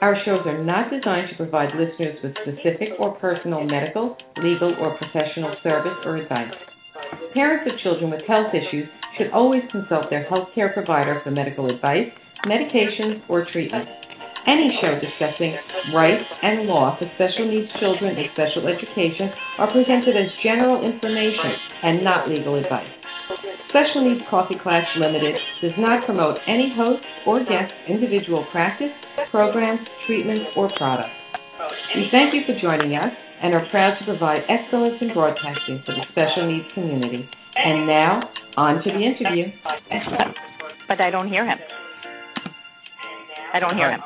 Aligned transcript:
Our 0.00 0.16
shows 0.24 0.46
are 0.46 0.64
not 0.64 0.88
designed 0.90 1.28
to 1.28 1.36
provide 1.36 1.76
listeners 1.76 2.16
with 2.24 2.32
specific 2.40 2.96
or 2.98 3.20
personal 3.20 3.64
medical, 3.64 4.16
legal, 4.38 4.74
or 4.80 4.96
professional 4.96 5.54
service 5.62 5.96
or 6.06 6.16
advice. 6.16 6.56
Parents 7.34 7.68
of 7.70 7.78
children 7.80 8.10
with 8.10 8.24
health 8.26 8.48
issues 8.54 8.88
should 9.18 9.30
always 9.32 9.62
consult 9.70 10.08
their 10.08 10.24
healthcare 10.24 10.72
provider 10.72 11.20
for 11.22 11.30
medical 11.30 11.68
advice, 11.68 12.08
medications, 12.46 13.20
or 13.28 13.46
treatment. 13.52 13.88
Any 14.46 14.72
show 14.80 14.96
discussing 14.96 15.54
rights 15.92 16.24
and 16.42 16.64
law 16.64 16.96
for 16.98 17.04
special 17.16 17.44
needs 17.44 17.68
children 17.78 18.16
in 18.16 18.24
special 18.32 18.68
education 18.72 19.28
are 19.58 19.70
presented 19.70 20.16
as 20.16 20.32
general 20.42 20.80
information 20.80 21.52
and 21.82 22.02
not 22.02 22.26
legal 22.26 22.56
advice. 22.56 22.99
Special 23.70 24.02
Needs 24.02 24.26
Coffee 24.28 24.58
Klatch 24.58 24.86
Limited 24.98 25.34
does 25.62 25.78
not 25.78 26.04
promote 26.04 26.36
any 26.46 26.74
host 26.74 27.02
or 27.26 27.38
guest 27.40 27.70
individual 27.88 28.44
practice, 28.50 28.90
programs, 29.30 29.80
treatments, 30.06 30.50
or 30.56 30.70
products. 30.76 31.14
We 31.94 32.08
thank 32.10 32.34
you 32.34 32.42
for 32.46 32.58
joining 32.60 32.96
us 32.96 33.12
and 33.42 33.54
are 33.54 33.66
proud 33.70 33.98
to 33.98 34.04
provide 34.04 34.42
excellence 34.48 34.96
in 35.00 35.14
broadcasting 35.14 35.82
for 35.86 35.94
the 35.94 36.02
special 36.10 36.50
needs 36.50 36.66
community. 36.74 37.28
And 37.56 37.86
now, 37.86 38.22
on 38.56 38.82
to 38.82 38.90
the 38.90 38.98
interview. 38.98 39.46
But 40.88 41.00
I 41.00 41.10
don't 41.10 41.28
hear 41.28 41.46
him. 41.46 41.58
I 43.54 43.60
don't 43.60 43.76
hear 43.76 43.92
him. 43.92 44.00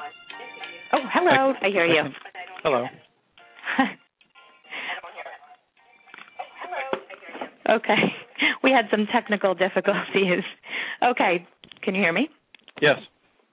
Oh, 0.93 1.01
hello. 1.13 1.55
I 1.63 1.69
hear 1.69 1.87
you. 1.87 2.03
Hello. 2.63 2.85
okay. 7.77 8.24
We 8.63 8.71
had 8.71 8.87
some 8.91 9.07
technical 9.13 9.55
difficulties. 9.55 10.43
Okay. 11.03 11.47
Can 11.83 11.95
you 11.95 12.01
hear 12.01 12.13
me? 12.13 12.29
Yes. 12.81 12.99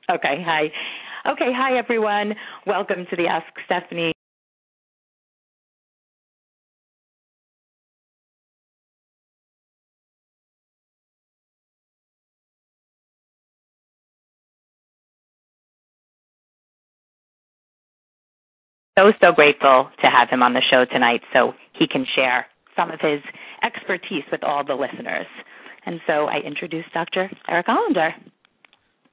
Okay. 0.09 0.41
Hi. 0.45 0.71
Okay. 1.29 1.51
Hi, 1.53 1.77
everyone. 1.77 2.35
Welcome 2.65 3.05
to 3.09 3.15
the 3.17 3.27
Ask 3.27 3.47
Stefanie. 3.69 4.11
So, 18.97 19.11
so 19.23 19.31
grateful 19.31 19.89
to 20.03 20.07
have 20.09 20.29
him 20.29 20.43
on 20.43 20.53
the 20.53 20.61
show 20.69 20.85
tonight 20.85 21.21
so 21.33 21.53
he 21.73 21.87
can 21.87 22.05
share 22.15 22.45
some 22.75 22.91
of 22.91 22.99
his 23.01 23.21
expertise 23.63 24.23
with 24.31 24.43
all 24.43 24.63
the 24.65 24.73
listeners. 24.73 25.27
And 25.85 25.99
so 26.07 26.25
I 26.25 26.37
introduce 26.45 26.85
Dr. 26.93 27.29
Eric 27.49 27.65
Hollander. 27.67 28.13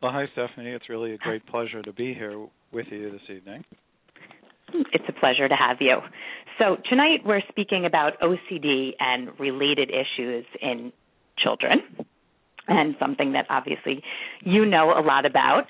Well, 0.03 0.13
hi, 0.13 0.27
Stefanie. 0.37 0.75
It's 0.77 0.89
really 0.89 1.13
a 1.15 1.19
great 1.19 1.47
pleasure 1.47 1.83
to 1.83 1.93
be 1.93 2.15
here 2.15 2.47
with 2.73 2.87
you 2.91 3.11
this 3.11 3.37
evening. 3.37 3.65
It's 4.93 5.05
a 5.09 5.13
pleasure 5.13 5.49
to 5.49 5.57
have 5.57 5.79
you. 5.81 5.99
So, 6.59 6.77
tonight 6.89 7.21
we're 7.25 7.43
speaking 7.49 7.87
about 7.87 8.13
OCD 8.21 8.91
and 9.01 9.31
related 9.41 9.91
issues 9.91 10.45
in 10.61 10.93
children, 11.39 11.79
and 12.69 12.95
something 13.01 13.33
that 13.33 13.47
obviously 13.48 14.03
you 14.45 14.67
know 14.67 14.92
a 14.92 15.01
lot 15.01 15.25
about. 15.25 15.64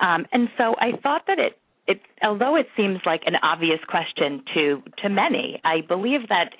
Um, 0.00 0.26
and 0.32 0.48
so 0.56 0.74
I 0.80 0.96
thought 1.02 1.22
that 1.26 1.38
it, 1.38 1.58
it, 1.86 2.00
although 2.22 2.56
it 2.56 2.66
seems 2.76 3.00
like 3.04 3.22
an 3.26 3.34
obvious 3.42 3.80
question 3.88 4.42
to 4.54 4.82
to 5.02 5.08
many, 5.08 5.60
I 5.64 5.80
believe 5.86 6.28
that 6.28 6.50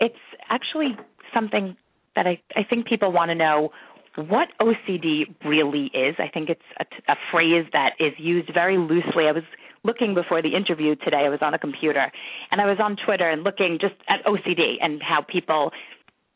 it's 0.00 0.14
actually 0.48 0.96
something 1.34 1.76
that 2.14 2.26
I, 2.26 2.40
I 2.54 2.64
think 2.64 2.86
people 2.86 3.12
want 3.12 3.30
to 3.30 3.34
know 3.34 3.70
what 4.16 4.48
OCD 4.60 5.34
really 5.44 5.90
is. 5.92 6.16
I 6.18 6.28
think 6.32 6.48
it's 6.48 6.62
a, 6.80 7.12
a 7.12 7.16
phrase 7.30 7.66
that 7.72 7.92
is 8.00 8.12
used 8.18 8.50
very 8.52 8.78
loosely. 8.78 9.26
I 9.28 9.32
was 9.32 9.44
looking 9.84 10.14
before 10.14 10.42
the 10.42 10.54
interview 10.56 10.96
today. 10.96 11.24
I 11.26 11.28
was 11.28 11.40
on 11.42 11.54
a 11.54 11.58
computer 11.58 12.10
and 12.50 12.60
I 12.60 12.66
was 12.66 12.78
on 12.80 12.96
Twitter 13.04 13.28
and 13.28 13.44
looking 13.44 13.78
just 13.80 13.94
at 14.08 14.24
OCD 14.24 14.76
and 14.80 15.02
how 15.02 15.22
people 15.22 15.72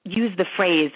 use 0.05 0.33
the 0.37 0.47
phrase 0.57 0.91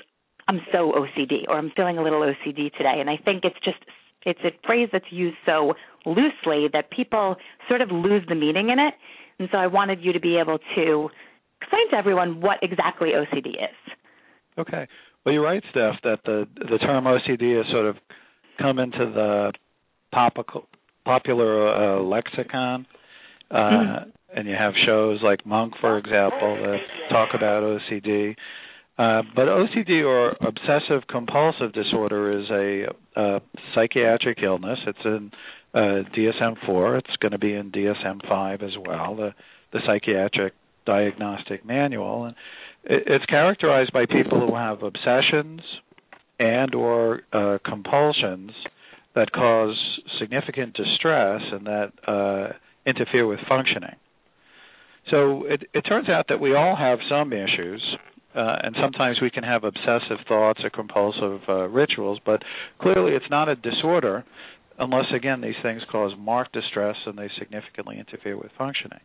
"I'm 0.47 0.61
so 0.71 0.93
OCD" 0.93 1.49
or 1.49 1.57
"I'm 1.57 1.73
feeling 1.75 1.99
a 1.99 2.03
little 2.03 2.21
OCD 2.21 2.73
today." 2.73 3.01
And 3.01 3.09
I 3.09 3.17
think 3.17 3.45
it's 3.45 3.59
just 3.65 3.79
it's 4.27 4.41
a 4.45 4.53
phrase 4.67 4.89
that's 4.93 5.11
used 5.11 5.37
so 5.45 5.75
loosely 6.07 6.69
that 6.73 6.91
people 6.91 7.37
sort 7.69 7.81
of 7.81 7.91
lose 7.91 8.23
the 8.29 8.35
meaning 8.35 8.71
in 8.71 8.79
it. 8.79 8.95
And 9.39 9.49
so 9.51 9.59
I 9.59 9.67
wanted 9.67 10.03
you 10.03 10.13
to 10.13 10.21
be 10.21 10.39
able 10.39 10.59
to 10.77 11.11
explain 11.65 11.91
to 11.91 11.97
everyone 11.97 12.41
what 12.41 12.59
exactly 12.63 13.11
OCD 13.11 13.49
is. 13.49 13.95
Okay. 14.59 14.87
Well, 15.25 15.33
you're 15.33 15.43
right, 15.43 15.63
Steph, 15.71 15.97
that 16.05 16.19
the 16.25 16.47
the 16.57 16.79
term 16.79 17.05
OCD 17.05 17.57
has 17.57 17.67
sort 17.73 17.87
of 17.87 17.97
come 18.61 18.79
into 18.79 18.99
the 18.99 19.53
topical, 20.13 20.67
popular 21.05 21.97
uh, 21.99 22.03
lexicon. 22.03 22.87
Uh, 23.51 23.55
Mm-hmm. 23.55 24.11
And 24.37 24.49
you 24.49 24.57
have 24.59 24.73
shows 24.85 25.21
like 25.23 25.47
Monk, 25.47 25.75
for 25.81 25.97
example, 25.97 26.57
that 26.57 26.79
talk 27.09 27.29
about 27.35 27.63
OCD. 27.63 28.35
Uh, 28.99 29.23
but 29.35 29.47
OCD 29.47 30.05
or 30.05 30.31
obsessive 30.41 31.07
compulsive 31.09 31.73
disorder 31.73 32.41
is 32.41 32.51
a, 32.51 33.21
a 33.21 33.41
psychiatric 33.75 34.39
illness. 34.43 34.81
It's 34.89 34.99
in 35.05 35.31
uh, 35.73 36.03
DSM-4. 36.17 36.99
It's 36.99 37.17
going 37.21 37.31
to 37.31 37.39
be 37.39 37.55
in 37.55 37.71
DSM-5 37.71 38.65
as 38.65 38.73
well, 38.85 39.15
the, 39.15 39.35
the 39.73 39.79
psychiatric 39.87 40.55
diagnostic 40.87 41.65
manual. 41.65 42.25
And 42.27 42.35
it's 42.85 43.25
characterized 43.27 43.93
by 43.93 44.07
people 44.07 44.47
who 44.47 44.55
have 44.55 44.83
obsessions 44.83 45.61
and 46.39 46.75
or 46.75 47.23
uh, 47.33 47.59
compulsions 47.65 48.51
that 49.15 49.31
cause 49.33 49.77
significant 50.19 50.75
distress 50.75 51.41
and 51.53 51.67
that 51.67 51.93
uh, 52.07 52.53
interfere 52.87 53.27
with 53.27 53.39
functioning. 53.49 53.97
So 55.11 55.45
it, 55.45 55.65
it 55.73 55.83
turns 55.83 56.09
out 56.09 56.27
that 56.29 56.41
we 56.41 56.55
all 56.55 56.77
have 56.77 56.99
some 57.09 57.33
issues, 57.33 57.83
uh, 58.35 58.57
and 58.63 58.75
sometimes 58.81 59.19
we 59.21 59.31
can 59.31 59.45
have 59.45 59.63
obsessive 59.65 60.19
thoughts 60.27 60.61
or 60.65 60.71
compulsive 60.71 61.41
uh, 61.49 61.69
rituals, 61.69 62.19
but 62.25 62.43
clearly 62.81 63.13
it's 63.13 63.31
not 63.31 63.49
a 63.49 63.55
disorder 63.55 64.25
unless, 64.79 65.05
again, 65.15 65.41
these 65.41 65.55
things 65.63 65.83
cause 65.91 66.13
marked 66.19 66.53
distress 66.53 66.97
and 67.07 67.17
they 67.17 67.31
significantly 67.39 67.99
interfere 67.99 68.37
with 68.37 68.51
functioning. 68.59 69.01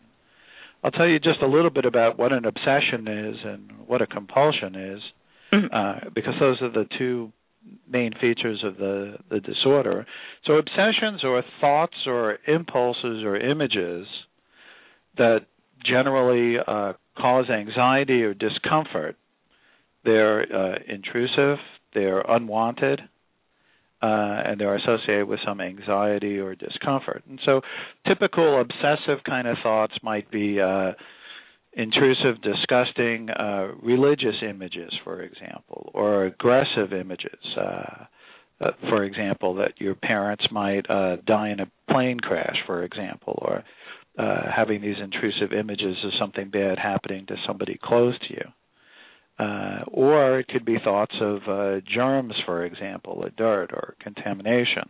I'll 0.84 0.92
tell 0.92 1.08
you 1.08 1.20
just 1.20 1.42
a 1.42 1.48
little 1.48 1.70
bit 1.70 1.86
about 1.86 2.18
what 2.18 2.32
an 2.32 2.46
obsession 2.46 3.08
is 3.08 3.36
and 3.44 3.72
what 3.86 4.02
a 4.02 4.08
compulsion 4.08 4.76
is, 4.76 5.02
uh, 5.74 5.96
because 6.14 6.34
those 6.40 6.62
are 6.62 6.72
the 6.72 6.88
two 6.98 7.32
main 7.90 8.14
features 8.14 8.64
of 8.64 8.78
the, 8.78 9.18
the 9.30 9.40
disorder. 9.40 10.06
So, 10.46 10.54
obsessions 10.54 11.24
are 11.24 11.44
thoughts 11.60 11.98
or 12.06 12.38
impulses 12.48 13.24
or 13.24 13.36
images 13.36 14.08
that 15.18 15.40
generally 15.86 16.58
uh, 16.66 16.94
cause 17.18 17.50
anxiety 17.50 18.24
or 18.24 18.34
discomfort. 18.34 19.18
They're 20.06 20.42
uh, 20.42 20.80
intrusive, 20.88 21.58
they're 21.94 22.22
unwanted, 22.22 23.02
uh, 24.02 24.44
and 24.46 24.60
they're 24.60 24.76
associated 24.76 25.28
with 25.28 25.40
some 25.46 25.60
anxiety 25.62 26.38
or 26.40 26.56
discomfort. 26.56 27.24
And 27.28 27.40
so, 27.46 27.62
typical 28.08 28.62
obsessive 28.62 29.24
kind 29.26 29.48
of 29.48 29.58
thoughts 29.62 29.94
might 30.04 30.30
be 30.32 30.60
uh, 30.62 30.92
intrusive, 31.74 32.42
disgusting 32.42 33.30
uh, 33.30 33.70
religious 33.82 34.36
images, 34.48 34.92
for 35.04 35.22
example, 35.22 35.92
or 35.94 36.26
aggressive 36.26 36.94
images. 36.94 37.40
Uh, 37.58 38.06
uh, 38.62 38.72
for 38.90 39.04
example, 39.06 39.56
that 39.56 39.72
your 39.78 39.96
parents 39.96 40.44
might 40.52 40.90
uh, 40.90 41.16
die 41.26 41.50
in 41.50 41.62
a 41.62 41.72
plane 41.90 42.20
crash, 42.20 42.58
for 42.66 42.84
example, 42.84 43.40
or 43.42 43.64
uh, 44.18 44.52
having 44.54 44.82
these 44.82 44.98
intrusive 45.02 45.54
images 45.58 45.96
of 46.04 46.12
something 46.20 46.50
bad 46.50 46.78
happening 46.78 47.26
to 47.26 47.36
somebody 47.48 47.80
close 47.82 48.18
to 48.28 48.34
you. 48.34 48.44
Uh, 49.40 49.84
or 49.88 50.40
it 50.40 50.48
could 50.50 50.66
be 50.66 50.78
thoughts 50.84 51.16
of 51.22 51.38
uh, 51.48 51.80
germs, 51.96 52.34
for 52.46 52.66
example, 52.66 53.22
or 53.24 53.30
dirt 53.30 53.72
or 53.72 53.96
contamination. 54.02 54.90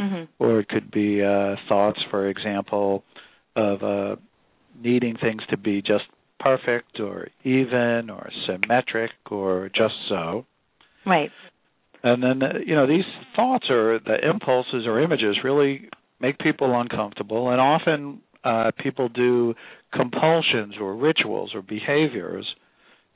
Mm-hmm. 0.00 0.24
Or 0.40 0.60
it 0.60 0.68
could 0.68 0.90
be 0.90 1.22
uh, 1.22 1.54
thoughts, 1.68 2.00
for 2.10 2.28
example, 2.28 3.04
of 3.54 3.82
uh, 3.82 4.16
needing 4.82 5.16
things 5.16 5.42
to 5.50 5.56
be 5.56 5.80
just 5.80 6.04
perfect 6.40 6.98
or 6.98 7.28
even 7.44 8.10
or 8.10 8.30
symmetric 8.46 9.10
or 9.30 9.70
just 9.74 9.94
so. 10.08 10.44
Right. 11.06 11.30
And 12.02 12.22
then, 12.22 12.42
uh, 12.42 12.58
you 12.64 12.74
know, 12.74 12.86
these 12.86 13.04
thoughts 13.34 13.66
or 13.70 14.00
the 14.04 14.28
impulses 14.28 14.86
or 14.86 15.00
images 15.00 15.36
really 15.42 15.88
make 16.20 16.38
people 16.38 16.78
uncomfortable 16.80 17.50
and 17.50 17.60
often 17.60 18.20
uh, 18.44 18.70
people 18.82 19.08
do 19.08 19.54
compulsions 19.92 20.74
or 20.80 20.96
rituals 20.96 21.52
or 21.54 21.62
behaviors 21.62 22.46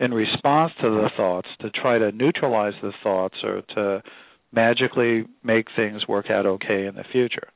in 0.02 0.12
response 0.12 0.72
to 0.80 0.90
the 0.90 1.08
thoughts 1.16 1.48
to 1.60 1.70
try 1.70 1.96
to 1.96 2.10
neutralize 2.10 2.74
the 2.82 2.92
thoughts 3.04 3.36
or 3.44 3.62
to 3.74 4.02
magically 4.52 5.24
make 5.44 5.66
things 5.76 6.06
work 6.08 6.26
out 6.28 6.44
okay 6.44 6.86
in 6.86 6.96
the 6.96 7.04
future. 7.12 7.48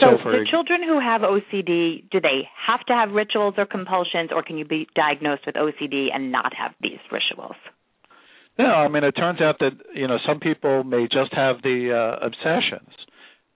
So, 0.00 0.16
So 0.16 0.22
for- 0.22 0.32
the 0.32 0.44
children 0.50 0.82
who 0.82 0.98
have 0.98 1.22
OCD, 1.22 2.04
do 2.10 2.20
they 2.20 2.48
have 2.66 2.84
to 2.86 2.94
have 2.94 3.12
rituals 3.12 3.54
or 3.56 3.66
compulsions, 3.66 4.30
or 4.32 4.42
can 4.42 4.58
you 4.58 4.64
be 4.64 4.88
diagnosed 4.94 5.46
with 5.46 5.56
OCD 5.56 6.10
and 6.12 6.32
not 6.32 6.52
have 6.54 6.74
these 6.80 6.98
rituals? 7.10 7.56
No, 8.58 8.66
I 8.66 8.88
mean 8.88 9.04
it 9.04 9.12
turns 9.12 9.40
out 9.40 9.60
that 9.60 9.72
you 9.94 10.08
know 10.08 10.18
some 10.26 10.40
people 10.40 10.82
may 10.82 11.06
just 11.06 11.32
have 11.32 11.62
the 11.62 11.92
uh, 11.94 12.26
obsessions, 12.26 12.90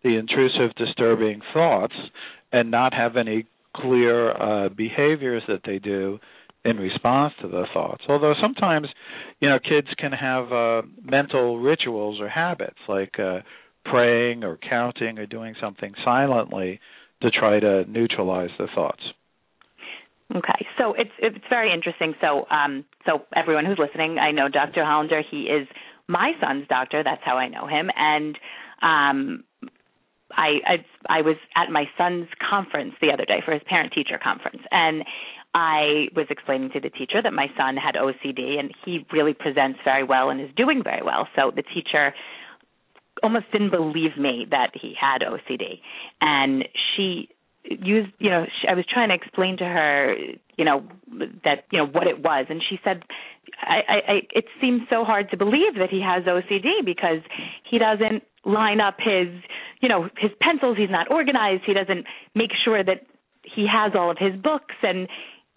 the 0.04 0.16
intrusive, 0.16 0.74
disturbing 0.76 1.42
thoughts, 1.52 1.94
and 2.52 2.70
not 2.70 2.94
have 2.94 3.16
any 3.16 3.46
clear 3.74 4.30
uh, 4.30 4.68
behaviors 4.68 5.42
that 5.48 5.62
they 5.64 5.78
do 5.80 6.20
in 6.64 6.76
response 6.76 7.34
to 7.42 7.48
the 7.48 7.66
thoughts. 7.74 8.02
Although 8.08 8.34
sometimes, 8.40 8.88
you 9.40 9.48
know, 9.48 9.58
kids 9.58 9.88
can 9.98 10.12
have 10.12 10.52
uh, 10.52 10.82
mental 11.02 11.58
rituals 11.58 12.20
or 12.20 12.28
habits 12.28 12.78
like 12.88 13.18
uh, 13.18 13.40
praying 13.84 14.44
or 14.44 14.58
counting 14.58 15.18
or 15.18 15.26
doing 15.26 15.54
something 15.60 15.92
silently 16.04 16.80
to 17.22 17.30
try 17.30 17.58
to 17.60 17.84
neutralize 17.86 18.50
the 18.58 18.68
thoughts. 18.74 19.02
Okay, 20.34 20.66
so 20.78 20.94
it's 20.94 21.10
it's 21.18 21.44
very 21.50 21.72
interesting. 21.72 22.14
So, 22.20 22.46
um, 22.50 22.86
so 23.04 23.22
everyone 23.36 23.66
who's 23.66 23.78
listening, 23.78 24.18
I 24.18 24.30
know 24.30 24.48
Dr. 24.48 24.82
Hollander. 24.84 25.22
He 25.28 25.42
is 25.42 25.68
my 26.08 26.32
son's 26.40 26.66
doctor. 26.68 27.02
That's 27.04 27.20
how 27.22 27.36
I 27.36 27.48
know 27.48 27.66
him. 27.66 27.90
And 27.94 28.38
um, 28.80 29.44
I, 30.30 30.60
I 30.66 31.18
I 31.18 31.20
was 31.22 31.36
at 31.54 31.70
my 31.70 31.84
son's 31.98 32.28
conference 32.48 32.94
the 33.00 33.10
other 33.12 33.24
day 33.24 33.42
for 33.44 33.52
his 33.52 33.62
parent 33.68 33.92
teacher 33.92 34.18
conference, 34.22 34.62
and 34.70 35.04
I 35.54 36.08
was 36.16 36.26
explaining 36.30 36.70
to 36.70 36.80
the 36.80 36.90
teacher 36.90 37.20
that 37.22 37.32
my 37.32 37.48
son 37.56 37.76
had 37.76 37.94
OCD, 37.94 38.58
and 38.58 38.72
he 38.84 39.06
really 39.12 39.34
presents 39.34 39.78
very 39.84 40.04
well 40.04 40.30
and 40.30 40.40
is 40.40 40.50
doing 40.56 40.82
very 40.82 41.02
well. 41.02 41.28
So 41.36 41.52
the 41.54 41.62
teacher 41.62 42.14
almost 43.22 43.46
didn't 43.52 43.70
believe 43.70 44.16
me 44.18 44.46
that 44.50 44.70
he 44.74 44.94
had 44.98 45.20
OCD, 45.20 45.80
and 46.20 46.64
she 46.96 47.28
used 47.64 48.10
you 48.18 48.30
know 48.30 48.44
she, 48.60 48.68
I 48.68 48.74
was 48.74 48.84
trying 48.92 49.10
to 49.10 49.14
explain 49.14 49.56
to 49.58 49.64
her 49.64 50.16
you 50.56 50.64
know 50.64 50.82
that 51.44 51.64
you 51.70 51.78
know 51.78 51.86
what 51.86 52.06
it 52.06 52.22
was, 52.22 52.46
and 52.48 52.62
she 52.68 52.78
said 52.82 53.02
I, 53.60 53.80
I, 53.88 54.12
I 54.12 54.20
it 54.30 54.46
seems 54.60 54.82
so 54.88 55.04
hard 55.04 55.30
to 55.30 55.36
believe 55.36 55.74
that 55.78 55.90
he 55.90 56.00
has 56.00 56.24
OCD 56.24 56.84
because 56.84 57.20
he 57.70 57.78
doesn't 57.78 58.24
line 58.44 58.80
up 58.80 58.96
his 58.98 59.28
you 59.80 59.88
know 59.88 60.08
his 60.16 60.30
pencils. 60.40 60.76
He's 60.78 60.90
not 60.90 61.10
organized. 61.10 61.64
He 61.66 61.74
doesn't 61.74 62.06
make 62.34 62.50
sure 62.64 62.82
that 62.82 63.06
he 63.42 63.66
has 63.70 63.92
all 63.94 64.10
of 64.10 64.18
his 64.18 64.34
books. 64.40 64.74
And 64.82 65.08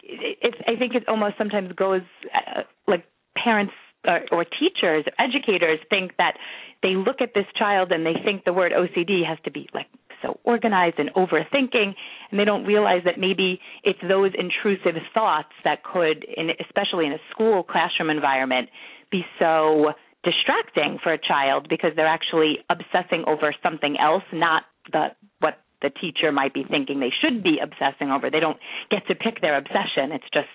it, 0.08 0.54
I 0.66 0.76
think 0.78 0.94
it 0.94 1.08
almost 1.08 1.36
sometimes 1.38 1.72
goes 1.72 2.02
uh, 2.34 2.62
like 2.86 3.04
parents 3.36 3.72
or, 4.06 4.22
or 4.30 4.44
teachers 4.44 5.04
or 5.06 5.12
educators 5.18 5.80
think 5.90 6.12
that 6.18 6.34
they 6.82 6.94
look 6.94 7.20
at 7.20 7.30
this 7.34 7.46
child 7.56 7.92
and 7.92 8.04
they 8.06 8.14
think 8.24 8.44
the 8.44 8.52
word 8.52 8.72
OCD 8.72 9.26
has 9.26 9.38
to 9.44 9.50
be 9.50 9.68
like 9.74 9.86
so 10.22 10.38
organized 10.44 10.98
and 10.98 11.10
overthinking 11.14 11.94
and 12.30 12.40
they 12.40 12.44
don't 12.44 12.64
realize 12.64 13.02
that 13.04 13.18
maybe 13.18 13.60
it's 13.84 13.98
those 14.08 14.32
intrusive 14.38 15.00
thoughts 15.12 15.52
that 15.64 15.82
could 15.82 16.24
in 16.36 16.50
especially 16.60 17.06
in 17.06 17.12
a 17.12 17.18
school 17.30 17.62
classroom 17.62 18.10
environment 18.10 18.68
be 19.10 19.22
so 19.38 19.92
distracting 20.24 20.98
for 21.02 21.12
a 21.12 21.18
child 21.18 21.66
because 21.68 21.90
they're 21.96 22.06
actually 22.06 22.58
obsessing 22.70 23.24
over 23.26 23.54
something 23.62 23.96
else 24.00 24.24
not 24.32 24.62
the 24.92 25.08
what 25.40 25.58
the 25.82 25.90
teacher 25.90 26.32
might 26.32 26.54
be 26.54 26.64
thinking 26.68 27.00
they 27.00 27.12
should 27.20 27.42
be 27.42 27.58
obsessing 27.62 28.10
over 28.10 28.30
they 28.30 28.40
don't 28.40 28.58
get 28.90 29.06
to 29.06 29.14
pick 29.14 29.40
their 29.40 29.56
obsession 29.56 30.12
it's 30.12 30.28
just 30.32 30.48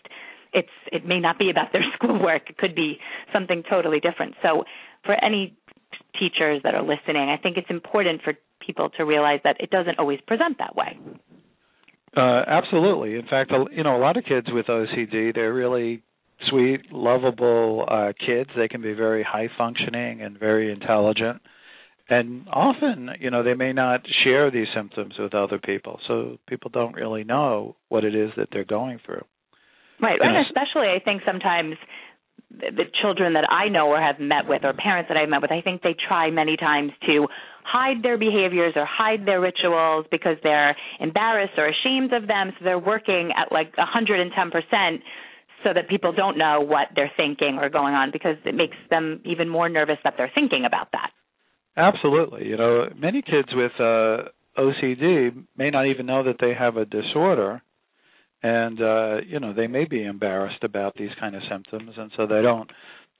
it's 0.54 0.70
it 0.92 1.06
may 1.06 1.20
not 1.20 1.38
be 1.40 1.50
about 1.50 1.72
their 1.72 1.84
schoolwork 1.96 2.50
it 2.50 2.58
could 2.58 2.76
be 2.76 2.98
something 3.34 3.64
totally 3.70 4.00
different 4.00 4.36
so 4.42 4.64
for 5.06 5.16
any 5.24 5.56
teachers 6.20 6.62
that 6.64 6.76
are 6.76 6.84
listening 6.84 7.30
i 7.30 7.38
think 7.38 7.58
it's 7.58 7.70
important 7.70 8.22
for 8.22 8.34
people 8.66 8.90
to 8.90 9.04
realize 9.04 9.40
that 9.44 9.56
it 9.60 9.70
doesn't 9.70 9.98
always 10.00 10.20
present 10.28 10.58
that 10.58 10.76
way 10.76 10.98
Uh, 12.16 12.44
absolutely. 12.46 13.16
In 13.16 13.26
fact, 13.26 13.54
you 13.72 13.84
know, 13.84 13.96
a 13.96 14.02
lot 14.02 14.18
of 14.18 14.26
kids 14.26 14.48
with 14.52 14.66
OCD, 14.68 15.34
they're 15.34 15.54
really 15.54 16.04
sweet, 16.50 16.92
lovable 16.92 17.86
uh, 17.88 18.12
kids. 18.26 18.50
They 18.56 18.68
can 18.68 18.82
be 18.82 18.94
very 18.94 19.24
high 19.24 19.50
functioning 19.58 20.22
and 20.22 20.38
very 20.38 20.72
intelligent. 20.72 21.42
And 22.12 22.46
often, 22.52 23.10
you 23.22 23.32
know, 23.32 23.42
they 23.42 23.54
may 23.54 23.72
not 23.72 24.02
share 24.26 24.52
these 24.52 24.68
symptoms 24.76 25.14
with 25.18 25.34
other 25.34 25.60
people, 25.60 25.98
so 26.10 26.38
people 26.46 26.70
don't 26.70 26.94
really 26.94 27.24
know 27.24 27.78
what 27.88 28.04
it 28.04 28.14
is 28.14 28.32
that 28.36 28.50
they're 28.52 28.66
going 28.66 29.00
through. 29.06 29.24
Right, 30.02 30.18
You 30.20 30.28
and 30.28 30.34
know, 30.34 30.42
especially 30.46 30.90
I 30.90 31.00
think 31.00 31.22
sometimes 31.26 31.76
the, 32.52 32.84
children 33.02 33.32
that 33.36 33.48
I 33.50 33.70
know 33.70 33.88
or 33.88 34.02
have 34.02 34.20
met 34.20 34.46
with, 34.46 34.66
or 34.66 34.74
parents 34.74 35.08
that 35.08 35.16
I've 35.16 35.30
met 35.30 35.42
with, 35.42 35.54
I 35.54 35.62
think 35.62 35.84
they 35.84 35.96
try 35.96 36.30
many 36.32 36.58
times 36.58 36.92
to 37.06 37.28
hide 37.64 38.04
their 38.04 38.18
behaviors 38.18 38.74
or 38.76 38.86
hide 38.86 39.26
their 39.26 39.40
rituals 39.40 40.06
because 40.12 40.36
they're 40.44 40.76
embarrassed 41.00 41.54
or 41.56 41.70
ashamed 41.70 42.12
of 42.12 42.28
them. 42.28 42.52
So 42.60 42.66
they're 42.66 42.78
working 42.78 43.32
at 43.38 43.54
like 43.54 43.78
110 43.78 44.52
percent 44.52 45.02
so 45.64 45.70
that 45.74 45.88
people 45.88 46.12
don't 46.12 46.38
know 46.38 46.60
what 46.60 46.88
they're 46.94 47.12
thinking 47.16 47.58
or 47.62 47.70
going 47.70 47.94
on 47.94 48.12
because 48.12 48.36
it 48.44 48.56
makes 48.56 48.76
them 48.90 49.22
even 49.24 49.48
more 49.48 49.70
nervous 49.70 49.98
that 50.04 50.16
they're 50.18 50.32
thinking 50.36 50.66
about 50.66 50.92
that. 50.92 51.12
Absolutely. 51.82 52.48
You 52.48 52.58
know, 52.58 52.90
many 52.96 53.22
kids 53.22 53.50
with 53.54 53.72
uh 53.80 54.30
OCD 54.58 55.46
may 55.58 55.70
not 55.70 55.88
even 55.88 56.06
know 56.06 56.24
that 56.24 56.36
they 56.40 56.54
have 56.54 56.78
a 56.78 56.86
disorder 56.86 57.62
and 58.44 58.82
uh 58.82 59.18
you 59.26 59.40
know, 59.40 59.54
they 59.54 59.68
may 59.68 59.86
be 59.86 60.04
embarrassed 60.04 60.64
about 60.64 60.96
these 60.96 61.12
kind 61.20 61.36
of 61.36 61.42
symptoms 61.50 61.92
and 61.98 62.12
so 62.16 62.28
they 62.28 62.42
don't 62.42 62.70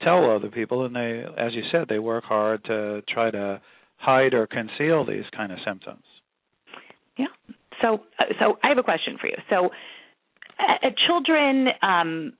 tell 0.02 0.30
other 0.30 0.48
people 0.48 0.84
and 0.84 0.94
they 0.94 1.24
as 1.36 1.52
you 1.54 1.62
said, 1.72 1.86
they 1.88 1.98
work 1.98 2.24
hard 2.24 2.64
to 2.64 3.02
try 3.12 3.30
to 3.30 3.60
hide 3.96 4.34
or 4.34 4.46
conceal 4.46 5.04
these 5.06 5.24
kind 5.36 5.52
of 5.52 5.58
symptoms. 5.66 6.04
Yeah. 7.16 7.26
So, 7.80 8.02
so 8.38 8.58
I 8.62 8.68
have 8.68 8.78
a 8.78 8.82
question 8.82 9.16
for 9.20 9.26
you. 9.26 9.36
So, 9.50 9.70
uh, 10.58 10.88
children, 11.06 11.68
um, 11.82 12.32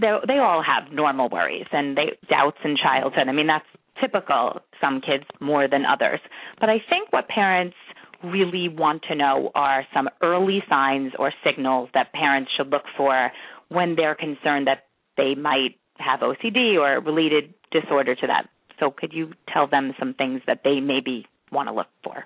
they 0.00 0.12
they 0.26 0.38
all 0.38 0.62
have 0.62 0.92
normal 0.92 1.28
worries 1.28 1.66
and 1.72 1.96
they 1.96 2.18
doubts 2.28 2.58
in 2.64 2.76
childhood. 2.76 3.28
I 3.28 3.32
mean, 3.32 3.46
that's 3.46 3.66
typical. 4.00 4.60
Some 4.80 5.00
kids 5.00 5.24
more 5.40 5.68
than 5.68 5.84
others. 5.84 6.20
But 6.58 6.68
I 6.68 6.78
think 6.88 7.12
what 7.12 7.28
parents 7.28 7.76
really 8.22 8.68
want 8.68 9.02
to 9.08 9.14
know 9.14 9.50
are 9.54 9.84
some 9.94 10.08
early 10.22 10.62
signs 10.68 11.12
or 11.18 11.32
signals 11.44 11.88
that 11.94 12.12
parents 12.12 12.50
should 12.56 12.68
look 12.68 12.84
for 12.96 13.30
when 13.68 13.96
they're 13.96 14.14
concerned 14.14 14.66
that 14.66 14.84
they 15.16 15.34
might 15.34 15.76
have 15.98 16.20
OCD 16.20 16.76
or 16.76 17.00
related 17.00 17.54
disorder 17.70 18.14
to 18.14 18.26
that. 18.26 18.48
So, 18.78 18.90
could 18.90 19.12
you 19.12 19.32
tell 19.52 19.66
them 19.66 19.94
some 19.98 20.14
things 20.14 20.40
that 20.46 20.62
they 20.64 20.80
maybe 20.80 21.26
want 21.52 21.68
to 21.68 21.74
look 21.74 21.88
for? 22.02 22.24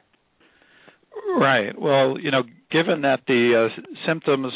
Right. 1.37 1.79
Well, 1.79 2.19
you 2.21 2.31
know, 2.31 2.43
given 2.71 3.03
that 3.03 3.21
the 3.27 3.69
uh, 3.71 3.83
symptoms 4.07 4.53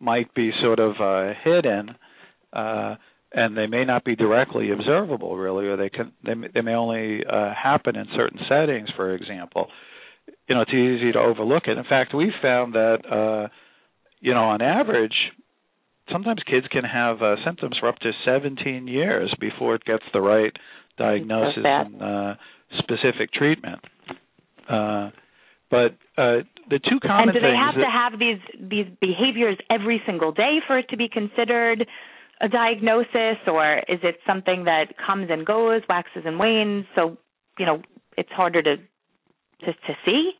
might 0.00 0.34
be 0.34 0.50
sort 0.62 0.78
of 0.78 0.92
uh, 1.00 1.32
hidden, 1.42 1.94
uh, 2.52 2.96
and 3.32 3.56
they 3.56 3.66
may 3.66 3.84
not 3.84 4.04
be 4.04 4.16
directly 4.16 4.70
observable, 4.70 5.36
really, 5.36 5.66
or 5.66 5.76
they 5.76 5.88
can 5.88 6.12
they 6.24 6.34
may, 6.34 6.48
they 6.52 6.60
may 6.60 6.74
only 6.74 7.24
uh, 7.24 7.52
happen 7.54 7.96
in 7.96 8.06
certain 8.16 8.40
settings. 8.48 8.88
For 8.96 9.14
example, 9.14 9.68
you 10.48 10.54
know, 10.54 10.62
it's 10.62 10.72
easy 10.72 11.12
to 11.12 11.18
overlook 11.18 11.64
it. 11.66 11.78
In 11.78 11.84
fact, 11.84 12.14
we 12.14 12.32
found 12.42 12.74
that, 12.74 12.98
uh, 13.10 13.48
you 14.20 14.34
know, 14.34 14.44
on 14.44 14.60
average, 14.60 15.14
sometimes 16.12 16.40
kids 16.44 16.66
can 16.70 16.84
have 16.84 17.22
uh, 17.22 17.36
symptoms 17.44 17.76
for 17.78 17.88
up 17.88 17.98
to 18.00 18.10
17 18.24 18.88
years 18.88 19.32
before 19.40 19.76
it 19.76 19.84
gets 19.84 20.04
the 20.12 20.20
right 20.20 20.52
diagnosis 20.98 21.62
and 21.64 22.02
uh, 22.02 22.34
specific 22.78 23.32
treatment. 23.32 23.80
Uh, 24.68 25.10
but 25.70 25.94
uh, 26.18 26.42
the 26.68 26.80
two 26.82 26.98
common 27.00 27.28
and 27.28 27.34
do 27.34 27.40
they 27.40 27.54
have 27.54 27.74
that, 27.76 27.82
to 27.82 27.90
have 27.90 28.18
these 28.18 28.68
these 28.68 28.86
behaviors 29.00 29.56
every 29.70 30.02
single 30.04 30.32
day 30.32 30.58
for 30.66 30.78
it 30.78 30.88
to 30.90 30.96
be 30.96 31.08
considered 31.08 31.86
a 32.40 32.48
diagnosis, 32.48 33.38
or 33.46 33.78
is 33.88 34.00
it 34.02 34.16
something 34.26 34.64
that 34.64 34.94
comes 35.04 35.28
and 35.30 35.44
goes, 35.44 35.82
waxes 35.88 36.22
and 36.24 36.38
wanes? 36.38 36.86
So 36.94 37.18
you 37.58 37.66
know, 37.66 37.82
it's 38.16 38.30
harder 38.30 38.62
to 38.62 38.76
to, 38.76 39.66
to 39.66 39.94
see. 40.04 40.32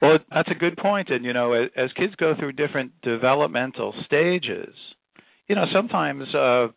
Well, 0.00 0.18
that's 0.34 0.50
a 0.50 0.58
good 0.58 0.76
point. 0.76 1.10
And 1.10 1.24
you 1.24 1.32
know, 1.32 1.52
as, 1.52 1.70
as 1.76 1.92
kids 1.92 2.14
go 2.16 2.34
through 2.38 2.52
different 2.52 2.92
developmental 3.02 3.94
stages, 4.04 4.74
you 5.48 5.54
know, 5.54 5.64
sometimes 5.72 6.22
uh, 6.34 6.68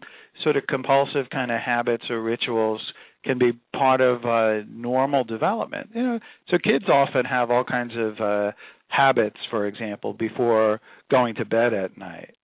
sort 0.44 0.58
of 0.58 0.64
compulsive 0.68 1.30
kind 1.32 1.52
of 1.52 1.60
habits 1.60 2.04
or 2.10 2.22
rituals 2.22 2.82
can 3.24 3.40
be 3.40 3.54
part 3.76 4.02
of 4.02 4.26
uh, 4.26 4.66
normal 4.70 5.24
development. 5.24 5.90
You 5.94 6.04
know, 6.04 6.20
so 6.50 6.58
kids 6.58 6.86
often 6.88 7.26
have 7.26 7.50
all 7.50 7.64
kinds 7.64 7.94
of 7.98 8.20
uh, 8.20 8.52
habits, 8.88 9.38
for 9.50 9.66
example, 9.66 10.14
before 10.14 10.80
going 11.10 11.36
to 11.36 11.46
bed 11.46 11.74
at 11.74 11.98
night. 11.98 12.36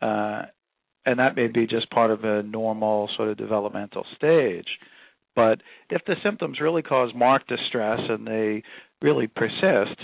Uh, 0.00 0.42
and 1.06 1.18
that 1.18 1.36
may 1.36 1.48
be 1.48 1.66
just 1.66 1.90
part 1.90 2.10
of 2.10 2.24
a 2.24 2.42
normal 2.42 3.08
sort 3.16 3.28
of 3.28 3.36
developmental 3.36 4.04
stage. 4.16 4.66
But 5.34 5.62
if 5.88 6.02
the 6.06 6.16
symptoms 6.22 6.60
really 6.60 6.82
cause 6.82 7.12
marked 7.14 7.48
distress 7.48 8.00
and 8.08 8.26
they 8.26 8.62
really 9.00 9.26
persist, 9.26 10.00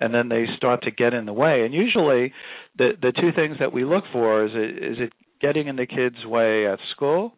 and 0.00 0.12
then 0.12 0.28
they 0.28 0.44
start 0.56 0.82
to 0.82 0.90
get 0.90 1.14
in 1.14 1.24
the 1.24 1.32
way. 1.32 1.64
And 1.64 1.72
usually, 1.72 2.32
the 2.76 2.90
the 3.00 3.12
two 3.12 3.32
things 3.34 3.56
that 3.60 3.72
we 3.72 3.84
look 3.84 4.04
for 4.12 4.44
is 4.44 4.52
it, 4.54 4.82
is 4.82 4.98
it 5.00 5.12
getting 5.40 5.68
in 5.68 5.76
the 5.76 5.86
kids' 5.86 6.26
way 6.26 6.66
at 6.66 6.78
school, 6.94 7.32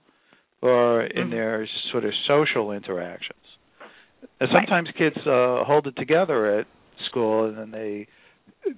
or 0.61 1.03
in 1.03 1.29
Mhm. 1.29 1.31
their 1.31 1.67
sort 1.91 2.05
of 2.05 2.13
social 2.27 2.73
interactions. 2.73 3.39
And 4.41 4.51
sometimes 4.51 4.91
kids 4.93 5.17
uh, 5.27 5.63
hold 5.65 5.87
it 5.87 5.97
together 5.97 6.59
at 6.59 6.67
school, 7.07 7.45
and 7.45 7.57
then 7.57 7.71
they 7.71 8.09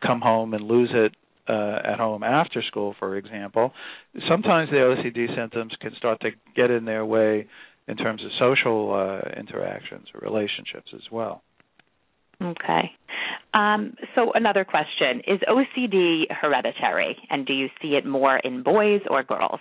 come 0.03 0.21
home 0.21 0.53
and 0.53 0.65
lose 0.65 0.91
it 0.93 1.15
uh, 1.49 1.78
at 1.85 1.99
home 1.99 2.23
after 2.23 2.62
school, 2.62 2.94
for 2.99 3.16
example. 3.16 3.73
Sometimes 4.28 4.70
the 4.70 4.76
OCD 4.76 5.35
symptoms 5.37 5.73
can 5.80 5.92
start 5.97 6.20
to 6.20 6.30
get 6.54 6.70
in 6.70 6.85
their 6.85 7.04
way 7.04 7.47
in 7.88 7.97
terms 7.97 8.23
of 8.25 8.30
social 8.38 8.94
uh, 8.94 9.38
interactions 9.38 10.06
or 10.14 10.20
relationships 10.20 10.92
as 10.94 11.02
well. 11.11 11.42
Okay. 12.42 12.92
Um, 13.52 13.94
so 14.14 14.32
another 14.35 14.64
question: 14.64 15.20
Is 15.26 15.40
OCD 15.49 16.25
hereditary, 16.30 17.16
and 17.28 17.44
do 17.44 17.52
you 17.52 17.68
see 17.82 17.88
it 17.88 18.06
more 18.06 18.38
in 18.38 18.62
boys 18.62 19.02
or 19.11 19.23
girls? 19.23 19.61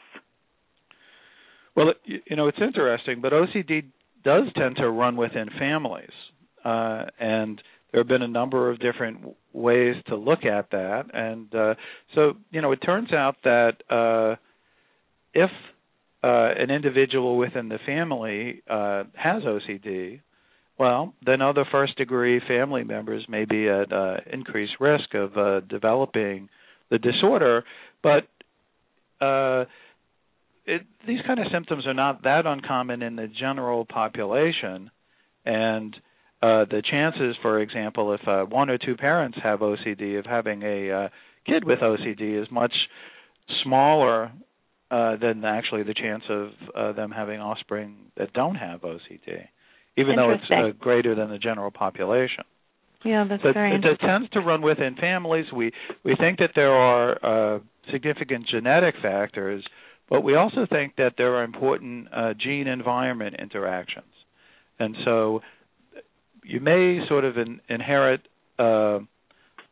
Well, 1.76 1.94
you 2.06 2.36
know, 2.36 2.48
it's 2.48 2.60
interesting, 2.62 3.22
but 3.22 3.32
OCD 3.32 3.86
does 4.24 4.44
tend 4.56 4.78
to 4.78 4.90
run 4.90 5.16
within 5.16 5.50
families, 5.58 6.12
uh, 6.64 7.06
and 7.20 7.62
there 7.92 8.02
have 8.02 8.08
been 8.08 8.22
a 8.22 8.28
number 8.28 8.70
of 8.70 8.80
different 8.80 9.36
ways 9.54 9.96
to 10.08 10.16
look 10.16 10.46
at 10.46 10.72
that. 10.72 11.06
And 11.14 11.54
uh, 11.54 11.76
so, 12.16 12.34
you 12.52 12.62
know, 12.62 12.72
it 12.72 12.78
turns 12.78 13.12
out 13.12 13.38
that 13.44 13.78
uh, 13.90 14.36
if 15.34 15.50
uh, 16.24 16.62
an 16.62 16.70
individual 16.70 17.38
within 17.38 17.70
the 17.70 17.80
family 17.86 18.62
uh, 18.70 19.06
has 19.16 19.44
OCD, 19.44 20.22
well, 20.78 21.14
then 21.26 21.42
other 21.42 21.66
first 21.72 21.98
degree 21.98 22.42
family 22.48 22.84
members 22.84 23.26
may 23.28 23.46
be 23.46 23.68
at 23.68 23.92
uh, 23.92 24.18
increased 24.32 24.74
risk 24.80 25.14
of 25.14 25.38
uh, 25.38 25.60
developing 25.62 26.50
the 26.90 26.98
disorder. 27.00 27.66
But 28.02 28.28
uh, 29.20 29.66
it, 30.66 30.84
these 31.06 31.20
kind 31.28 31.40
of 31.40 31.48
symptoms 31.52 31.86
are 31.86 31.94
not 31.94 32.24
that 32.24 32.46
uncommon 32.46 33.02
in 33.02 33.16
the 33.16 33.28
general 33.28 33.86
population, 33.86 34.90
and 35.46 35.96
uh, 36.42 36.66
the 36.66 36.82
chances, 36.90 37.36
for 37.42 37.60
example, 37.60 38.14
if 38.14 38.26
uh, 38.28 38.46
one 38.46 38.70
or 38.70 38.78
two 38.78 38.96
parents 38.96 39.38
have 39.44 39.60
OCD, 39.60 40.18
of 40.18 40.26
having 40.26 40.64
a 40.64 40.92
uh, 40.92 41.10
kid 41.46 41.66
with 41.66 41.80
OCD 41.80 42.42
is 42.42 42.48
much 42.50 42.74
smaller 43.64 44.32
uh, 44.92 45.18
than 45.18 45.44
actually 45.44 45.84
the 45.84 45.94
chance 45.94 46.24
of 46.30 46.50
uh, 46.76 46.92
them 46.94 47.12
having 47.12 47.40
offspring 47.40 47.96
that 48.18 48.32
don't 48.34 48.56
have 48.56 48.82
OCD, 48.82 49.48
even 49.98 50.16
though 50.16 50.32
it's 50.32 50.44
uh, 50.50 50.72
greater 50.80 51.14
than 51.14 51.30
the 51.30 51.38
general 51.38 51.72
population. 51.72 52.44
Yeah, 53.04 53.26
that's 53.30 53.44
So 53.44 53.54
very 53.54 53.76
it, 53.76 53.86
it 53.86 54.00
tends 54.00 54.30
to 54.32 54.40
run 54.40 54.62
within 54.62 54.96
families. 54.96 55.46
We 55.54 55.72
we 56.04 56.16
think 56.16 56.40
that 56.40 56.52
there 56.56 56.74
are 56.74 57.56
uh, 57.56 57.60
significant 57.92 58.48
genetic 58.48 58.96
factors, 59.02 59.64
but 60.10 60.22
we 60.22 60.36
also 60.36 60.66
think 60.70 60.96
that 60.98 61.14
there 61.18 61.36
are 61.36 61.44
important 61.44 62.08
uh, 62.14 62.34
gene 62.34 62.68
environment 62.68 63.36
interactions, 63.40 64.12
and 64.80 64.96
so 65.06 65.42
you 66.50 66.60
may 66.60 67.00
sort 67.08 67.26
of 67.26 67.38
in, 67.38 67.62
inherit 67.70 68.22
uh, 68.58 69.00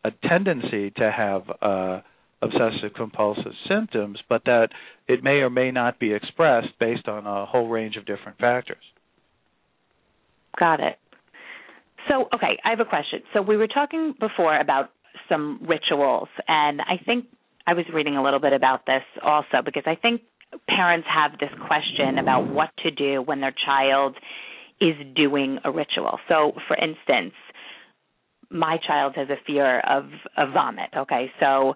a 0.03 0.12
tendency 0.27 0.91
to 0.91 1.12
have 1.12 1.41
uh, 1.62 2.01
obsessive 2.41 2.93
compulsive 2.96 3.53
symptoms, 3.67 4.19
but 4.29 4.43
that 4.46 4.69
it 5.07 5.24
may 5.24 5.39
or 5.41 5.50
may 5.50 5.72
not 5.72 6.00
be 6.00 6.13
expressed 6.13 6.67
based 6.79 7.07
on 7.07 7.25
a 7.25 7.46
whole 7.46 7.67
range 7.67 7.96
of 7.98 8.05
different 8.05 8.38
factors. 8.38 8.84
Got 10.57 10.79
it. 10.79 10.98
So, 12.07 12.27
okay, 12.34 12.57
I 12.63 12.69
have 12.69 12.79
a 12.79 12.86
question. 12.86 13.22
So, 13.34 13.41
we 13.41 13.57
were 13.57 13.67
talking 13.67 14.13
before 14.19 14.57
about 14.57 14.91
some 15.27 15.60
rituals, 15.67 16.29
and 16.48 16.79
I 16.81 17.03
think 17.03 17.25
I 17.65 17.74
was 17.74 17.86
reading 17.93 18.15
a 18.15 18.24
little 18.24 18.39
bit 18.39 18.53
about 18.53 18.86
this 18.86 19.03
also 19.22 19.62
because 19.65 19.84
I 19.86 19.96
think 19.96 20.22
parents 20.69 21.07
have 21.13 21.38
this 21.39 21.50
question 21.67 22.17
about 22.17 22.48
what 22.48 22.69
to 22.84 22.91
do 22.91 23.22
when 23.22 23.41
their 23.41 23.53
child 23.65 24.15
is 24.79 24.96
doing 25.15 25.60
a 25.63 25.72
ritual. 25.72 26.19
So, 26.27 26.53
for 26.67 26.75
instance, 26.75 27.34
my 28.50 28.77
child 28.86 29.15
has 29.15 29.29
a 29.29 29.38
fear 29.46 29.79
of 29.81 30.05
of 30.38 30.53
vomit. 30.53 30.89
Okay, 30.96 31.31
so 31.39 31.75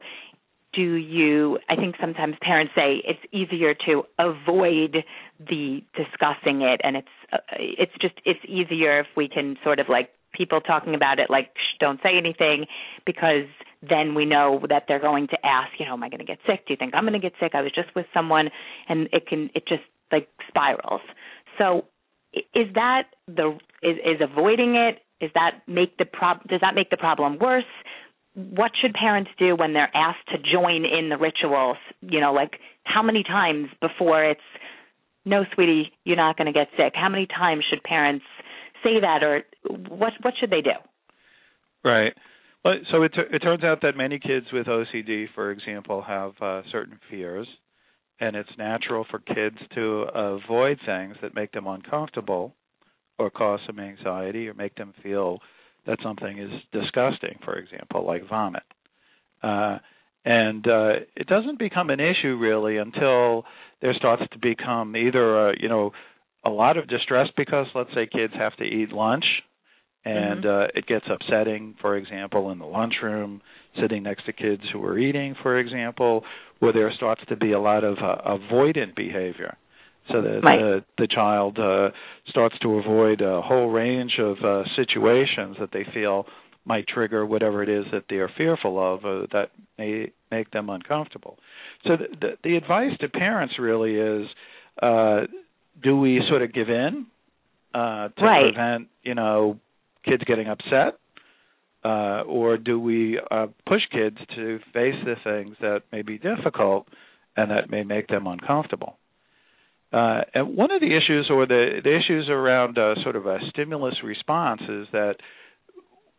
do 0.73 0.95
you 0.95 1.59
i 1.69 1.75
think 1.75 1.95
sometimes 1.99 2.35
parents 2.41 2.71
say 2.75 3.01
it's 3.03 3.19
easier 3.31 3.73
to 3.73 4.03
avoid 4.19 5.03
the 5.39 5.81
discussing 5.95 6.61
it 6.61 6.79
and 6.83 6.95
it's 6.97 7.07
uh, 7.33 7.37
it's 7.57 7.91
just 7.99 8.13
it's 8.25 8.39
easier 8.47 8.99
if 8.99 9.07
we 9.15 9.27
can 9.27 9.57
sort 9.63 9.79
of 9.79 9.87
like 9.89 10.09
people 10.33 10.61
talking 10.61 10.95
about 10.95 11.19
it 11.19 11.29
like 11.29 11.49
Shh, 11.55 11.77
don't 11.79 11.99
say 12.01 12.17
anything 12.17 12.65
because 13.05 13.47
then 13.81 14.15
we 14.15 14.25
know 14.25 14.61
that 14.69 14.85
they're 14.87 15.01
going 15.01 15.27
to 15.27 15.45
ask 15.45 15.71
you 15.79 15.85
know 15.85 15.93
am 15.93 16.03
i 16.03 16.09
going 16.09 16.19
to 16.19 16.25
get 16.25 16.39
sick 16.47 16.65
do 16.67 16.73
you 16.73 16.77
think 16.77 16.93
i'm 16.95 17.03
going 17.03 17.13
to 17.13 17.19
get 17.19 17.33
sick 17.39 17.51
i 17.53 17.61
was 17.61 17.71
just 17.73 17.93
with 17.95 18.05
someone 18.13 18.49
and 18.87 19.09
it 19.11 19.27
can 19.27 19.49
it 19.53 19.67
just 19.67 19.83
like 20.11 20.29
spirals 20.47 21.01
so 21.57 21.85
is 22.33 22.67
that 22.75 23.03
the 23.27 23.57
is 23.83 23.97
is 23.97 24.21
avoiding 24.21 24.75
it 24.75 24.99
is 25.23 25.31
that 25.33 25.61
make 25.67 25.97
the 25.97 26.05
prob 26.05 26.47
does 26.47 26.61
that 26.61 26.75
make 26.75 26.89
the 26.89 26.97
problem 26.97 27.37
worse 27.39 27.65
what 28.33 28.71
should 28.79 28.93
parents 28.93 29.29
do 29.37 29.55
when 29.55 29.73
they're 29.73 29.91
asked 29.93 30.27
to 30.29 30.37
join 30.37 30.85
in 30.85 31.09
the 31.09 31.17
rituals? 31.17 31.77
You 32.01 32.21
know, 32.21 32.33
like 32.33 32.59
how 32.83 33.03
many 33.03 33.23
times 33.23 33.67
before 33.81 34.23
it's 34.23 34.41
no, 35.25 35.43
sweetie, 35.53 35.91
you're 36.03 36.17
not 36.17 36.37
going 36.37 36.47
to 36.47 36.53
get 36.53 36.67
sick. 36.75 36.93
How 36.95 37.09
many 37.09 37.27
times 37.27 37.63
should 37.69 37.83
parents 37.83 38.25
say 38.83 38.99
that, 39.01 39.23
or 39.23 39.43
what? 39.89 40.13
What 40.21 40.33
should 40.39 40.49
they 40.49 40.61
do? 40.61 40.71
Right. 41.83 42.13
Well, 42.63 42.75
so 42.91 43.03
it 43.03 43.11
it 43.31 43.39
turns 43.39 43.63
out 43.63 43.81
that 43.81 43.95
many 43.95 44.17
kids 44.17 44.47
with 44.51 44.67
OCD, 44.67 45.25
for 45.35 45.51
example, 45.51 46.01
have 46.01 46.33
uh, 46.41 46.61
certain 46.71 46.99
fears, 47.09 47.47
and 48.21 48.35
it's 48.35 48.49
natural 48.57 49.05
for 49.09 49.19
kids 49.19 49.57
to 49.75 50.05
avoid 50.13 50.79
things 50.85 51.17
that 51.21 51.35
make 51.35 51.51
them 51.51 51.67
uncomfortable, 51.67 52.53
or 53.17 53.29
cause 53.29 53.59
some 53.65 53.79
anxiety, 53.79 54.47
or 54.47 54.53
make 54.53 54.75
them 54.75 54.93
feel 55.03 55.39
that 55.87 55.97
something 56.03 56.37
is 56.37 56.51
disgusting, 56.71 57.39
for 57.43 57.55
example, 57.55 58.05
like 58.05 58.29
vomit. 58.29 58.63
Uh, 59.41 59.79
and 60.23 60.67
uh, 60.67 60.93
it 61.15 61.25
doesn't 61.25 61.57
become 61.57 61.89
an 61.89 61.99
issue 61.99 62.37
really 62.39 62.77
until 62.77 63.43
there 63.81 63.93
starts 63.95 64.21
to 64.31 64.37
become 64.39 64.95
either 64.95 65.49
uh, 65.49 65.53
you 65.59 65.67
know 65.67 65.91
a 66.45 66.49
lot 66.49 66.77
of 66.77 66.87
distress 66.87 67.27
because 67.35 67.65
let's 67.73 67.89
say 67.95 68.07
kids 68.07 68.33
have 68.35 68.55
to 68.57 68.63
eat 68.63 68.91
lunch 68.91 69.25
and 70.03 70.45
uh, 70.45 70.67
it 70.73 70.87
gets 70.87 71.05
upsetting, 71.09 71.75
for 71.79 71.95
example, 71.95 72.51
in 72.51 72.59
the 72.59 72.65
lunchroom, 72.65 73.41
sitting 73.79 74.03
next 74.03 74.25
to 74.25 74.33
kids 74.33 74.63
who 74.71 74.83
are 74.83 74.97
eating, 74.97 75.35
for 75.41 75.59
example, 75.59 76.23
where 76.59 76.73
there 76.73 76.91
starts 76.95 77.21
to 77.29 77.35
be 77.35 77.53
a 77.53 77.59
lot 77.59 77.83
of 77.83 77.97
uh, 77.99 78.17
avoidant 78.37 78.95
behavior. 78.95 79.57
So 80.11 80.21
that 80.21 80.41
Right. 80.43 80.59
uh, 80.59 80.79
the 80.97 81.07
child 81.07 81.59
uh, 81.59 81.91
starts 82.27 82.57
to 82.59 82.79
avoid 82.79 83.21
a 83.21 83.41
whole 83.41 83.69
range 83.69 84.13
of 84.19 84.37
uh, 84.43 84.63
situations 84.75 85.57
that 85.59 85.71
they 85.71 85.85
feel 85.93 86.25
might 86.65 86.87
trigger 86.87 87.25
whatever 87.25 87.63
it 87.63 87.69
is 87.69 87.85
that 87.91 88.03
they 88.09 88.17
are 88.17 88.29
fearful 88.37 88.77
of 88.79 89.05
uh, 89.05 89.25
that 89.31 89.51
may 89.77 90.11
make 90.29 90.51
them 90.51 90.69
uncomfortable. 90.69 91.37
So 91.85 91.97
the, 91.97 92.07
the, 92.19 92.37
the 92.43 92.55
advice 92.55 92.91
to 92.99 93.09
parents 93.09 93.55
really 93.57 93.95
is: 93.95 94.27
uh, 94.81 95.21
do 95.81 95.97
we 95.97 96.21
sort 96.29 96.41
of 96.41 96.53
give 96.53 96.69
in 96.69 97.05
uh, 97.73 98.09
to 98.09 98.23
Right. 98.23 98.53
prevent, 98.53 98.89
you 99.03 99.15
know, 99.15 99.59
kids 100.03 100.23
getting 100.25 100.47
upset, 100.47 100.99
uh, 101.83 102.21
or 102.27 102.57
do 102.57 102.79
we 102.79 103.19
uh, 103.31 103.47
push 103.67 103.81
kids 103.91 104.17
to 104.35 104.59
face 104.73 104.95
the 105.03 105.15
things 105.23 105.55
that 105.61 105.81
may 105.91 106.01
be 106.01 106.17
difficult 106.17 106.87
and 107.35 107.49
that 107.51 107.69
may 107.69 107.83
make 107.83 108.07
them 108.07 108.27
uncomfortable? 108.27 108.97
Uh, 109.93 110.21
and 110.33 110.55
one 110.55 110.71
of 110.71 110.79
the 110.79 110.95
issues, 110.95 111.29
or 111.29 111.45
the, 111.45 111.81
the 111.83 111.95
issues 111.95 112.29
around 112.29 112.77
uh, 112.77 112.95
sort 113.03 113.15
of 113.15 113.25
a 113.25 113.39
stimulus 113.49 113.95
response, 114.03 114.61
is 114.61 114.87
that 114.93 115.15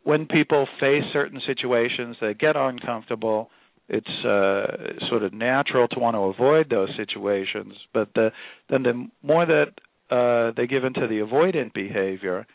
when 0.03 0.27
people 0.27 0.67
face 0.79 1.05
certain 1.13 1.41
situations, 1.47 2.17
they 2.21 2.35
get 2.35 2.57
uncomfortable. 2.57 3.51
It's 3.89 4.25
uh, 4.25 5.07
sort 5.09 5.23
of 5.23 5.33
natural 5.33 5.89
to 5.89 5.99
want 5.99 6.17
to 6.17 6.21
avoid 6.21 6.69
those 6.71 6.91
situations, 6.97 7.75
but 7.95 8.09
the, 8.15 8.31
then 8.69 8.83
the 8.83 9.09
more 9.23 9.47
that 9.47 9.73
uh, 10.11 10.53
they 10.57 10.67
give 10.67 10.85
into 10.85 11.07
the 11.07 11.21
avoidant 11.21 11.73
behavior, 11.73 12.47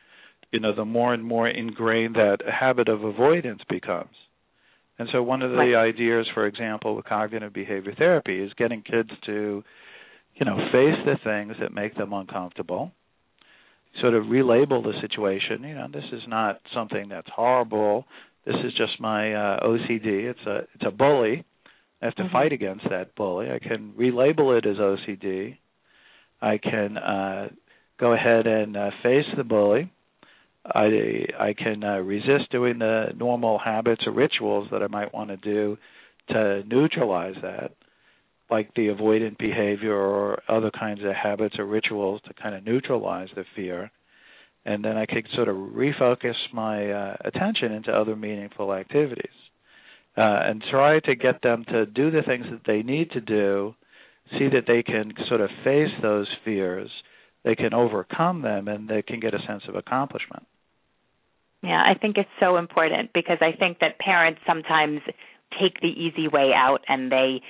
you 0.51 0.59
know, 0.59 0.73
the 0.73 0.85
more 0.85 1.13
and 1.13 1.23
more 1.23 1.47
ingrained 1.47 2.15
that 2.15 2.37
habit 2.47 2.87
of 2.87 3.03
avoidance 3.03 3.61
becomes. 3.69 4.15
And 4.99 5.07
so, 5.11 5.21
one 5.21 5.41
of 5.41 5.51
the 5.51 5.57
Right. 5.57 5.75
ideas, 5.75 6.27
for 6.33 6.45
example, 6.47 6.95
with 6.95 7.05
cognitive 7.05 7.53
behavior 7.53 7.93
therapy 7.93 8.39
is 8.41 8.51
getting 8.53 8.81
kids 8.81 9.11
to, 9.25 9.63
you 10.35 10.45
know, 10.45 10.57
face 10.71 10.97
the 11.05 11.17
things 11.23 11.55
that 11.59 11.71
make 11.73 11.95
them 11.95 12.13
uncomfortable, 12.13 12.91
sort 13.99 14.13
of 14.13 14.25
relabel 14.25 14.83
the 14.83 14.99
situation. 15.01 15.63
You 15.63 15.75
know, 15.75 15.87
this 15.87 16.05
is 16.11 16.27
not 16.27 16.61
something 16.73 17.09
that's 17.09 17.29
horrible. 17.29 18.05
This 18.45 18.55
is 18.63 18.73
just 18.73 18.99
my 18.99 19.33
uh, 19.33 19.59
OCD. 19.67 20.25
It's 20.31 20.45
a 20.47 20.57
it's 20.73 20.85
a 20.85 20.91
bully. 20.91 21.43
I 22.01 22.05
have 22.05 22.15
to 22.15 22.23
Mhm. 22.23 22.31
fight 22.31 22.51
against 22.53 22.87
that 22.89 23.13
bully. 23.15 23.51
I 23.51 23.59
can 23.59 23.93
relabel 23.93 24.57
it 24.57 24.65
as 24.65 24.77
OCD. 24.79 25.57
I 26.41 26.57
can 26.57 26.97
uh, 26.97 27.49
go 27.97 28.13
ahead 28.13 28.47
and 28.47 28.77
uh, 28.77 28.91
face 29.03 29.25
the 29.35 29.43
bully. 29.43 29.89
I 30.73 31.25
I 31.39 31.53
can 31.53 31.83
uh, 31.83 31.97
resist 31.97 32.51
doing 32.51 32.79
the 32.79 33.07
normal 33.15 33.57
habits 33.57 34.03
or 34.05 34.11
rituals 34.11 34.67
that 34.71 34.83
I 34.83 34.87
might 34.87 35.13
want 35.13 35.29
to 35.29 35.37
do 35.37 35.77
to 36.29 36.63
neutralize 36.63 37.35
that, 37.41 37.71
like 38.49 38.73
the 38.75 38.87
avoidant 38.87 39.37
behavior 39.37 39.95
or 39.95 40.41
other 40.49 40.71
kinds 40.71 41.01
of 41.03 41.13
habits 41.13 41.55
or 41.57 41.65
rituals 41.65 42.21
to 42.27 42.33
kind 42.33 42.55
of 42.55 42.65
neutralize 42.65 43.29
the 43.35 43.45
fear. 43.55 43.91
And 44.65 44.83
then 44.83 44.97
I 44.97 45.05
can 45.05 45.23
sort 45.33 45.47
of 45.47 45.55
refocus 45.55 46.35
my 46.53 46.91
uh, 46.91 47.15
attention 47.23 47.71
into 47.71 47.91
other 47.91 48.17
meaningful 48.17 48.73
activities 48.73 49.31
uh, 50.17 50.21
and 50.43 50.63
try 50.69 50.99
to 50.99 51.15
get 51.15 51.41
them 51.41 51.63
to 51.69 51.85
do 51.85 52.11
the 52.11 52.23
things 52.23 52.45
that 52.51 52.61
they 52.65 52.81
need 52.81 53.11
to 53.11 53.21
do, 53.21 53.75
see 54.31 54.49
that 54.49 54.65
they 54.67 54.83
can 54.83 55.13
sort 55.29 55.39
of 55.39 55.49
face 55.63 55.91
those 56.01 56.27
fears, 56.43 56.89
they 57.45 57.55
can 57.55 57.73
overcome 57.73 58.41
them, 58.41 58.67
and 58.67 58.89
they 58.89 59.01
can 59.01 59.21
get 59.21 59.33
a 59.33 59.39
sense 59.47 59.63
of 59.69 59.75
accomplishment. 59.75 60.45
Yeah, 61.63 61.81
I 61.81 61.97
think 61.99 62.17
it's 62.17 62.29
so 62.39 62.57
important 62.57 63.11
because 63.13 63.39
I 63.41 63.57
think 63.57 63.79
that 63.79 63.99
parents 63.99 64.41
sometimes 64.45 65.01
take 65.59 65.79
the 65.81 65.87
easy 65.87 66.27
way 66.27 66.51
out 66.55 66.81
and 66.87 67.11
they 67.11 67.41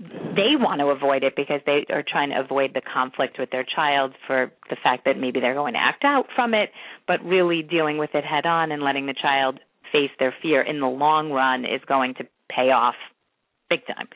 they 0.00 0.54
want 0.54 0.80
to 0.80 0.86
avoid 0.86 1.24
it 1.24 1.34
because 1.34 1.60
they 1.66 1.84
are 1.90 2.04
trying 2.06 2.30
to 2.30 2.38
avoid 2.38 2.72
the 2.72 2.80
conflict 2.80 3.36
with 3.36 3.50
their 3.50 3.64
child 3.64 4.14
for 4.28 4.52
the 4.70 4.76
fact 4.80 5.04
that 5.06 5.18
maybe 5.18 5.40
they're 5.40 5.54
going 5.54 5.74
to 5.74 5.80
act 5.80 6.04
out 6.04 6.26
from 6.36 6.54
it, 6.54 6.70
but 7.08 7.24
really 7.24 7.62
dealing 7.62 7.98
with 7.98 8.10
it 8.14 8.24
head 8.24 8.46
on 8.46 8.70
and 8.70 8.80
letting 8.80 9.06
the 9.06 9.14
child 9.20 9.58
face 9.90 10.10
their 10.20 10.32
fear 10.40 10.62
in 10.62 10.78
the 10.78 10.86
long 10.86 11.32
run 11.32 11.64
is 11.64 11.80
going 11.88 12.14
to 12.14 12.24
pay 12.48 12.70
off 12.70 12.94
big 13.68 13.80
time. 13.86 14.08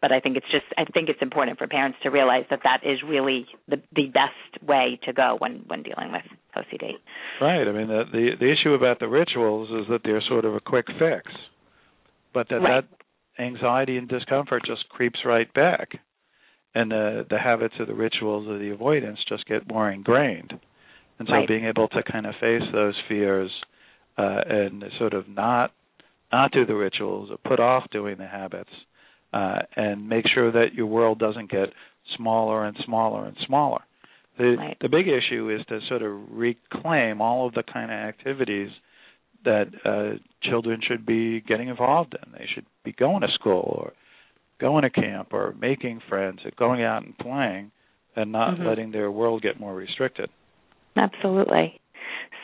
But 0.00 0.12
I 0.12 0.20
think 0.20 0.36
it's 0.36 0.50
just 0.50 0.64
I 0.78 0.84
think 0.84 1.08
it's 1.08 1.20
important 1.20 1.58
for 1.58 1.66
parents 1.66 1.98
to 2.04 2.10
realize 2.10 2.44
that 2.50 2.60
that 2.64 2.80
is 2.82 2.98
really 3.06 3.46
the 3.68 3.76
the 3.94 4.06
best 4.06 4.62
way 4.66 4.98
to 5.04 5.12
go 5.12 5.36
when 5.38 5.64
when 5.66 5.82
dealing 5.82 6.12
with 6.12 6.24
OCD. 6.56 6.92
Right. 7.40 7.68
I 7.68 7.72
mean 7.72 7.88
the 7.88 8.04
the, 8.10 8.30
the 8.40 8.50
issue 8.50 8.74
about 8.74 8.98
the 8.98 9.08
rituals 9.08 9.68
is 9.70 9.88
that 9.90 10.00
they're 10.04 10.22
sort 10.26 10.44
of 10.44 10.54
a 10.54 10.60
quick 10.60 10.86
fix, 10.98 11.30
but 12.32 12.48
that 12.48 12.56
right. 12.56 12.84
that 12.84 13.42
anxiety 13.42 13.98
and 13.98 14.08
discomfort 14.08 14.62
just 14.66 14.88
creeps 14.88 15.20
right 15.24 15.52
back, 15.52 15.90
and 16.74 16.90
the 16.90 17.26
the 17.28 17.38
habits 17.38 17.74
of 17.78 17.86
the 17.86 17.94
rituals 17.94 18.48
or 18.48 18.58
the 18.58 18.70
avoidance 18.70 19.18
just 19.28 19.44
get 19.46 19.68
more 19.68 19.90
ingrained. 19.90 20.54
And 21.18 21.28
so 21.28 21.34
right. 21.34 21.48
being 21.48 21.66
able 21.66 21.88
to 21.88 22.02
kind 22.10 22.24
of 22.24 22.32
face 22.40 22.62
those 22.72 22.94
fears 23.06 23.50
uh, 24.16 24.40
and 24.48 24.82
sort 24.98 25.12
of 25.12 25.28
not 25.28 25.72
not 26.32 26.52
do 26.52 26.64
the 26.64 26.74
rituals 26.74 27.30
or 27.30 27.36
put 27.36 27.60
off 27.60 27.90
doing 27.90 28.16
the 28.16 28.26
habits 28.26 28.70
uh, 29.32 29.60
and 29.76 30.08
make 30.08 30.24
sure 30.32 30.50
that 30.52 30.74
your 30.74 30.86
world 30.86 31.18
doesn't 31.18 31.50
get 31.50 31.68
smaller 32.16 32.64
and 32.64 32.76
smaller 32.84 33.26
and 33.26 33.36
smaller. 33.46 33.80
The 34.38 34.56
right. 34.58 34.76
the 34.80 34.88
big 34.88 35.06
issue 35.06 35.50
is 35.50 35.64
to 35.66 35.80
sort 35.88 36.02
of 36.02 36.12
reclaim 36.30 37.20
all 37.20 37.46
of 37.46 37.54
the 37.54 37.62
kind 37.62 37.90
of 37.90 37.96
activities 37.96 38.70
that 39.44 39.68
uh, 39.84 40.18
children 40.48 40.80
should 40.86 41.06
be 41.06 41.40
getting 41.40 41.68
involved 41.68 42.14
in. 42.14 42.32
They 42.32 42.46
should 42.54 42.66
be 42.84 42.92
going 42.92 43.22
to 43.22 43.28
school 43.34 43.74
or 43.82 43.92
going 44.60 44.82
to 44.82 44.90
camp 44.90 45.32
or 45.32 45.54
making 45.60 46.00
friends 46.08 46.40
or 46.44 46.52
going 46.58 46.82
out 46.82 47.04
and 47.04 47.16
playing 47.16 47.70
and 48.16 48.32
not 48.32 48.54
mm-hmm. 48.54 48.66
letting 48.66 48.90
their 48.92 49.10
world 49.10 49.42
get 49.42 49.58
more 49.58 49.74
restricted. 49.74 50.28
Absolutely. 50.96 51.80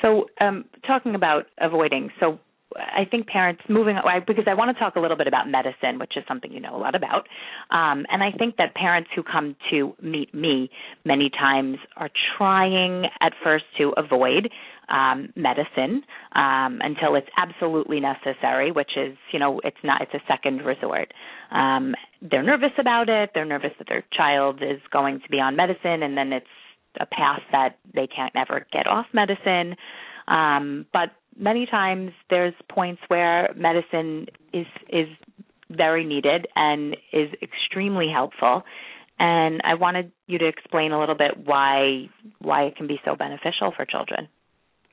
So, 0.02 0.26
um, 0.40 0.64
talking 0.86 1.14
about 1.14 1.44
avoiding, 1.58 2.10
so 2.20 2.38
I 2.78 3.04
think 3.10 3.26
parents 3.26 3.62
moving 3.68 3.96
because 4.26 4.44
I 4.46 4.54
want 4.54 4.76
to 4.76 4.80
talk 4.80 4.96
a 4.96 5.00
little 5.00 5.16
bit 5.16 5.26
about 5.26 5.48
medicine, 5.48 5.98
which 5.98 6.16
is 6.16 6.24
something 6.28 6.52
you 6.52 6.60
know 6.60 6.76
a 6.76 6.78
lot 6.78 6.94
about. 6.94 7.26
Um, 7.70 8.06
and 8.10 8.22
I 8.22 8.30
think 8.36 8.56
that 8.56 8.74
parents 8.74 9.10
who 9.14 9.22
come 9.22 9.56
to 9.70 9.94
meet 10.02 10.34
me 10.34 10.70
many 11.04 11.30
times 11.30 11.78
are 11.96 12.10
trying 12.36 13.06
at 13.20 13.32
first 13.42 13.64
to 13.78 13.92
avoid 13.96 14.50
um, 14.88 15.32
medicine 15.34 16.02
um, 16.34 16.80
until 16.82 17.16
it's 17.16 17.28
absolutely 17.36 18.00
necessary, 18.00 18.70
which 18.70 18.92
is 18.96 19.16
you 19.32 19.38
know 19.38 19.60
it's 19.64 19.76
not 19.82 20.02
it's 20.02 20.14
a 20.14 20.22
second 20.28 20.58
resort. 20.64 21.12
Um, 21.50 21.94
they're 22.22 22.42
nervous 22.42 22.72
about 22.78 23.08
it. 23.08 23.30
They're 23.34 23.44
nervous 23.44 23.72
that 23.78 23.88
their 23.88 24.04
child 24.12 24.62
is 24.62 24.80
going 24.92 25.20
to 25.20 25.28
be 25.28 25.38
on 25.38 25.56
medicine, 25.56 26.02
and 26.02 26.16
then 26.16 26.32
it's 26.32 26.46
a 27.00 27.06
path 27.06 27.42
that 27.52 27.78
they 27.94 28.06
can't 28.06 28.34
ever 28.36 28.66
get 28.72 28.86
off 28.86 29.06
medicine. 29.12 29.76
Um, 30.28 30.86
but 30.92 31.10
many 31.38 31.66
times 31.66 32.12
there's 32.30 32.54
points 32.70 33.00
where 33.08 33.52
medicine 33.56 34.26
is 34.52 34.66
is 34.88 35.08
very 35.70 36.04
needed 36.04 36.46
and 36.54 36.96
is 37.12 37.30
extremely 37.42 38.08
helpful. 38.12 38.62
And 39.18 39.62
I 39.64 39.74
wanted 39.74 40.12
you 40.26 40.38
to 40.38 40.46
explain 40.46 40.92
a 40.92 41.00
little 41.00 41.16
bit 41.16 41.32
why 41.44 42.08
why 42.38 42.64
it 42.64 42.76
can 42.76 42.86
be 42.86 43.00
so 43.04 43.16
beneficial 43.16 43.72
for 43.74 43.84
children. 43.84 44.28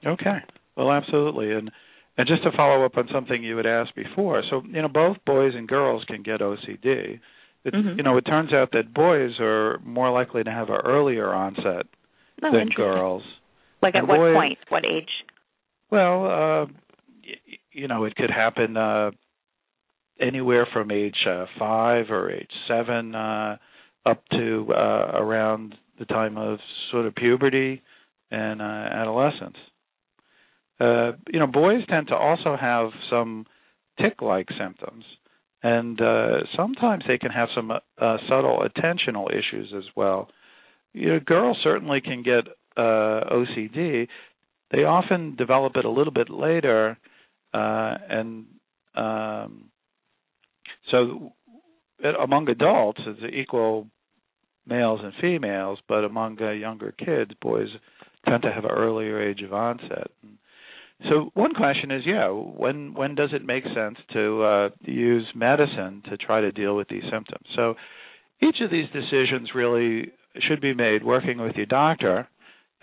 Okay. 0.05 0.39
Well, 0.75 0.91
absolutely. 0.91 1.51
And 1.51 1.71
and 2.17 2.27
just 2.27 2.43
to 2.43 2.51
follow 2.55 2.85
up 2.85 2.97
on 2.97 3.07
something 3.11 3.43
you 3.43 3.57
had 3.57 3.65
asked 3.65 3.95
before, 3.95 4.43
so 4.49 4.61
you 4.65 4.81
know 4.81 4.87
both 4.87 5.17
boys 5.25 5.53
and 5.55 5.67
girls 5.67 6.03
can 6.07 6.23
get 6.23 6.41
OCD. 6.41 7.19
It, 7.65 7.73
mm-hmm. 7.73 7.97
You 7.97 8.03
know, 8.03 8.17
it 8.17 8.23
turns 8.23 8.53
out 8.53 8.71
that 8.73 8.93
boys 8.93 9.39
are 9.39 9.79
more 9.85 10.11
likely 10.11 10.43
to 10.43 10.51
have 10.51 10.69
an 10.69 10.81
earlier 10.83 11.33
onset 11.33 11.85
oh, 12.43 12.51
than 12.51 12.69
girls. 12.75 13.23
Like 13.81 13.95
and 13.95 14.03
at 14.03 14.09
what 14.09 14.17
boys, 14.17 14.35
point? 14.35 14.57
What 14.69 14.83
age? 14.85 15.09
Well, 15.93 16.25
uh, 16.25 16.65
y- 17.23 17.59
you 17.71 17.87
know, 17.87 18.05
it 18.05 18.15
could 18.15 18.31
happen 18.31 18.75
uh, 18.75 19.11
anywhere 20.19 20.67
from 20.73 20.89
age 20.89 21.15
uh, 21.29 21.45
five 21.59 22.09
or 22.09 22.31
age 22.31 22.49
seven 22.67 23.13
uh, 23.13 23.57
up 24.03 24.23
to 24.31 24.65
uh, 24.71 25.11
around 25.21 25.75
the 25.99 26.05
time 26.05 26.35
of 26.35 26.57
sort 26.91 27.05
of 27.05 27.13
puberty 27.13 27.83
and 28.31 28.59
uh, 28.59 28.65
adolescence. 28.65 29.57
Uh, 30.79 31.11
you 31.31 31.37
know, 31.39 31.45
boys 31.45 31.83
tend 31.87 32.07
to 32.07 32.15
also 32.15 32.57
have 32.59 32.89
some 33.11 33.45
tic-like 34.01 34.47
symptoms, 34.59 35.05
and 35.61 36.01
uh, 36.01 36.39
sometimes 36.57 37.03
they 37.07 37.19
can 37.19 37.29
have 37.29 37.49
some 37.55 37.69
uh, 37.69 38.17
subtle 38.27 38.65
attentional 38.67 39.27
issues 39.29 39.71
as 39.77 39.83
well. 39.95 40.27
You 40.93 41.09
know, 41.09 41.19
girls 41.19 41.59
certainly 41.63 42.01
can 42.01 42.23
get 42.23 42.47
uh, 42.75 43.29
OCD. 43.31 44.07
They 44.73 44.83
often 44.85 45.35
develop 45.35 45.73
it 45.77 45.85
a 45.85 45.89
little 45.89 46.11
bit 46.11 46.29
later, 46.29 46.97
uh, 47.53 47.93
and 48.09 48.45
um, 48.95 49.69
so 50.91 51.33
among 52.19 52.49
adults, 52.49 53.01
it's 53.05 53.33
equal 53.33 53.87
males 54.65 54.99
and 55.03 55.13
females, 55.21 55.79
but 55.87 56.03
among 56.03 56.41
uh, 56.41 56.51
younger 56.51 56.91
kids, 56.91 57.31
boys 57.39 57.67
tend 58.27 58.41
to 58.43 58.51
have 58.51 58.65
an 58.65 58.71
earlier 58.71 59.21
age 59.21 59.41
of 59.41 59.53
onset. 59.53 60.09
So 61.09 61.29
one 61.33 61.53
question 61.53 61.91
is, 61.91 62.03
yeah, 62.05 62.29
when 62.29 62.93
when 62.95 63.13
does 63.13 63.29
it 63.31 63.45
make 63.45 63.65
sense 63.75 63.97
to 64.13 64.43
uh, 64.43 64.69
use 64.81 65.27
medicine 65.35 66.01
to 66.09 66.17
try 66.17 66.41
to 66.41 66.51
deal 66.51 66.75
with 66.75 66.87
these 66.87 67.03
symptoms? 67.11 67.45
So 67.55 67.75
each 68.41 68.57
of 68.61 68.71
these 68.71 68.87
decisions 68.93 69.49
really 69.53 70.11
should 70.47 70.61
be 70.61 70.73
made 70.73 71.03
working 71.03 71.39
with 71.39 71.55
your 71.55 71.65
doctor, 71.65 72.27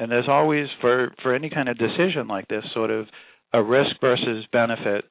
and 0.00 0.10
there's 0.10 0.28
always 0.28 0.66
for 0.80 1.12
for 1.22 1.34
any 1.34 1.50
kind 1.50 1.68
of 1.68 1.78
decision 1.78 2.26
like 2.26 2.48
this 2.48 2.64
sort 2.74 2.90
of 2.90 3.06
a 3.52 3.62
risk 3.62 3.90
versus 4.00 4.46
benefit 4.50 5.04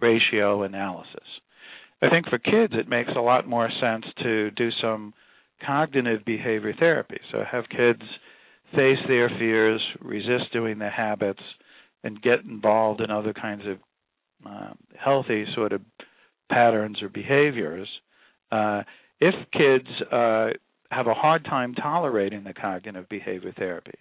ratio 0.00 0.64
analysis. 0.64 1.24
I 2.02 2.10
think 2.10 2.26
for 2.26 2.38
kids 2.38 2.74
it 2.76 2.88
makes 2.88 3.10
a 3.16 3.20
lot 3.20 3.48
more 3.48 3.70
sense 3.80 4.04
to 4.22 4.50
do 4.50 4.70
some 4.82 5.14
cognitive 5.64 6.24
behavior 6.24 6.74
therapy. 6.76 7.18
So 7.30 7.44
have 7.50 7.68
kids 7.68 8.02
face 8.74 8.98
their 9.06 9.28
fears, 9.38 9.80
resist 10.00 10.52
doing 10.52 10.78
the 10.78 10.90
habits, 10.90 11.42
and 12.02 12.20
get 12.20 12.40
involved 12.40 13.00
in 13.00 13.12
other 13.12 13.32
kinds 13.32 13.62
of 13.66 13.78
uh, 14.44 14.72
healthy 14.98 15.44
sort 15.54 15.72
of 15.72 15.82
patterns 16.50 17.00
or 17.00 17.08
behaviors. 17.08 17.88
Uh, 18.50 18.82
if 19.20 19.34
kids 19.52 19.88
uh, 20.10 20.48
have 20.90 21.06
a 21.06 21.14
hard 21.14 21.44
time 21.44 21.74
tolerating 21.74 22.42
the 22.42 22.52
cognitive 22.52 23.08
behavior 23.08 23.54
therapy, 23.56 23.98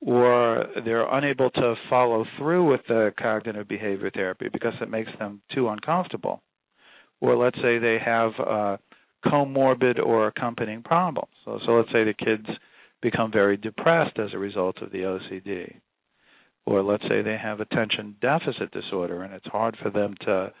or 0.00 0.66
they're 0.84 1.12
unable 1.14 1.50
to 1.50 1.74
follow 1.88 2.24
through 2.38 2.70
with 2.70 2.80
the 2.88 3.12
cognitive 3.18 3.66
behavior 3.68 4.10
therapy 4.10 4.48
because 4.52 4.74
it 4.80 4.90
makes 4.90 5.10
them 5.18 5.40
too 5.54 5.68
uncomfortable, 5.68 6.42
or 7.20 7.36
let's 7.36 7.56
say 7.56 7.78
they 7.78 7.98
have 8.04 8.32
uh, 8.38 8.76
comorbid 9.24 10.04
or 10.04 10.28
accompanying 10.28 10.82
problems. 10.82 11.32
So, 11.44 11.58
so 11.64 11.72
let's 11.72 11.92
say 11.92 12.04
the 12.04 12.14
kids 12.14 12.46
become 13.02 13.32
very 13.32 13.56
depressed 13.56 14.18
as 14.18 14.30
a 14.32 14.38
result 14.38 14.82
of 14.82 14.92
the 14.92 14.98
OCD, 14.98 15.76
or 16.66 16.82
let's 16.82 17.04
say 17.08 17.22
they 17.22 17.38
have 17.42 17.60
attention 17.60 18.16
deficit 18.20 18.70
disorder 18.72 19.22
and 19.22 19.32
it's 19.32 19.46
hard 19.46 19.76
for 19.82 19.90
them 19.90 20.14
to 20.22 20.52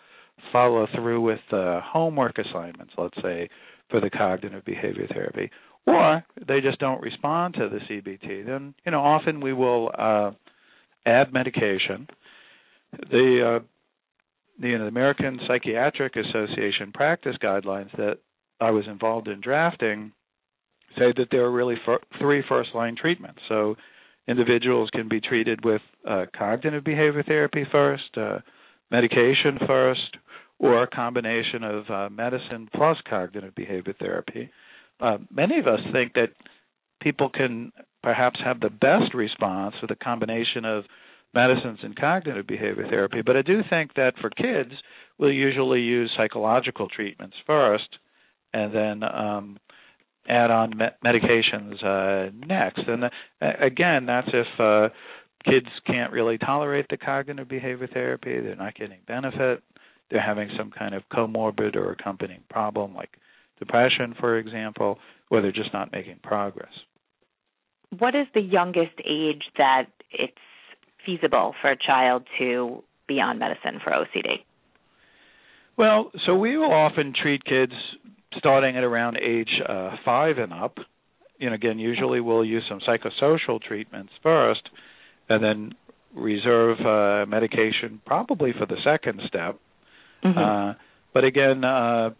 follow 0.52 0.86
through 0.94 1.20
with 1.20 1.40
uh, 1.52 1.80
homework 1.82 2.36
assignments, 2.38 2.92
let's 2.98 3.16
say 3.22 3.48
for 3.90 4.00
the 4.00 4.10
cognitive 4.10 4.64
behavior 4.64 5.06
therapy, 5.12 5.50
or 5.86 6.24
they 6.46 6.60
just 6.60 6.78
don't 6.78 7.00
respond 7.00 7.54
to 7.54 7.68
the 7.68 7.78
CBT, 7.78 8.46
then 8.46 8.74
you 8.84 8.92
know 8.92 9.00
often 9.00 9.40
we 9.40 9.52
will 9.52 9.90
uh, 9.96 10.30
add 11.04 11.32
medication. 11.32 12.08
The 13.10 13.58
uh, 13.60 13.64
the, 14.60 14.68
you 14.68 14.78
know, 14.78 14.84
the 14.84 14.88
American 14.88 15.38
Psychiatric 15.46 16.14
Association 16.16 16.92
practice 16.92 17.36
guidelines 17.42 17.94
that 17.96 18.18
I 18.60 18.70
was 18.70 18.86
involved 18.86 19.28
in 19.28 19.40
drafting 19.40 20.12
say 20.98 21.12
that 21.16 21.26
there 21.30 21.44
are 21.44 21.52
really 21.52 21.76
f- 21.86 22.00
three 22.18 22.42
first 22.48 22.70
line 22.74 22.96
treatments. 22.96 23.40
So 23.48 23.76
individuals 24.26 24.88
can 24.92 25.08
be 25.08 25.20
treated 25.20 25.64
with 25.64 25.82
uh, 26.08 26.26
cognitive 26.36 26.84
behavior 26.84 27.22
therapy 27.22 27.64
first, 27.70 28.16
uh, 28.16 28.38
medication 28.90 29.58
first, 29.66 30.16
or 30.58 30.82
a 30.82 30.86
combination 30.86 31.62
of 31.62 31.90
uh, 31.90 32.08
medicine 32.08 32.68
plus 32.74 32.96
cognitive 33.08 33.54
behavior 33.54 33.94
therapy. 33.98 34.50
Uh, 35.00 35.18
many 35.30 35.58
of 35.58 35.66
us 35.66 35.80
think 35.92 36.14
that 36.14 36.30
people 37.02 37.28
can 37.28 37.72
perhaps 38.02 38.40
have 38.44 38.60
the 38.60 38.70
best 38.70 39.14
response 39.14 39.74
with 39.82 39.90
a 39.90 39.96
combination 39.96 40.64
of 40.64 40.84
medicines 41.34 41.78
and 41.82 41.96
cognitive 41.96 42.46
behavior 42.46 42.86
therapy, 42.88 43.20
but 43.24 43.36
I 43.36 43.42
do 43.42 43.60
think 43.68 43.94
that 43.94 44.14
for 44.20 44.30
kids, 44.30 44.72
we'll 45.18 45.32
usually 45.32 45.80
use 45.80 46.10
psychological 46.16 46.88
treatments 46.88 47.36
first 47.46 47.88
and 48.54 48.74
then 48.74 49.02
um, 49.02 49.58
add 50.28 50.50
on 50.50 50.76
me- 50.76 50.86
medications 51.04 51.84
uh, 51.84 52.30
next. 52.46 52.82
And 52.86 53.04
uh, 53.04 53.08
again, 53.60 54.06
that's 54.06 54.28
if 54.32 54.46
uh, 54.60 54.88
kids 55.44 55.66
can't 55.86 56.12
really 56.12 56.38
tolerate 56.38 56.86
the 56.88 56.96
cognitive 56.96 57.48
behavior 57.48 57.88
therapy, 57.92 58.40
they're 58.40 58.56
not 58.56 58.74
getting 58.74 58.98
benefit, 59.06 59.62
they're 60.10 60.20
having 60.20 60.48
some 60.56 60.70
kind 60.70 60.94
of 60.94 61.02
comorbid 61.12 61.76
or 61.76 61.92
accompanying 61.92 62.42
problem 62.48 62.94
like 62.94 63.10
depression, 63.58 64.14
for 64.18 64.38
example, 64.38 64.98
or 65.30 65.42
they're 65.42 65.52
just 65.52 65.72
not 65.72 65.92
making 65.92 66.20
progress. 66.22 66.72
What 67.98 68.14
is 68.14 68.26
the 68.34 68.40
youngest 68.40 68.98
age 69.08 69.44
that 69.58 69.86
it's 70.10 70.34
feasible 71.04 71.54
for 71.60 71.70
a 71.70 71.76
child 71.76 72.24
to 72.38 72.82
be 73.06 73.20
on 73.20 73.38
medicine 73.38 73.80
for 73.82 73.92
OCD? 73.92 74.42
Well, 75.76 76.10
so 76.26 76.34
we 76.36 76.56
will 76.56 76.72
often 76.72 77.12
treat 77.20 77.44
kids 77.44 77.72
starting 78.38 78.76
at 78.76 78.84
around 78.84 79.18
age 79.18 79.50
uh, 79.68 79.96
five 80.04 80.38
and 80.38 80.52
up. 80.52 80.78
You 81.38 81.50
know, 81.50 81.54
again, 81.54 81.78
usually 81.78 82.20
we'll 82.20 82.44
use 82.44 82.64
some 82.68 82.80
psychosocial 82.80 83.60
treatments 83.60 84.12
first, 84.22 84.62
and 85.28 85.44
then 85.44 85.74
reserve 86.14 86.78
uh, 86.80 87.26
medication 87.28 88.00
probably 88.06 88.52
for 88.58 88.66
the 88.66 88.76
second 88.82 89.20
step. 89.28 89.58
Mm-hmm. 90.24 90.38
Uh, 90.38 90.74
but 91.12 91.24
again, 91.24 91.62
uh, 91.62 92.10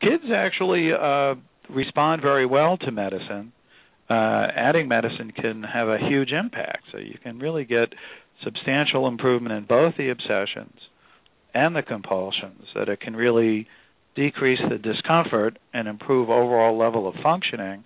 kids 0.00 0.24
actually 0.34 0.90
uh, 0.92 1.34
respond 1.68 2.22
very 2.22 2.46
well 2.46 2.76
to 2.78 2.90
medicine. 2.90 3.52
Uh, 4.10 4.46
adding 4.56 4.88
medicine 4.88 5.32
can 5.32 5.62
have 5.62 5.88
a 5.88 5.98
huge 5.98 6.32
impact. 6.32 6.84
So 6.92 6.98
you 6.98 7.18
can 7.22 7.38
really 7.38 7.64
get 7.64 7.92
substantial 8.42 9.06
improvement 9.06 9.54
in 9.54 9.64
both 9.64 9.94
the 9.98 10.10
obsessions 10.10 10.78
and 11.54 11.76
the 11.76 11.82
compulsions. 11.82 12.64
That 12.74 12.88
it 12.88 13.00
can 13.00 13.14
really 13.14 13.66
decrease 14.14 14.60
the 14.68 14.78
discomfort 14.78 15.58
and 15.72 15.86
improve 15.86 16.30
overall 16.30 16.76
level 16.78 17.06
of 17.06 17.14
functioning. 17.22 17.84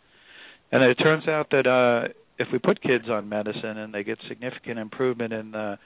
And 0.71 0.83
it 0.83 0.95
turns 0.95 1.29
out 1.29 1.51
that 1.51 1.67
uh, 1.67 2.13
if 2.39 2.49
we 2.53 2.59
put 2.59 2.81
kids 2.81 3.05
on 3.11 3.29
medicine 3.29 3.77
and 3.79 3.93
they 3.93 4.05
get 4.05 4.19
significant 4.29 4.79
improvement 4.79 5.33
in 5.33 5.51
the 5.51 5.79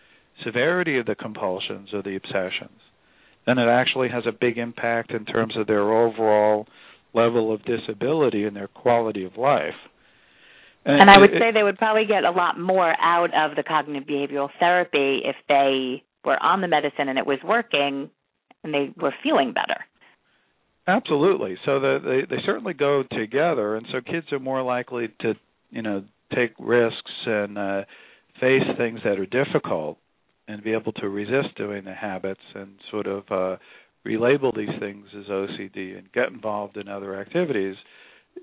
severity 0.44 0.98
of 0.98 1.06
the 1.06 1.14
compulsions 1.14 1.88
or 1.92 2.02
the 2.02 2.16
obsessions, 2.16 2.78
then 3.46 3.58
it 3.58 3.68
actually 3.68 4.08
has 4.08 4.24
a 4.26 4.32
big 4.32 4.58
impact 4.58 5.12
in 5.12 5.24
terms 5.24 5.56
of 5.56 5.66
their 5.66 5.82
overall 5.82 6.66
level 7.14 7.52
of 7.52 7.64
disability 7.64 8.44
and 8.44 8.54
their 8.54 8.68
quality 8.68 9.24
of 9.24 9.36
life. 9.36 9.74
And, 10.84 11.00
and 11.00 11.10
I 11.10 11.18
would 11.18 11.32
it, 11.32 11.40
say 11.40 11.50
they 11.52 11.62
would 11.62 11.78
probably 11.78 12.06
get 12.06 12.24
a 12.24 12.30
lot 12.30 12.58
more 12.58 12.94
out 13.00 13.30
of 13.34 13.56
the 13.56 13.62
cognitive 13.62 14.06
behavioral 14.06 14.50
therapy 14.60 15.22
if 15.24 15.36
they 15.48 16.04
were 16.24 16.40
on 16.42 16.60
the 16.60 16.68
medicine 16.68 17.08
and 17.08 17.18
it 17.18 17.26
was 17.26 17.38
working 17.44 18.10
and 18.62 18.74
they 18.74 18.92
were 19.00 19.14
feeling 19.22 19.52
better. 19.52 19.84
Absolutely. 20.88 21.56
So 21.64 21.80
the, 21.80 21.98
they 22.28 22.36
they 22.36 22.42
certainly 22.44 22.72
go 22.72 23.02
together, 23.10 23.74
and 23.74 23.86
so 23.90 24.00
kids 24.00 24.26
are 24.30 24.38
more 24.38 24.62
likely 24.62 25.08
to 25.20 25.34
you 25.70 25.82
know 25.82 26.04
take 26.32 26.52
risks 26.60 27.10
and 27.26 27.58
uh, 27.58 27.82
face 28.40 28.62
things 28.76 29.00
that 29.04 29.18
are 29.18 29.26
difficult, 29.26 29.98
and 30.48 30.62
be 30.62 30.72
able 30.72 30.92
to 30.92 31.08
resist 31.08 31.56
doing 31.56 31.84
the 31.84 31.94
habits 31.94 32.40
and 32.54 32.76
sort 32.90 33.06
of 33.06 33.24
uh, 33.30 33.56
relabel 34.06 34.54
these 34.56 34.78
things 34.78 35.06
as 35.18 35.26
OCD 35.26 35.98
and 35.98 36.12
get 36.12 36.28
involved 36.28 36.76
in 36.76 36.88
other 36.88 37.20
activities. 37.20 37.76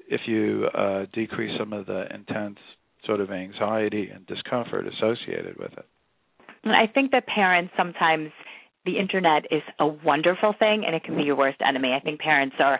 If 0.10 0.22
you 0.28 0.68
uh, 0.78 1.06
decrease 1.14 1.52
some 1.58 1.74
of 1.74 1.86
the 1.86 2.06
intense 2.14 2.58
sort 3.06 3.20
of 3.20 3.32
anxiety 3.32 4.10
and 4.14 4.26
discomfort 4.28 4.86
associated 4.88 5.58
with 5.58 5.74
it. 5.74 5.86
I 6.66 6.88
think 6.94 7.12
that 7.12 7.28
parents 7.28 7.74
sometimes 7.76 8.32
the 8.86 8.98
internet 8.98 9.46
is 9.52 9.62
a 9.80 9.88
wonderful 9.88 10.54
thing 10.58 10.84
and 10.86 10.96
it 10.96 11.04
can 11.04 11.16
be 11.16 11.24
your 11.24 11.36
worst 11.36 11.60
enemy. 11.66 11.94
I 11.94 12.00
think 12.00 12.20
parents 12.20 12.56
are 12.60 12.80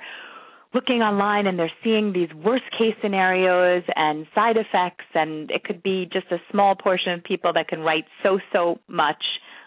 looking 0.74 1.02
online 1.02 1.48
and 1.48 1.58
they're 1.58 1.72
seeing 1.84 2.14
these 2.14 2.30
worst 2.44 2.64
case 2.78 2.96
scenarios 3.02 3.84
and 3.96 4.26
side 4.34 4.58
effects 4.58 5.06
and 5.14 5.52
it 5.52 5.64
could 5.64 5.84
be 5.84 6.08
just 6.12 6.26
a 6.32 6.38
small 6.52 6.76
portion 6.76 7.14
of 7.14 7.24
people 7.24 7.54
that 7.54 7.68
can 7.68 7.82
write 7.82 8.06
so 8.22 8.40
so 8.52 8.80
much 8.88 9.24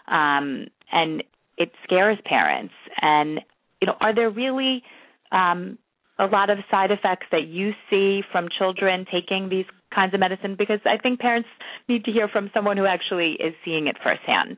um, 0.07 0.67
and 0.91 1.23
it 1.57 1.71
scares 1.83 2.17
parents 2.25 2.73
and 3.01 3.39
you 3.81 3.87
know 3.87 3.95
are 3.99 4.13
there 4.13 4.29
really 4.29 4.83
um, 5.31 5.77
a 6.19 6.25
lot 6.25 6.49
of 6.49 6.57
side 6.69 6.91
effects 6.91 7.27
that 7.31 7.47
you 7.47 7.71
see 7.89 8.21
from 8.31 8.47
children 8.57 9.05
taking 9.11 9.49
these 9.49 9.65
kinds 9.93 10.13
of 10.13 10.19
medicine 10.19 10.55
because 10.57 10.79
I 10.85 10.97
think 11.01 11.19
parents 11.19 11.49
need 11.87 12.05
to 12.05 12.11
hear 12.11 12.27
from 12.27 12.49
someone 12.53 12.77
who 12.77 12.85
actually 12.85 13.33
is 13.33 13.53
seeing 13.63 13.87
it 13.87 13.95
firsthand. 14.03 14.57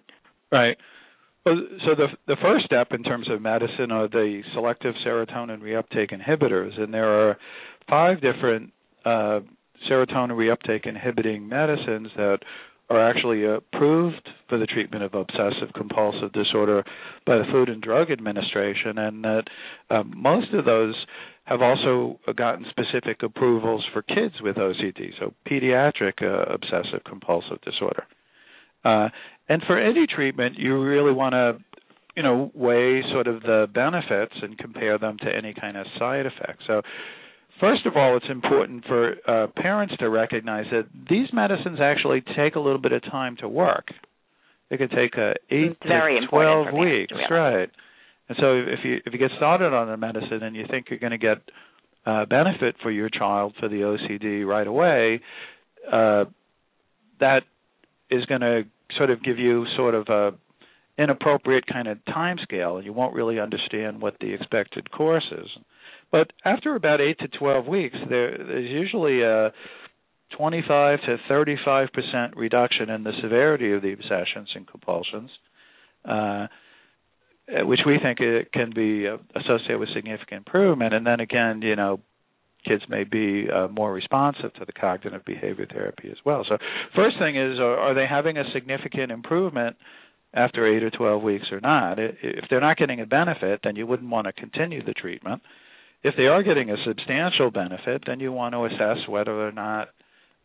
Right. 0.51 0.77
So 1.85 1.95
the 1.95 2.07
the 2.27 2.35
first 2.41 2.65
step 2.65 2.89
in 2.91 3.03
terms 3.03 3.29
of 3.29 3.41
medicine 3.41 3.91
are 3.91 4.07
the 4.07 4.41
selective 4.53 4.95
serotonin 5.05 5.61
reuptake 5.61 6.11
inhibitors, 6.11 6.79
and 6.79 6.93
there 6.93 7.09
are 7.09 7.37
five 7.89 8.21
different 8.21 8.71
uh, 9.05 9.39
serotonin 9.89 10.31
reuptake 10.31 10.85
inhibiting 10.85 11.47
medicines 11.47 12.09
that 12.15 12.39
are 12.89 13.07
actually 13.07 13.45
approved 13.45 14.27
for 14.47 14.57
the 14.57 14.65
treatment 14.65 15.03
of 15.03 15.13
obsessive 15.13 15.73
compulsive 15.75 16.31
disorder 16.33 16.83
by 17.25 17.37
the 17.37 17.45
Food 17.51 17.69
and 17.69 17.81
Drug 17.81 18.09
Administration, 18.09 18.97
and 18.97 19.23
that 19.23 19.43
uh, 19.89 20.03
most 20.03 20.53
of 20.53 20.65
those 20.65 20.95
have 21.45 21.61
also 21.61 22.19
gotten 22.35 22.65
specific 22.69 23.23
approvals 23.23 23.85
for 23.93 24.01
kids 24.01 24.35
with 24.41 24.55
OCD, 24.55 25.11
so 25.19 25.33
pediatric 25.49 26.21
uh, 26.21 26.51
obsessive 26.51 27.03
compulsive 27.07 27.61
disorder. 27.61 28.03
Uh, 28.85 29.09
and 29.49 29.63
for 29.65 29.79
any 29.79 30.05
treatment, 30.05 30.57
you 30.59 30.79
really 30.79 31.11
want 31.11 31.33
to, 31.33 31.57
you 32.15 32.21
know, 32.21 32.51
weigh 32.53 33.01
sort 33.11 33.27
of 33.27 33.41
the 33.41 33.67
benefits 33.73 34.35
and 34.41 34.57
compare 34.57 34.97
them 34.99 35.17
to 35.23 35.27
any 35.35 35.55
kind 35.59 35.75
of 35.75 35.87
side 35.97 36.27
effects. 36.27 36.63
So, 36.67 36.83
first 37.59 37.87
of 37.87 37.97
all, 37.97 38.15
it's 38.15 38.29
important 38.29 38.85
for 38.85 39.15
uh, 39.27 39.47
parents 39.55 39.95
to 39.99 40.09
recognize 40.09 40.65
that 40.71 40.87
these 41.09 41.27
medicines 41.33 41.79
actually 41.81 42.21
take 42.37 42.55
a 42.55 42.59
little 42.59 42.79
bit 42.79 42.91
of 42.91 43.01
time 43.03 43.37
to 43.37 43.49
work. 43.49 43.87
They 44.69 44.77
could 44.77 44.91
take 44.91 45.17
uh, 45.17 45.33
eight 45.49 45.71
it's 45.71 45.79
to 45.81 46.27
twelve 46.29 46.67
weeks, 46.71 47.13
right? 47.31 47.69
And 48.29 48.37
so, 48.39 48.53
if 48.53 48.79
you 48.83 48.97
if 49.03 49.13
you 49.13 49.17
get 49.17 49.31
started 49.37 49.73
on 49.73 49.89
a 49.89 49.97
medicine 49.97 50.43
and 50.43 50.55
you 50.55 50.65
think 50.69 50.87
you're 50.91 50.99
going 50.99 51.11
to 51.11 51.17
get 51.17 51.39
uh, 52.05 52.25
benefit 52.25 52.75
for 52.83 52.91
your 52.91 53.09
child 53.09 53.55
for 53.59 53.67
the 53.67 53.77
OCD 53.77 54.45
right 54.45 54.67
away, 54.67 55.21
uh, 55.91 56.25
that 57.19 57.41
is 58.11 58.25
going 58.25 58.41
to 58.41 58.63
sort 58.97 59.09
of 59.09 59.23
give 59.23 59.37
you 59.37 59.65
sort 59.75 59.95
of 59.95 60.07
a 60.09 60.31
inappropriate 61.01 61.65
kind 61.65 61.87
of 61.87 62.03
time 62.05 62.37
scale 62.43 62.75
and 62.75 62.85
you 62.85 62.91
won't 62.91 63.13
really 63.13 63.39
understand 63.39 64.01
what 64.01 64.15
the 64.19 64.33
expected 64.33 64.91
course 64.91 65.25
is. 65.31 65.47
But 66.11 66.33
after 66.43 66.75
about 66.75 66.99
8 66.99 67.19
to 67.19 67.27
12 67.27 67.67
weeks 67.67 67.95
there 68.09 68.37
there's 68.37 68.69
usually 68.69 69.21
a 69.21 69.53
25 70.37 70.99
to 71.01 71.17
35% 71.29 72.35
reduction 72.35 72.89
in 72.89 73.03
the 73.03 73.13
severity 73.21 73.71
of 73.73 73.81
the 73.81 73.93
obsessions 73.93 74.49
and 74.55 74.67
compulsions. 74.67 75.31
Uh, 76.05 76.47
which 77.63 77.79
we 77.85 77.97
think 78.01 78.19
it 78.19 78.51
can 78.51 78.71
be 78.73 79.07
uh, 79.07 79.17
associated 79.35 79.79
with 79.79 79.89
significant 79.93 80.45
improvement. 80.45 80.93
And 80.93 81.05
then 81.05 81.19
again, 81.19 81.61
you 81.61 81.75
know, 81.75 81.99
kids 82.67 82.83
may 82.89 83.03
be 83.03 83.47
uh, 83.49 83.67
more 83.67 83.93
responsive 83.93 84.53
to 84.55 84.65
the 84.65 84.73
cognitive 84.73 85.25
behavior 85.25 85.65
therapy 85.71 86.09
as 86.11 86.17
well. 86.25 86.45
So, 86.47 86.57
first 86.95 87.17
thing 87.19 87.35
is, 87.35 87.59
are, 87.59 87.77
are 87.77 87.93
they 87.93 88.05
having 88.09 88.37
a 88.37 88.43
significant 88.53 89.11
improvement 89.11 89.77
after 90.33 90.67
eight 90.67 90.83
or 90.83 90.89
twelve 90.89 91.23
weeks 91.23 91.45
or 91.51 91.59
not? 91.59 91.99
If 91.99 92.45
they're 92.49 92.61
not 92.61 92.77
getting 92.77 93.01
a 93.01 93.05
benefit, 93.05 93.61
then 93.63 93.75
you 93.75 93.85
wouldn't 93.87 94.09
want 94.09 94.27
to 94.27 94.33
continue 94.33 94.83
the 94.83 94.93
treatment. 94.93 95.41
If 96.03 96.15
they 96.15 96.27
are 96.27 96.43
getting 96.43 96.69
a 96.69 96.75
substantial 96.85 97.51
benefit, 97.51 98.03
then 98.07 98.19
you 98.19 98.31
want 98.31 98.53
to 98.53 98.65
assess 98.65 99.07
whether 99.07 99.47
or 99.47 99.51
not 99.51 99.89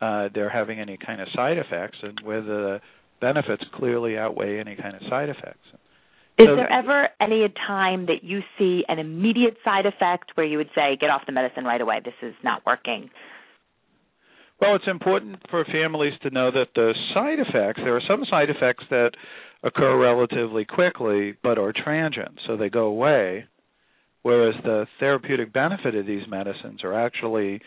uh, 0.00 0.28
they're 0.34 0.50
having 0.50 0.80
any 0.80 0.98
kind 1.04 1.20
of 1.20 1.28
side 1.34 1.58
effects 1.58 1.98
and 2.02 2.18
whether 2.24 2.42
the 2.42 2.80
benefits 3.20 3.62
clearly 3.74 4.18
outweigh 4.18 4.58
any 4.58 4.76
kind 4.76 4.96
of 4.96 5.02
side 5.08 5.28
effects. 5.28 5.66
Is 6.36 6.46
there 6.46 6.72
ever 6.72 7.08
any 7.20 7.46
time 7.66 8.06
that 8.06 8.24
you 8.24 8.40
see 8.58 8.84
an 8.88 8.98
immediate 8.98 9.56
side 9.64 9.86
effect 9.86 10.32
where 10.34 10.44
you 10.44 10.58
would 10.58 10.70
say, 10.74 10.96
get 11.00 11.10
off 11.10 11.22
the 11.26 11.32
medicine 11.32 11.64
right 11.64 11.80
away, 11.80 12.00
this 12.04 12.14
is 12.22 12.34
not 12.42 12.66
working? 12.66 13.10
Well, 14.60 14.74
it's 14.74 14.88
important 14.88 15.38
for 15.50 15.64
families 15.64 16.14
to 16.22 16.30
know 16.30 16.50
that 16.50 16.68
the 16.74 16.92
side 17.12 17.38
effects, 17.38 17.80
there 17.84 17.96
are 17.96 18.02
some 18.08 18.24
side 18.28 18.50
effects 18.50 18.84
that 18.90 19.12
occur 19.62 19.96
relatively 19.96 20.64
quickly 20.64 21.34
but 21.42 21.58
are 21.58 21.72
transient, 21.72 22.40
so 22.46 22.56
they 22.56 22.68
go 22.68 22.86
away, 22.86 23.46
whereas 24.22 24.54
the 24.64 24.86
therapeutic 24.98 25.52
benefit 25.52 25.94
of 25.94 26.06
these 26.06 26.26
medicines 26.28 26.82
are 26.82 26.94
actually 26.94 27.60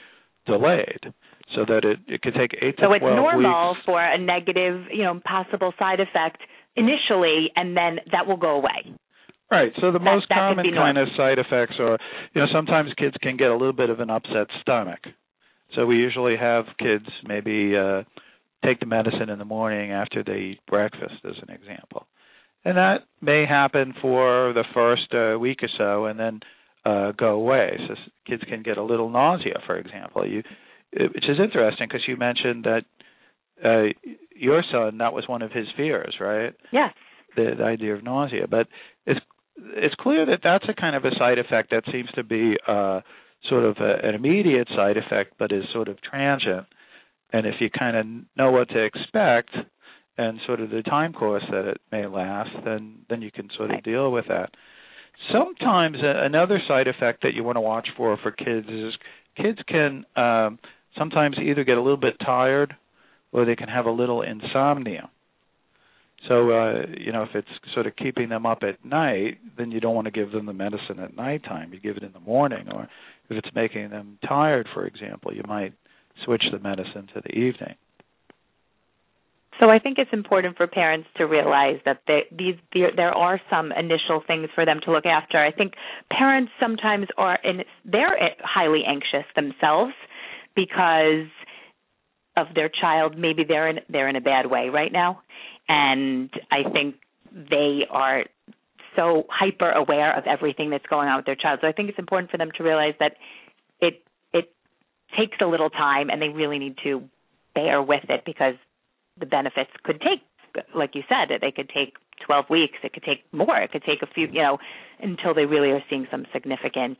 delayed, 0.45 1.13
so 1.55 1.65
that 1.67 1.83
it 1.83 1.99
it 2.07 2.21
could 2.21 2.33
take 2.33 2.51
eight 2.61 2.77
to 2.77 2.83
so 2.83 2.93
it's 2.93 3.01
normal 3.01 3.73
weeks. 3.73 3.85
for 3.85 4.01
a 4.01 4.17
negative, 4.17 4.85
you 4.91 5.03
know, 5.03 5.19
possible 5.25 5.73
side 5.79 5.99
effect 5.99 6.41
initially, 6.77 7.51
and 7.55 7.75
then 7.75 7.99
that 8.11 8.27
will 8.27 8.37
go 8.37 8.55
away. 8.55 8.93
Right. 9.49 9.71
So 9.79 9.91
the 9.91 9.99
That- 9.99 10.03
most 10.03 10.29
that 10.29 10.35
common 10.35 10.73
kind 10.73 10.97
of 10.97 11.07
side 11.15 11.39
effects 11.39 11.79
are, 11.79 11.97
you 12.33 12.41
know, 12.41 12.47
sometimes 12.51 12.93
kids 12.95 13.15
can 13.21 13.37
get 13.37 13.49
a 13.49 13.53
little 13.55 13.73
bit 13.73 13.89
of 13.89 13.99
an 13.99 14.09
upset 14.09 14.47
stomach. 14.61 14.99
So 15.73 15.85
we 15.85 15.97
usually 15.97 16.35
have 16.37 16.65
kids 16.77 17.07
maybe 17.25 17.75
uh 17.75 18.03
take 18.65 18.79
the 18.79 18.85
medicine 18.85 19.29
in 19.29 19.37
the 19.39 19.45
morning 19.45 19.91
after 19.91 20.23
they 20.23 20.39
eat 20.51 20.59
breakfast 20.67 21.23
as 21.23 21.35
an 21.47 21.53
example. 21.53 22.07
And 22.65 22.75
that 22.77 23.03
may 23.21 23.45
happen 23.45 23.93
for 24.01 24.51
the 24.53 24.65
first 24.73 25.13
uh, 25.13 25.37
week 25.39 25.63
or 25.63 25.69
so 25.77 26.05
and 26.05 26.19
then 26.19 26.41
uh 26.85 27.11
go 27.13 27.31
away. 27.35 27.79
So 27.87 27.95
kids 28.25 28.43
can 28.43 28.63
get 28.63 28.77
a 28.77 28.83
little 28.83 29.09
nausea, 29.09 29.59
for 29.65 29.77
example. 29.77 30.25
You 30.27 30.43
which 30.91 31.27
is 31.29 31.39
interesting 31.39 31.87
because 31.87 32.07
you 32.07 32.17
mentioned 32.17 32.63
that 32.65 32.83
uh 33.63 33.85
your 34.35 34.63
son 34.71 34.97
that 34.99 35.13
was 35.13 35.27
one 35.27 35.41
of 35.41 35.51
his 35.51 35.67
fears, 35.75 36.15
right? 36.19 36.53
Yes. 36.71 36.93
the, 37.35 37.55
the 37.57 37.63
idea 37.63 37.95
of 37.95 38.03
nausea. 38.03 38.47
But 38.47 38.67
it's 39.05 39.19
it's 39.57 39.95
clear 39.95 40.25
that 40.27 40.39
that's 40.43 40.65
a 40.69 40.73
kind 40.79 40.95
of 40.95 41.03
a 41.05 41.11
side 41.17 41.39
effect 41.39 41.71
that 41.71 41.83
seems 41.91 42.09
to 42.15 42.23
be 42.23 42.55
uh, 42.67 43.01
sort 43.49 43.63
of 43.63 43.77
a, 43.79 44.07
an 44.07 44.13
immediate 44.15 44.67
side 44.75 44.97
effect, 44.97 45.33
but 45.39 45.51
is 45.51 45.63
sort 45.73 45.87
of 45.87 45.97
transient. 46.01 46.67
And 47.33 47.45
if 47.47 47.55
you 47.59 47.69
kind 47.69 47.97
of 47.97 48.05
know 48.37 48.51
what 48.51 48.69
to 48.69 48.83
expect 48.83 49.51
and 50.17 50.39
sort 50.45 50.59
of 50.61 50.69
the 50.69 50.83
time 50.83 51.13
course 51.13 51.43
that 51.51 51.65
it 51.67 51.81
may 51.91 52.05
last, 52.05 52.51
then 52.65 52.99
then 53.09 53.21
you 53.21 53.31
can 53.31 53.49
sort 53.57 53.69
of 53.71 53.75
Right. 53.75 53.83
deal 53.83 54.11
with 54.11 54.25
that. 54.27 54.51
Sometimes 55.31 55.97
a, 56.03 56.23
another 56.25 56.61
side 56.67 56.87
effect 56.87 57.23
that 57.23 57.33
you 57.33 57.43
want 57.43 57.55
to 57.57 57.61
watch 57.61 57.87
for 57.97 58.17
for 58.17 58.31
kids 58.31 58.67
is 58.69 58.93
kids 59.35 59.59
can 59.67 60.05
um, 60.15 60.59
sometimes 60.97 61.37
either 61.41 61.63
get 61.63 61.77
a 61.77 61.81
little 61.81 61.97
bit 61.97 62.15
tired 62.23 62.75
or 63.31 63.45
they 63.45 63.55
can 63.55 63.69
have 63.69 63.85
a 63.85 63.91
little 63.91 64.21
insomnia. 64.21 65.09
So 66.27 66.51
uh, 66.51 66.85
you 66.97 67.11
know, 67.11 67.23
if 67.23 67.35
it's 67.35 67.47
sort 67.73 67.85
of 67.85 67.95
keeping 67.95 68.29
them 68.29 68.45
up 68.45 68.59
at 68.63 68.83
night, 68.83 69.37
then 69.57 69.71
you 69.71 69.79
don't 69.79 69.95
want 69.95 70.05
to 70.05 70.11
give 70.11 70.31
them 70.31 70.45
the 70.45 70.53
medicine 70.53 70.99
at 70.99 71.15
nighttime. 71.15 71.73
You 71.73 71.79
give 71.79 71.97
it 71.97 72.03
in 72.03 72.11
the 72.13 72.19
morning, 72.19 72.67
or 72.73 72.89
if 73.29 73.37
it's 73.37 73.55
making 73.55 73.89
them 73.89 74.17
tired, 74.27 74.67
for 74.73 74.85
example, 74.85 75.33
you 75.33 75.43
might 75.47 75.73
switch 76.25 76.43
the 76.51 76.59
medicine 76.59 77.07
to 77.13 77.21
the 77.21 77.31
evening. 77.31 77.75
So 79.59 79.69
I 79.69 79.79
think 79.79 79.97
it's 79.97 80.13
important 80.13 80.55
for 80.55 80.67
parents 80.67 81.07
to 81.17 81.23
realize 81.25 81.79
that 81.85 82.01
they, 82.05 82.21
these 82.31 82.55
there, 82.73 82.91
there 82.95 83.11
are 83.11 83.41
some 83.49 83.71
initial 83.71 84.21
things 84.25 84.49
for 84.53 84.65
them 84.65 84.79
to 84.85 84.91
look 84.91 85.05
after. 85.05 85.43
I 85.43 85.51
think 85.51 85.73
parents 86.11 86.51
sometimes 86.59 87.07
are 87.17 87.39
in 87.43 87.61
they're 87.83 88.15
highly 88.43 88.81
anxious 88.87 89.25
themselves 89.35 89.93
because 90.55 91.29
of 92.37 92.47
their 92.55 92.69
child. 92.69 93.17
Maybe 93.17 93.43
they're 93.43 93.67
in 93.67 93.79
they're 93.89 94.07
in 94.07 94.15
a 94.15 94.21
bad 94.21 94.45
way 94.45 94.69
right 94.69 94.91
now, 94.91 95.21
and 95.67 96.29
I 96.51 96.69
think 96.71 96.95
they 97.33 97.81
are 97.89 98.23
so 98.95 99.25
hyper 99.29 99.69
aware 99.69 100.15
of 100.17 100.25
everything 100.25 100.69
that's 100.69 100.85
going 100.85 101.09
on 101.09 101.17
with 101.17 101.25
their 101.25 101.35
child. 101.35 101.59
So 101.61 101.67
I 101.67 101.71
think 101.73 101.89
it's 101.89 101.99
important 101.99 102.31
for 102.31 102.37
them 102.37 102.51
to 102.57 102.63
realize 102.63 102.93
that 102.99 103.13
it 103.81 104.03
it 104.33 104.53
takes 105.17 105.37
a 105.41 105.45
little 105.45 105.69
time, 105.69 106.09
and 106.09 106.21
they 106.21 106.29
really 106.29 106.59
need 106.59 106.77
to 106.83 107.03
bear 107.55 107.81
with 107.81 108.03
it 108.07 108.23
because 108.25 108.53
the 109.19 109.25
benefits 109.25 109.71
could 109.83 109.99
take 109.99 110.21
like 110.75 110.95
you 110.95 111.03
said 111.09 111.29
they 111.41 111.51
could 111.51 111.69
take 111.69 111.93
12 112.25 112.45
weeks 112.49 112.77
it 112.83 112.93
could 112.93 113.03
take 113.03 113.21
more 113.31 113.57
it 113.57 113.71
could 113.71 113.83
take 113.83 114.01
a 114.01 114.07
few 114.07 114.27
you 114.27 114.41
know 114.41 114.57
until 114.99 115.33
they 115.33 115.45
really 115.45 115.69
are 115.69 115.83
seeing 115.89 116.07
some 116.09 116.25
significant 116.33 116.97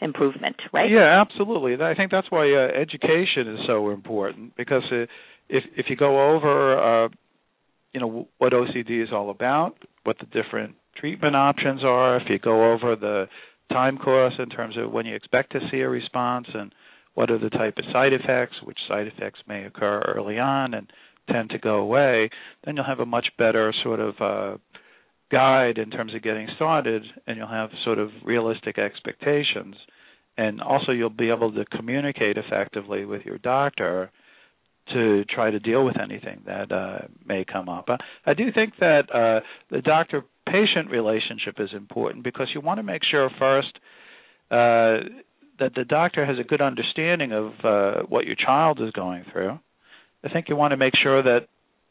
improvement 0.00 0.56
right 0.72 0.90
Yeah, 0.90 1.20
absolutely. 1.20 1.74
I 1.84 1.94
think 1.94 2.10
that's 2.10 2.30
why 2.30 2.52
uh, 2.52 2.68
education 2.80 3.54
is 3.54 3.60
so 3.66 3.90
important 3.90 4.56
because 4.56 4.82
uh, 4.90 5.06
if 5.48 5.64
if 5.76 5.86
you 5.88 5.96
go 5.96 6.34
over, 6.34 7.04
uh, 7.04 7.08
you 7.92 8.00
know, 8.00 8.28
what 8.38 8.52
OCD 8.52 9.02
is 9.02 9.10
all 9.12 9.30
about, 9.30 9.76
what 10.04 10.16
the 10.18 10.26
different 10.26 10.74
treatment 10.96 11.36
options 11.36 11.82
are, 11.84 12.16
if 12.16 12.24
you 12.28 12.38
go 12.38 12.72
over 12.72 12.96
the 12.96 13.26
time 13.70 13.98
course 13.98 14.34
in 14.38 14.48
terms 14.48 14.76
of 14.76 14.90
when 14.92 15.06
you 15.06 15.14
expect 15.14 15.52
to 15.52 15.60
see 15.70 15.80
a 15.80 15.88
response 15.88 16.46
and 16.54 16.72
what 17.14 17.30
are 17.30 17.38
the 17.38 17.50
type 17.50 17.74
of 17.78 17.84
side 17.92 18.12
effects, 18.12 18.56
which 18.64 18.78
side 18.88 19.06
effects 19.06 19.40
may 19.46 19.64
occur 19.64 20.00
early 20.16 20.38
on 20.38 20.74
and 20.74 20.92
tend 21.30 21.50
to 21.50 21.58
go 21.58 21.76
away, 21.76 22.28
then 22.64 22.76
you'll 22.76 22.84
have 22.84 23.00
a 23.00 23.06
much 23.06 23.28
better 23.38 23.72
sort 23.82 24.00
of 24.00 24.14
uh, 24.20 24.58
guide 25.30 25.78
in 25.78 25.90
terms 25.90 26.14
of 26.14 26.22
getting 26.22 26.48
started, 26.56 27.02
and 27.26 27.36
you'll 27.36 27.48
have 27.48 27.70
sort 27.84 27.98
of 27.98 28.10
realistic 28.24 28.78
expectations. 28.78 29.76
And 30.36 30.60
also, 30.60 30.92
you'll 30.92 31.10
be 31.10 31.30
able 31.30 31.52
to 31.52 31.64
communicate 31.64 32.36
effectively 32.36 33.04
with 33.04 33.22
your 33.24 33.38
doctor 33.38 34.10
to 34.92 35.24
try 35.24 35.50
to 35.50 35.58
deal 35.58 35.84
with 35.84 35.98
anything 36.00 36.42
that 36.46 36.70
uh, 36.70 37.06
may 37.24 37.44
come 37.44 37.68
up. 37.68 37.88
Uh, 37.88 37.96
I 38.26 38.34
do 38.34 38.52
think 38.52 38.74
that 38.80 39.04
uh, 39.14 39.40
the 39.70 39.80
doctor 39.80 40.24
patient 40.46 40.90
relationship 40.90 41.54
is 41.58 41.70
important 41.74 42.22
because 42.22 42.48
you 42.54 42.60
want 42.60 42.78
to 42.78 42.82
make 42.82 43.02
sure 43.10 43.30
first 43.38 43.78
uh, 44.50 45.08
that 45.58 45.74
the 45.74 45.84
doctor 45.88 46.26
has 46.26 46.36
a 46.38 46.44
good 46.44 46.60
understanding 46.60 47.32
of 47.32 47.52
uh, 47.64 48.02
what 48.08 48.26
your 48.26 48.36
child 48.36 48.80
is 48.82 48.90
going 48.90 49.24
through. 49.32 49.58
I 50.22 50.28
think 50.28 50.48
you 50.48 50.56
want 50.56 50.72
to 50.72 50.76
make 50.76 50.94
sure 51.02 51.22
that 51.22 51.48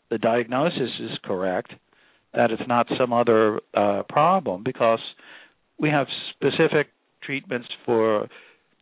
the 0.10 0.18
diagnosis 0.18 0.92
is 1.00 1.18
correct, 1.24 1.74
that 2.34 2.52
it's 2.52 2.68
not 2.68 2.88
some 3.00 3.14
other 3.14 3.60
uh, 3.74 4.04
problem, 4.10 4.64
because 4.64 5.00
we 5.78 5.90
have 5.90 6.08
specific 6.32 6.88
treatments 7.22 7.68
for 7.86 8.28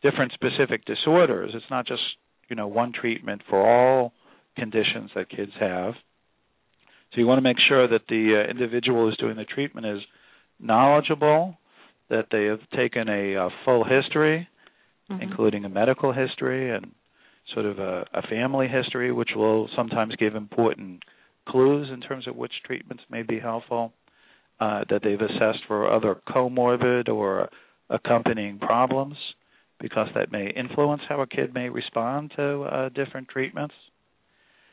different 0.01 0.31
specific 0.33 0.85
disorders. 0.85 1.51
It's 1.53 1.65
not 1.69 1.85
just 1.87 2.01
you 2.49 2.55
know 2.55 2.67
one 2.67 2.91
treatment 2.93 3.41
for 3.49 3.59
all 3.59 4.13
conditions 4.55 5.11
that 5.15 5.29
kids 5.29 5.51
have. 5.59 5.93
So 7.13 7.19
you 7.19 7.27
want 7.27 7.39
to 7.39 7.43
make 7.43 7.57
sure 7.67 7.87
that 7.87 8.01
the 8.07 8.43
uh, 8.45 8.49
individual 8.49 9.05
who's 9.07 9.17
doing 9.17 9.35
the 9.35 9.43
treatment 9.43 9.85
is 9.85 9.99
knowledgeable, 10.59 11.57
that 12.09 12.27
they 12.31 12.45
have 12.45 12.59
taken 12.75 13.09
a, 13.09 13.35
uh 13.35 13.49
full 13.65 13.83
history, 13.83 14.47
Mhm. 15.09 15.21
including 15.21 15.65
a 15.65 15.69
medical 15.69 16.11
history 16.13 16.71
and 16.71 16.91
sort 17.53 17.65
of 17.65 17.79
a, 17.79 18.07
a 18.13 18.21
family 18.27 18.67
history, 18.67 19.11
which 19.11 19.31
will 19.35 19.67
sometimes 19.75 20.15
give 20.15 20.35
important 20.35 21.03
clues 21.47 21.89
in 21.91 22.01
terms 22.01 22.27
of 22.27 22.35
which 22.35 22.51
treatments 22.65 23.03
may 23.09 23.23
be 23.23 23.39
helpful. 23.39 23.93
Uh, 24.59 24.83
that 24.91 25.01
they've 25.03 25.19
assessed 25.19 25.63
for 25.67 25.91
other 25.91 26.21
comorbid 26.27 27.09
or 27.09 27.49
accompanying 27.89 28.59
problems, 28.59 29.15
because 29.79 30.07
that 30.13 30.31
may 30.31 30.51
influence 30.55 31.01
how 31.09 31.19
a 31.19 31.25
kid 31.25 31.51
may 31.51 31.67
respond 31.67 32.31
to 32.35 32.61
uh, 32.61 32.89
different 32.89 33.27
treatments. 33.27 33.73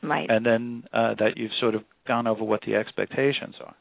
right 0.03 0.29
And 0.29 0.45
then 0.45 0.83
uh, 0.93 1.15
that 1.17 1.37
you've 1.37 1.51
sort 1.59 1.73
of 1.73 1.81
gone 2.07 2.27
over 2.27 2.43
what 2.43 2.61
the 2.67 2.75
expectations 2.75 3.55
are. 3.65 3.73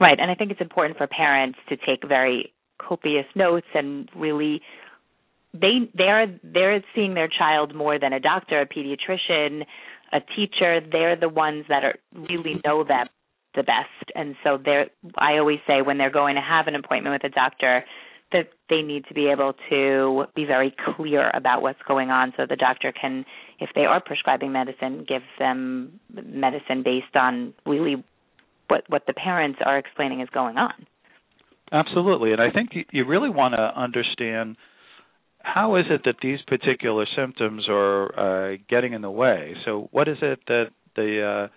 Right, 0.00 0.18
and 0.18 0.32
I 0.32 0.34
think 0.34 0.50
it's 0.50 0.60
important 0.60 0.98
for 0.98 1.06
parents 1.06 1.60
to 1.68 1.76
take 1.76 2.06
very 2.06 2.52
copious 2.78 3.26
notes 3.36 3.68
and 3.72 4.08
really 4.16 4.62
they 5.54 5.88
they're 5.94 6.26
they're 6.42 6.84
seeing 6.94 7.14
their 7.14 7.28
child 7.28 7.74
more 7.74 7.98
than 7.98 8.12
a 8.12 8.20
doctor, 8.20 8.60
a 8.60 8.66
pediatrician, 8.66 9.64
a 10.12 10.20
teacher. 10.20 10.80
They're 10.80 11.16
the 11.16 11.28
ones 11.28 11.64
that 11.68 11.84
are 11.84 11.96
really 12.12 12.60
know 12.64 12.84
them 12.84 13.08
the 13.54 13.62
best. 13.62 14.12
And 14.14 14.36
so 14.44 14.58
they're 14.62 14.86
I 15.16 15.38
always 15.38 15.58
say 15.66 15.82
when 15.82 15.98
they're 15.98 16.10
going 16.10 16.36
to 16.36 16.42
have 16.42 16.68
an 16.68 16.74
appointment 16.74 17.14
with 17.14 17.30
a 17.30 17.34
doctor 17.34 17.84
that 18.32 18.50
they 18.68 18.82
need 18.82 19.04
to 19.06 19.14
be 19.14 19.28
able 19.28 19.54
to 19.70 20.24
be 20.34 20.44
very 20.44 20.74
clear 20.96 21.30
about 21.32 21.62
what's 21.62 21.80
going 21.86 22.10
on 22.10 22.32
so 22.36 22.44
the 22.48 22.56
doctor 22.56 22.92
can 22.92 23.24
if 23.60 23.70
they 23.74 23.84
are 23.84 24.00
prescribing 24.00 24.52
medicine 24.52 25.04
give 25.08 25.22
them 25.38 26.00
medicine 26.12 26.82
based 26.84 27.14
on 27.14 27.54
really 27.64 28.04
what 28.68 28.82
what 28.88 29.04
the 29.06 29.14
parents 29.14 29.58
are 29.64 29.78
explaining 29.78 30.20
is 30.20 30.28
going 30.30 30.56
on. 30.56 30.86
Absolutely, 31.72 32.32
and 32.32 32.40
I 32.40 32.50
think 32.50 32.70
you, 32.74 32.84
you 32.92 33.04
really 33.06 33.30
want 33.30 33.54
to 33.54 33.80
understand 33.80 34.56
how 35.46 35.76
is 35.76 35.84
it 35.90 36.02
that 36.04 36.16
these 36.20 36.40
particular 36.48 37.06
symptoms 37.16 37.66
are 37.68 38.52
uh, 38.52 38.56
getting 38.68 38.94
in 38.94 39.00
the 39.00 39.10
way. 39.10 39.54
So, 39.64 39.88
what 39.92 40.08
is 40.08 40.16
it 40.20 40.40
that 40.48 40.66
the 40.96 41.46
uh, 41.46 41.48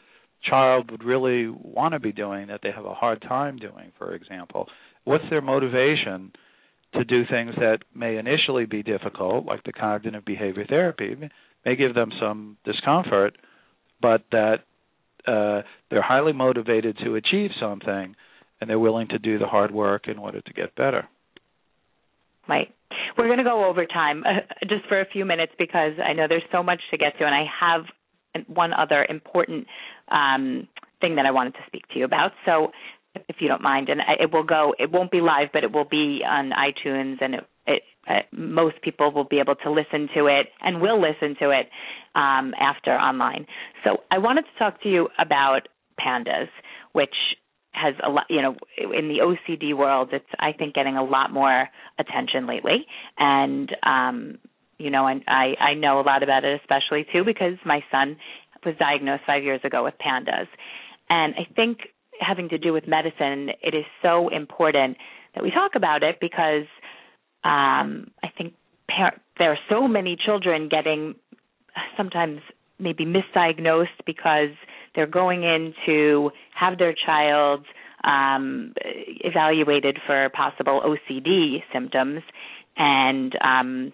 child 0.48 0.92
would 0.92 1.04
really 1.04 1.48
want 1.50 1.94
to 1.94 2.00
be 2.00 2.12
doing 2.12 2.48
that 2.48 2.60
they 2.62 2.72
have 2.72 2.86
a 2.86 2.94
hard 2.94 3.24
time 3.24 3.58
doing? 3.58 3.92
For 3.98 4.14
example, 4.14 4.68
what's 5.06 5.24
their 5.32 5.42
motivation 5.42 6.32
to 6.94 7.04
do 7.04 7.24
things 7.30 7.56
that 7.58 7.80
may 7.96 8.18
initially 8.18 8.66
be 8.66 8.84
difficult, 8.84 9.46
like 9.46 9.64
the 9.64 9.74
cognitive 9.74 10.24
behavior 10.24 10.66
therapy, 10.70 11.16
may 11.66 11.76
give 11.76 11.96
them 11.96 12.12
some 12.22 12.58
discomfort, 12.66 13.38
but 14.02 14.22
that 14.32 14.58
uh, 15.28 15.64
they're 15.90 16.02
highly 16.02 16.34
motivated 16.34 16.96
to 17.04 17.16
achieve 17.16 17.50
something 17.60 18.16
and 18.62 18.70
they're 18.70 18.80
willing 18.80 19.08
to 19.08 19.20
do 19.20 19.40
the 19.40 19.48
hard 19.48 19.72
work 19.72 20.08
in 20.08 20.20
order 20.20 20.42
to 20.42 20.54
get 20.54 20.76
better. 20.76 21.08
Right. 22.48 22.74
We're 23.18 23.28
going 23.28 23.38
to 23.38 23.44
go 23.44 23.66
over 23.66 23.86
time 23.86 24.24
uh, 24.26 24.42
just 24.68 24.86
for 24.88 25.00
a 25.02 25.06
few 25.06 25.26
minutes 25.26 25.54
because 25.58 25.94
I 26.04 26.14
know 26.14 26.28
there's 26.28 26.44
so 26.52 26.64
much 26.64 26.82
to 26.92 26.98
get 26.98 27.18
to, 27.20 27.26
and 27.26 27.36
I 27.36 27.46
have 27.60 27.82
one 28.48 28.74
other 28.74 29.06
important 29.08 29.68
um, 30.10 30.68
thing 31.02 31.16
that 31.16 31.26
I 31.26 31.32
wanted 31.32 31.54
to 31.54 31.60
speak 31.68 31.88
to 31.90 32.00
you 32.00 32.06
about. 32.06 32.32
So, 32.46 32.72
if 33.28 33.38
you 33.40 33.48
don't 33.48 33.62
mind, 33.62 33.90
and 33.90 34.02
it 34.20 34.32
will 34.32 34.44
go, 34.44 34.76
it 34.78 34.92
won't 34.92 35.12
be 35.12 35.20
live, 35.20 35.50
but 35.52 35.64
it 35.64 35.72
will 35.72 35.88
be 35.90 36.22
on 36.28 36.52
iTunes, 36.52 37.18
and 37.22 37.36
it, 37.36 37.48
it 37.66 37.82
uh, 38.08 38.20
most 38.32 38.82
people 38.82 39.12
will 39.12 39.24
be 39.24 39.40
able 39.40 39.56
to 39.56 39.72
listen 39.72 40.10
to 40.16 40.28
it 40.28 40.48
and 40.62 40.82
will 40.82 41.02
listen 41.02 41.36
to 41.40 41.50
it 41.50 41.70
um, 42.16 42.54
after 42.60 42.92
online. 42.92 43.46
So 43.84 43.98
I 44.12 44.20
wanted 44.20 44.44
to 44.44 44.60
talk 44.60 44.82
to 44.84 44.90
you 44.90 45.10
about 45.18 45.68
PANDAS, 46.00 46.50
which 46.94 47.14
has 47.72 47.94
a 48.06 48.10
lot, 48.10 48.26
you 48.30 48.42
know, 48.42 48.56
in 48.78 49.08
the 49.08 49.20
OCD 49.20 49.76
world, 49.76 50.10
it's 50.12 50.26
I 50.40 50.54
think 50.54 50.74
getting 50.74 50.98
a 50.98 51.04
lot 51.04 51.32
more 51.32 51.70
attention 51.98 52.48
lately, 52.48 52.86
and 53.18 53.76
um, 53.84 54.38
you 54.78 54.90
know, 54.90 55.08
and 55.08 55.24
I 55.28 55.56
I 55.60 55.74
know 55.76 56.00
a 56.00 56.04
lot 56.04 56.24
about 56.24 56.44
it, 56.44 56.60
especially 56.62 57.06
too 57.12 57.24
because 57.24 57.56
my 57.66 57.84
son 57.92 58.18
was 58.66 58.76
diagnosed 58.78 59.24
five 59.26 59.44
years 59.44 59.62
ago 59.64 59.84
with 59.84 59.94
PANDAS, 60.00 60.48
and 61.10 61.34
I 61.36 61.48
think 61.56 61.80
having 62.20 62.50
to 62.50 62.58
do 62.58 62.74
with 62.74 62.88
medicine, 62.88 63.50
it 63.62 63.74
is 63.74 63.86
so 64.02 64.30
important 64.30 64.98
that 65.36 65.44
we 65.44 65.52
talk 65.52 65.72
about 65.76 66.04
it 66.04 66.18
because 66.20 66.66
um, 67.44 68.12
I 68.24 68.28
think 68.38 68.54
par- 68.90 69.20
there 69.38 69.52
are 69.52 69.60
so 69.70 69.88
many 69.88 70.18
children 70.18 70.68
getting 70.70 71.16
sometimes 71.96 72.42
maybe 72.80 73.06
misdiagnosed 73.06 74.04
because 74.06 74.50
they're 74.96 75.08
going 75.08 75.44
in 75.44 75.74
to 75.86 76.32
have 76.56 76.78
their 76.78 76.94
child 76.94 77.66
um, 78.04 78.74
evaluated 79.24 79.98
for 80.06 80.30
possible 80.30 80.82
OCD 80.86 81.58
symptoms, 81.74 82.22
and 82.78 83.36
um, 83.44 83.94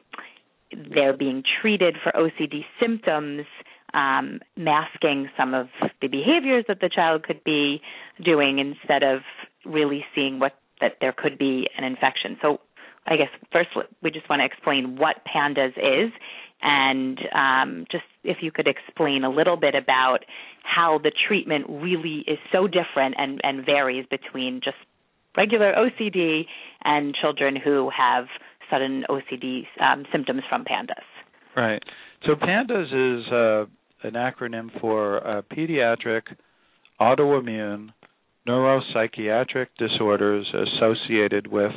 they're 0.94 1.18
being 1.18 1.44
treated 1.62 1.96
for 2.04 2.12
OCD 2.12 2.62
symptoms, 2.80 3.46
um, 3.94 4.40
masking 4.58 5.30
some 5.38 5.54
of 5.54 5.68
the 6.02 6.08
behaviors 6.08 6.66
that 6.68 6.80
the 6.82 6.90
child 6.94 7.24
could 7.24 7.44
be 7.44 7.82
doing 8.24 8.60
instead 8.60 9.04
of 9.04 9.22
really 9.66 10.06
seeing 10.14 10.40
what 10.40 10.54
that 10.82 10.98
there 11.00 11.14
could 11.14 11.38
be 11.38 11.68
an 11.78 11.84
infection. 11.84 12.38
So 12.42 12.60
I 13.08 13.18
guess 13.18 13.30
first 13.52 13.70
we 14.04 14.12
just 14.12 14.30
want 14.30 14.42
to 14.42 14.46
explain 14.46 14.98
what 14.98 15.24
PANDAS 15.26 15.74
is 15.78 16.12
and 16.62 17.20
um, 17.34 17.86
just 17.92 18.04
if 18.24 18.38
you 18.42 18.52
could 18.52 18.68
explain 18.68 19.24
a 19.24 19.30
little 19.30 19.58
bit 19.58 19.76
about 19.76 20.20
how 20.64 21.00
the 21.02 21.12
treatment 21.28 21.66
really 21.70 22.24
is 22.28 22.40
so 22.52 22.68
different 22.68 23.16
and, 23.18 23.40
and 23.44 23.66
varies 23.66 24.06
between 24.10 24.62
just 24.64 24.78
regular 25.38 25.74
OCD 25.74 26.46
and 26.84 27.16
children 27.20 27.56
who 27.56 27.90
have 27.96 28.26
sudden 28.70 29.04
OCD 29.10 29.64
um, 29.80 30.06
symptoms 30.12 30.42
from 30.50 30.66
PANDAS. 30.66 31.04
Right. 31.56 31.84
So 32.26 32.36
PANDAS 32.36 32.88
is 32.88 33.32
uh, 33.32 33.66
an 34.04 34.14
acronym 34.14 34.70
for 34.80 35.26
uh, 35.26 35.42
pediatric 35.44 36.24
autoimmune 37.00 37.90
neuropsychiatric 38.48 39.68
disorders 39.78 40.48
associated 40.54 41.48
with 41.48 41.72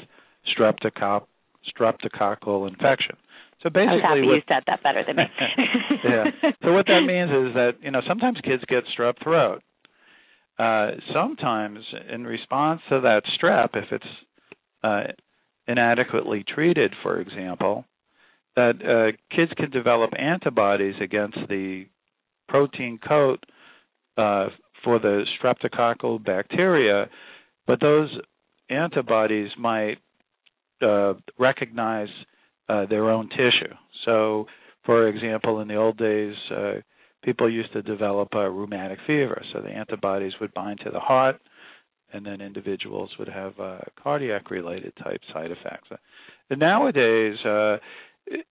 streptococcal 0.56 1.26
infection. 2.68 3.16
So 3.62 3.70
basically, 3.70 3.88
I 3.88 3.94
was 3.94 4.02
happy 4.02 4.26
what, 4.26 4.34
you 4.34 4.42
said 4.48 4.62
that 4.66 4.82
better 4.82 5.02
than 5.04 5.16
me. 5.16 5.24
yeah. 6.04 6.24
So 6.62 6.72
what 6.72 6.86
that 6.86 7.02
means 7.04 7.30
is 7.30 7.54
that 7.54 7.72
you 7.82 7.90
know 7.90 8.00
sometimes 8.06 8.38
kids 8.44 8.62
get 8.68 8.84
strep 8.96 9.22
throat. 9.22 9.62
Uh, 10.58 10.92
sometimes, 11.12 11.78
in 12.12 12.24
response 12.24 12.80
to 12.88 13.00
that 13.00 13.22
strep, 13.38 13.70
if 13.74 13.92
it's 13.92 14.04
uh, 14.82 15.12
inadequately 15.68 16.44
treated, 16.44 16.94
for 17.02 17.20
example, 17.20 17.84
that 18.56 18.74
uh, 18.82 19.36
kids 19.36 19.52
can 19.56 19.70
develop 19.70 20.10
antibodies 20.18 20.96
against 21.00 21.38
the 21.48 21.86
protein 22.48 22.98
coat 23.06 23.44
uh, 24.16 24.48
for 24.82 24.98
the 24.98 25.24
streptococcal 25.40 26.24
bacteria, 26.24 27.08
but 27.66 27.80
those 27.80 28.10
antibodies 28.68 29.50
might 29.58 29.98
uh, 30.82 31.14
recognize 31.38 32.08
uh, 32.68 32.86
their 32.86 33.10
own 33.10 33.28
tissue. 33.30 33.74
So, 34.04 34.46
for 34.84 35.08
example, 35.08 35.60
in 35.60 35.68
the 35.68 35.76
old 35.76 35.98
days, 35.98 36.34
uh, 36.50 36.74
people 37.22 37.50
used 37.50 37.72
to 37.72 37.82
develop 37.82 38.28
a 38.32 38.50
rheumatic 38.50 38.98
fever, 39.06 39.42
so 39.52 39.60
the 39.60 39.68
antibodies 39.68 40.32
would 40.40 40.54
bind 40.54 40.80
to 40.84 40.90
the 40.90 41.00
heart, 41.00 41.40
and 42.12 42.24
then 42.24 42.40
individuals 42.40 43.10
would 43.18 43.28
have 43.28 43.58
uh, 43.60 43.78
cardiac-related 44.02 44.92
type 45.02 45.20
side 45.32 45.50
effects. 45.50 45.88
And 46.50 46.60
nowadays, 46.60 47.36
uh, 47.44 47.76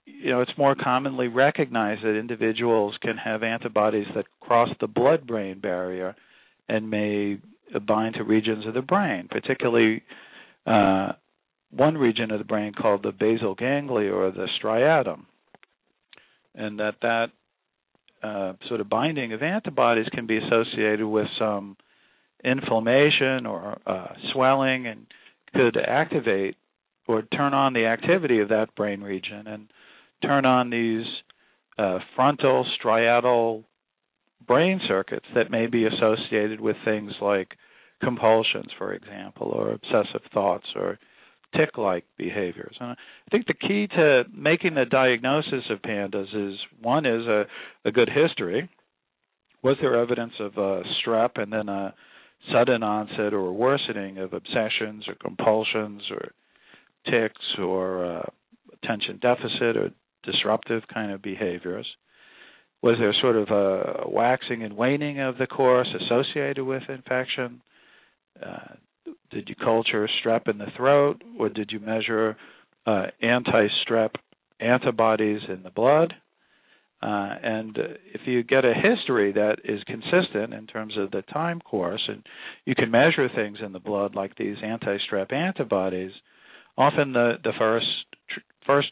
you 0.06 0.32
know, 0.32 0.42
it's 0.42 0.58
more 0.58 0.76
commonly 0.76 1.28
recognized 1.28 2.04
that 2.04 2.18
individuals 2.18 2.96
can 3.02 3.18
have 3.18 3.44
antibodies 3.44 4.08
that 4.16 4.26
cross 4.40 4.70
the 4.80 4.88
blood-brain 4.88 5.60
barrier 5.60 6.16
and 6.70 6.90
may 6.90 7.40
bind 7.86 8.16
to 8.16 8.24
regions 8.24 8.66
of 8.68 8.74
the 8.74 8.82
brain, 8.82 9.28
particularly 9.30 10.04
uh, 10.66 11.14
one 11.72 11.98
region 11.98 12.32
of 12.32 12.40
the 12.40 12.46
brain 12.46 12.74
called 12.74 13.04
the 13.04 13.12
basal 13.12 13.56
ganglia 13.56 14.12
or 14.12 14.32
the 14.32 14.48
striatum, 14.62 15.26
and 16.56 16.80
that 16.80 16.96
that 17.02 17.28
uh, 18.24 18.54
sort 18.68 18.82
of 18.82 18.90
binding 18.90 19.34
of 19.34 19.44
antibodies 19.44 20.08
can 20.12 20.26
be 20.26 20.38
associated 20.38 21.06
with 21.06 21.28
some 21.40 21.78
inflammation 22.44 23.46
or 23.46 23.80
uh, 23.86 24.08
swelling 24.34 24.88
and 24.88 25.06
could 25.54 25.78
activate 25.78 26.56
or 27.08 27.22
turn 27.22 27.54
on 27.54 27.74
the 27.74 27.86
activity 27.86 28.40
of 28.40 28.50
that 28.50 28.74
brain 28.76 29.02
region 29.02 29.48
and 29.48 29.68
turn 30.22 30.46
on 30.46 30.70
these 30.70 31.06
uh, 31.78 32.00
frontal 32.16 32.66
striatal 32.82 33.64
brain 34.46 34.80
circuits 34.88 35.26
that 35.36 35.52
may 35.52 35.68
be 35.68 35.86
associated 35.86 36.60
with 36.60 36.76
things 36.86 37.12
like 37.22 37.50
compulsions, 38.04 38.72
for 38.78 38.94
example, 38.94 39.48
or 39.48 39.72
obsessive 39.72 40.22
thoughts 40.34 40.68
or 40.76 40.98
tic-like 41.56 42.06
behaviors. 42.18 42.76
And 42.80 42.92
I 42.92 42.96
think 43.32 43.48
the 43.48 43.54
key 43.54 43.88
to 43.88 44.24
making 44.34 44.76
the 44.76 44.86
diagnosis 44.86 45.64
of 45.70 45.82
PANDAS 45.82 46.28
is 46.34 46.56
one 46.82 47.06
is 47.06 47.26
a, 47.26 47.46
a 47.86 47.92
good 47.92 48.10
history. 48.10 48.70
Was 49.64 49.78
there 49.82 50.00
evidence 50.00 50.34
of 50.40 50.58
uh, 50.58 50.84
strep 51.02 51.42
and 51.42 51.52
then 51.52 51.70
a 51.70 51.94
sudden 52.52 52.84
onset 52.84 53.34
or 53.34 53.52
worsening 53.52 54.18
of 54.18 54.34
obsessions 54.34 55.06
or 55.08 55.16
compulsions 55.16 56.04
or 56.12 56.32
tics 57.10 57.42
or 57.60 58.06
uh, 58.06 58.24
attention 58.74 59.20
deficit 59.22 59.78
or 59.78 59.90
disruptive 60.24 60.84
kind 60.94 61.12
of 61.12 61.22
behaviors? 61.22 61.88
Was 62.84 62.98
there 63.00 63.16
sort 63.22 63.36
of 63.36 63.50
a 63.50 64.08
waxing 64.08 64.64
and 64.64 64.78
waning 64.78 65.20
of 65.20 65.38
the 65.38 65.48
course 65.48 65.88
associated 66.06 66.64
with 66.64 66.84
infection? 66.90 67.62
Uh, 68.42 68.76
did 69.32 69.50
you 69.50 69.56
culture 69.56 70.10
strep 70.24 70.48
in 70.48 70.58
the 70.58 70.72
throat, 70.76 71.22
or 71.40 71.50
did 71.50 71.72
you 71.72 71.80
measure 71.80 72.38
uh, 72.86 73.08
anti-strep 73.22 74.12
antibodies 74.60 75.42
in 75.50 75.64
the 75.64 75.70
blood? 75.70 76.14
Uh, 77.02 77.36
and 77.44 77.78
if 78.14 78.22
you 78.26 78.42
get 78.42 78.66
a 78.66 78.74
history 78.74 79.32
that 79.32 79.58
is 79.64 79.84
consistent 79.84 80.54
in 80.54 80.66
terms 80.66 80.96
of 80.98 81.12
the 81.12 81.22
time 81.34 81.60
course, 81.62 82.02
and 82.08 82.24
you 82.66 82.74
can 82.74 82.90
measure 82.90 83.30
things 83.36 83.60
in 83.64 83.72
the 83.72 83.80
blood 83.80 84.16
like 84.16 84.36
these 84.36 84.58
anti-strep 84.64 85.32
antibodies, 85.32 86.12
often 86.76 87.14
the 87.14 87.34
the 87.44 87.54
first 87.60 87.86
tr- 88.30 88.40
first 88.66 88.88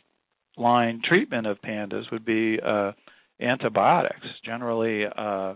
line 0.55 1.01
treatment 1.03 1.47
of 1.47 1.61
PANDAS 1.61 2.05
would 2.11 2.25
be 2.25 2.59
uh, 2.63 2.91
antibiotics, 3.41 4.27
generally 4.45 5.05
uh, 5.05 5.55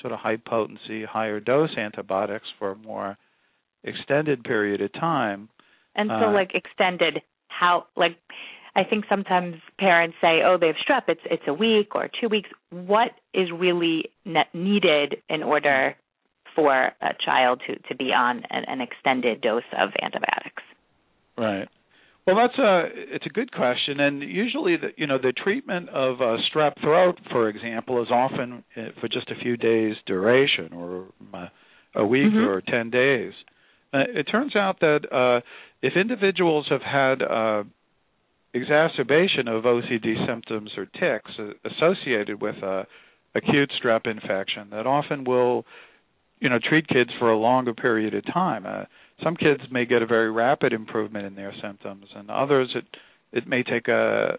sort 0.00 0.12
of 0.12 0.18
high 0.18 0.36
potency, 0.36 1.04
higher 1.04 1.40
dose 1.40 1.76
antibiotics 1.76 2.46
for 2.58 2.74
more 2.74 3.18
extended 3.84 4.44
period 4.44 4.80
of 4.80 4.92
time. 4.92 5.48
And 5.94 6.08
so, 6.08 6.28
uh, 6.28 6.32
like 6.32 6.52
extended, 6.54 7.22
how 7.48 7.86
like 7.96 8.16
I 8.76 8.84
think 8.84 9.04
sometimes 9.08 9.56
parents 9.78 10.16
say, 10.20 10.42
"Oh, 10.44 10.56
they 10.58 10.68
have 10.68 10.76
strep. 10.76 11.02
It's 11.08 11.20
it's 11.24 11.42
a 11.46 11.54
week 11.54 11.94
or 11.94 12.08
two 12.20 12.28
weeks." 12.28 12.48
What 12.70 13.10
is 13.34 13.48
really 13.52 14.10
needed 14.54 15.16
in 15.28 15.42
order 15.42 15.96
for 16.54 16.92
a 17.00 17.14
child 17.24 17.62
to 17.66 17.76
to 17.88 17.94
be 17.94 18.12
on 18.12 18.44
an, 18.50 18.64
an 18.66 18.80
extended 18.80 19.40
dose 19.40 19.62
of 19.76 19.90
antibiotics? 20.00 20.62
Right. 21.36 21.68
Well, 22.26 22.36
that's 22.36 22.58
a 22.58 23.14
it's 23.14 23.26
a 23.26 23.30
good 23.30 23.50
question, 23.50 23.98
and 23.98 24.22
usually 24.22 24.76
the 24.76 24.90
you 24.96 25.06
know 25.06 25.18
the 25.18 25.32
treatment 25.32 25.88
of 25.88 26.20
uh, 26.20 26.36
strep 26.52 26.80
throat, 26.80 27.18
for 27.30 27.48
example, 27.48 28.00
is 28.02 28.08
often 28.10 28.62
uh, 28.76 28.90
for 29.00 29.08
just 29.08 29.30
a 29.30 29.34
few 29.42 29.56
days 29.56 29.96
duration, 30.06 30.72
or 30.72 31.06
uh, 31.34 31.48
a 31.96 32.06
week 32.06 32.26
mm-hmm. 32.26 32.46
or 32.46 32.60
ten 32.60 32.90
days. 32.90 33.32
Uh, 33.92 34.04
it 34.14 34.24
turns 34.24 34.54
out 34.54 34.80
that 34.80 35.00
uh, 35.12 35.40
if 35.82 35.94
individuals 35.96 36.66
have 36.70 36.82
had 36.82 37.22
uh, 37.22 37.64
exacerbation 38.54 39.48
of 39.48 39.64
OCD 39.64 40.26
symptoms 40.26 40.70
or 40.76 40.86
tics 40.86 41.30
associated 41.64 42.40
with 42.40 42.56
a 42.56 42.86
acute 43.34 43.70
strep 43.82 44.06
infection, 44.06 44.70
that 44.70 44.86
often 44.86 45.24
will, 45.24 45.64
you 46.40 46.48
know, 46.48 46.58
treat 46.58 46.86
kids 46.88 47.10
for 47.18 47.30
a 47.30 47.36
longer 47.36 47.74
period 47.74 48.14
of 48.14 48.24
time. 48.32 48.64
Uh, 48.66 48.84
some 49.22 49.36
kids 49.36 49.60
may 49.70 49.84
get 49.84 50.02
a 50.02 50.06
very 50.06 50.30
rapid 50.30 50.72
improvement 50.72 51.26
in 51.26 51.34
their 51.34 51.52
symptoms, 51.62 52.06
and 52.14 52.30
others 52.30 52.70
it 52.74 52.84
it 53.32 53.46
may 53.46 53.62
take 53.62 53.86
a 53.88 54.38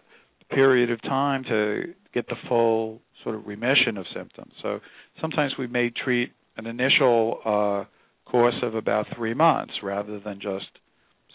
period 0.50 0.90
of 0.90 1.00
time 1.02 1.44
to 1.44 1.94
get 2.12 2.26
the 2.28 2.36
full 2.48 3.00
sort 3.22 3.34
of 3.34 3.46
remission 3.46 3.96
of 3.96 4.04
symptoms. 4.14 4.52
So 4.62 4.80
sometimes 5.20 5.52
we 5.58 5.66
may 5.66 5.90
treat 5.90 6.32
an 6.56 6.66
initial 6.66 7.38
uh, 7.44 7.84
course 8.24 8.54
of 8.62 8.74
about 8.74 9.06
three 9.16 9.34
months 9.34 9.74
rather 9.82 10.18
than 10.20 10.40
just 10.40 10.66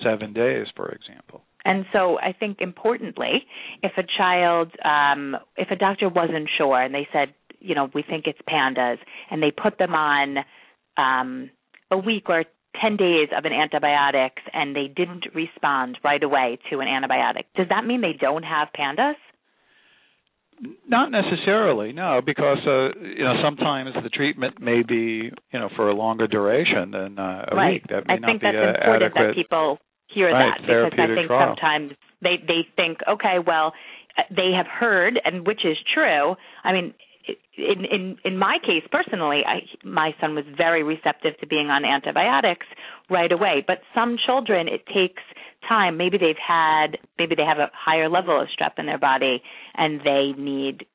seven 0.04 0.34
days, 0.34 0.68
for 0.76 0.90
example. 0.90 1.42
And 1.66 1.86
so 1.92 2.18
I 2.20 2.34
think 2.34 2.58
importantly, 2.62 3.46
if 3.84 3.92
a 3.98 4.04
child, 4.18 4.72
um, 4.86 5.36
if 5.58 5.70
a 5.70 5.76
doctor 5.76 6.08
wasn't 6.08 6.50
sure 6.58 6.82
and 6.82 6.94
they 6.94 7.08
said, 7.12 7.34
you 7.60 7.76
know, 7.76 7.90
we 7.94 8.04
think 8.04 8.26
it's 8.28 8.40
PANDAS, 8.48 9.00
and 9.32 9.42
they 9.42 9.52
put 9.52 9.78
them 9.78 9.94
on 9.94 10.38
um, 10.96 11.50
a 11.92 11.98
week 11.98 12.30
or 12.30 12.46
10 12.82 12.98
days 12.98 13.30
of 13.36 13.46
an 13.46 13.54
antibiotics 13.54 14.42
and 14.54 14.76
they 14.76 14.88
didn't 14.88 15.26
respond 15.34 15.98
right 16.04 16.22
away 16.22 16.60
to 16.70 16.80
an 16.80 16.88
antibiotic, 16.88 17.46
does 17.56 17.68
that 17.70 17.86
mean 17.86 18.02
they 18.02 18.14
don't 18.14 18.44
have 18.44 18.68
PANDAS? 18.74 19.16
Not 20.88 21.12
necessarily, 21.12 21.94
no, 21.94 22.22
because 22.26 22.58
uh, 22.66 22.98
you 23.00 23.24
know 23.24 23.36
sometimes 23.44 23.92
the 24.02 24.10
treatment 24.10 24.60
may 24.60 24.82
be 24.82 25.30
you 25.54 25.60
know 25.60 25.70
for 25.76 25.90
a 25.90 25.94
longer 25.94 26.28
duration 26.28 26.92
than 26.92 27.20
uh, 27.20 27.46
a 27.52 27.56
right. 27.56 27.74
week. 27.74 27.84
That 27.90 28.08
may 28.08 28.16
I 28.16 28.18
not 28.18 28.28
think 28.28 28.42
be 28.42 28.48
that's 28.48 28.58
uh, 28.58 28.70
important 28.70 29.04
adequate. 29.04 29.28
that 29.28 29.36
people 29.36 29.78
hear 30.08 30.32
Right, 30.32 30.54
that 30.60 30.90
because 30.90 30.94
I 30.98 31.16
think 31.16 31.28
trial. 31.28 31.56
sometimes 31.56 31.92
they 32.22 32.36
they 32.48 32.66
think, 32.76 33.00
okay, 33.08 33.38
well, 33.46 33.74
uh, 34.18 34.24
they 34.36 34.52
have 34.56 34.66
heard, 34.68 35.20
and 35.24 35.46
which 35.46 35.64
is 35.64 35.78
true. 35.94 36.36
I 36.64 36.74
mean, 36.74 36.94
in 37.58 37.86
in 37.86 38.18
in 38.24 38.38
my 38.38 38.58
case 38.62 38.84
personally, 38.92 39.42
I 39.46 39.62
my 39.84 40.16
son 40.22 40.36
was 40.36 40.46
very 40.56 40.84
receptive 40.84 41.38
to 41.40 41.48
being 41.48 41.68
on 41.68 41.86
antibiotics 41.86 42.66
right 43.10 43.32
away. 43.32 43.64
But 43.66 43.80
some 43.96 44.18
children, 44.24 44.68
it 44.68 44.86
takes 44.88 45.24
time. 45.68 45.98
Maybe 45.98 46.18
they've 46.18 46.36
had, 46.36 46.98
maybe 47.18 47.36
they 47.36 47.44
have 47.44 47.58
a 47.58 47.70
higher 47.74 48.10
level 48.10 48.40
of 48.40 48.48
strep 48.48 48.78
in 48.78 48.86
their 48.86 48.98
body, 48.98 49.42
and 49.76 50.02
they 50.02 50.34
need 50.38 50.86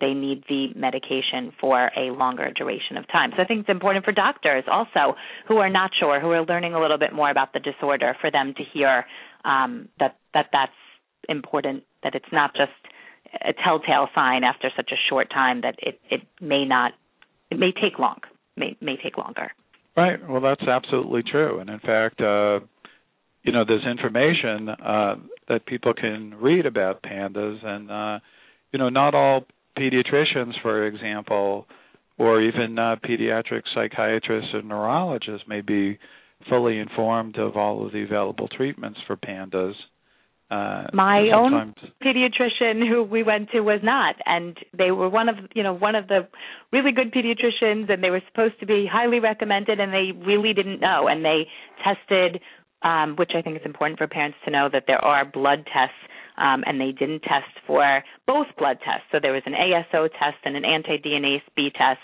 they 0.00 0.14
need 0.14 0.44
the 0.48 0.68
medication 0.74 1.52
for 1.60 1.90
a 1.94 2.10
longer 2.12 2.50
duration 2.56 2.96
of 2.96 3.06
time. 3.08 3.32
So 3.36 3.42
I 3.42 3.44
think 3.44 3.60
it's 3.60 3.68
important 3.68 4.04
for 4.04 4.12
doctors 4.12 4.64
also 4.70 5.14
who 5.46 5.58
are 5.58 5.68
not 5.68 5.90
sure, 5.98 6.20
who 6.20 6.30
are 6.30 6.44
learning 6.44 6.72
a 6.72 6.80
little 6.80 6.96
bit 6.96 7.12
more 7.12 7.30
about 7.30 7.52
the 7.52 7.60
disorder, 7.60 8.16
for 8.18 8.30
them 8.30 8.54
to 8.56 8.62
hear 8.72 9.04
um, 9.44 9.88
that 9.98 10.16
that 10.34 10.46
that's 10.52 10.72
important. 11.28 11.84
That 12.02 12.14
it's 12.14 12.32
not 12.32 12.54
just 12.54 12.72
a 13.34 13.52
telltale 13.52 14.08
sign 14.14 14.44
after 14.44 14.70
such 14.76 14.90
a 14.92 15.00
short 15.08 15.30
time 15.30 15.60
that 15.62 15.76
it 15.78 16.00
it 16.10 16.22
may 16.40 16.64
not 16.64 16.92
it 17.50 17.58
may 17.58 17.72
take 17.72 17.98
long 17.98 18.20
may 18.56 18.76
may 18.80 18.96
take 18.96 19.16
longer. 19.16 19.52
Right. 19.96 20.18
Well, 20.28 20.40
that's 20.40 20.62
absolutely 20.62 21.22
true. 21.22 21.58
And 21.58 21.68
in 21.68 21.80
fact, 21.80 22.20
uh, 22.20 22.60
you 23.42 23.52
know, 23.52 23.64
there's 23.66 23.84
information 23.84 24.68
uh, 24.68 25.16
that 25.48 25.66
people 25.66 25.94
can 25.94 26.34
read 26.40 26.66
about 26.66 27.02
PANDAS, 27.02 27.58
and 27.64 27.90
uh, 27.90 28.18
you 28.72 28.78
know, 28.78 28.88
not 28.88 29.14
all 29.14 29.46
pediatricians, 29.78 30.52
for 30.62 30.86
example, 30.86 31.66
or 32.18 32.40
even 32.42 32.78
uh, 32.78 32.96
pediatric 33.04 33.62
psychiatrists 33.74 34.50
or 34.54 34.62
neurologists 34.62 35.48
may 35.48 35.60
be 35.60 35.98
fully 36.48 36.78
informed 36.78 37.36
of 37.36 37.56
all 37.56 37.84
of 37.86 37.92
the 37.92 38.02
available 38.02 38.48
treatments 38.48 38.98
for 39.06 39.16
PANDAS. 39.16 39.74
Uh, 40.50 40.88
My 40.92 41.30
own 41.32 41.74
pediatrician 42.02 42.86
who 42.88 43.04
we 43.04 43.22
went 43.22 43.50
to 43.50 43.60
was 43.60 43.78
not 43.84 44.16
and 44.26 44.58
they 44.76 44.90
were 44.90 45.08
one 45.08 45.28
of 45.28 45.36
you 45.54 45.62
know 45.62 45.72
one 45.72 45.94
of 45.94 46.08
the 46.08 46.26
really 46.72 46.90
good 46.90 47.12
pediatricians 47.12 47.88
and 47.88 48.02
they 48.02 48.10
were 48.10 48.22
supposed 48.26 48.58
to 48.58 48.66
be 48.66 48.84
highly 48.90 49.20
recommended 49.20 49.78
and 49.78 49.92
they 49.92 50.10
really 50.26 50.52
didn't 50.52 50.80
know 50.80 51.06
and 51.06 51.24
they 51.24 51.46
tested 51.84 52.40
um 52.82 53.14
which 53.14 53.30
I 53.36 53.42
think 53.42 53.60
is 53.60 53.62
important 53.64 53.98
for 53.98 54.08
parents 54.08 54.38
to 54.44 54.50
know 54.50 54.68
that 54.72 54.84
there 54.88 55.02
are 55.04 55.24
blood 55.24 55.66
tests 55.72 56.02
um 56.36 56.64
and 56.66 56.80
they 56.80 56.90
didn't 56.90 57.20
test 57.22 57.54
for 57.64 58.02
both 58.26 58.48
blood 58.58 58.78
tests. 58.84 59.06
So 59.12 59.18
there 59.22 59.32
was 59.32 59.42
an 59.46 59.54
ASO 59.54 60.08
test 60.10 60.38
and 60.44 60.56
an 60.56 60.64
anti-DNase 60.64 61.46
B 61.54 61.70
test. 61.70 62.02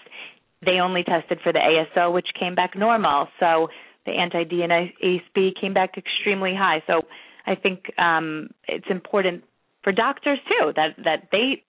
They 0.65 0.79
only 0.79 1.03
tested 1.03 1.41
for 1.43 1.53
the 1.53 1.59
ASO 1.59 2.13
which 2.13 2.29
came 2.39 2.55
back 2.55 2.77
normal. 2.77 3.27
So 3.41 3.71
the 4.05 4.13
anti-DNase 4.13 5.23
B 5.35 5.53
came 5.61 5.75
back 5.75 5.99
extremely 5.99 6.55
high. 6.55 6.85
So 6.87 7.03
I 7.47 7.55
think 7.55 7.97
um, 7.99 8.51
it's 8.67 8.87
important 8.91 9.45
for 9.83 9.93
doctors 9.93 10.39
too 10.49 10.73
that 10.75 10.97
that 11.05 11.29
they 11.31 11.63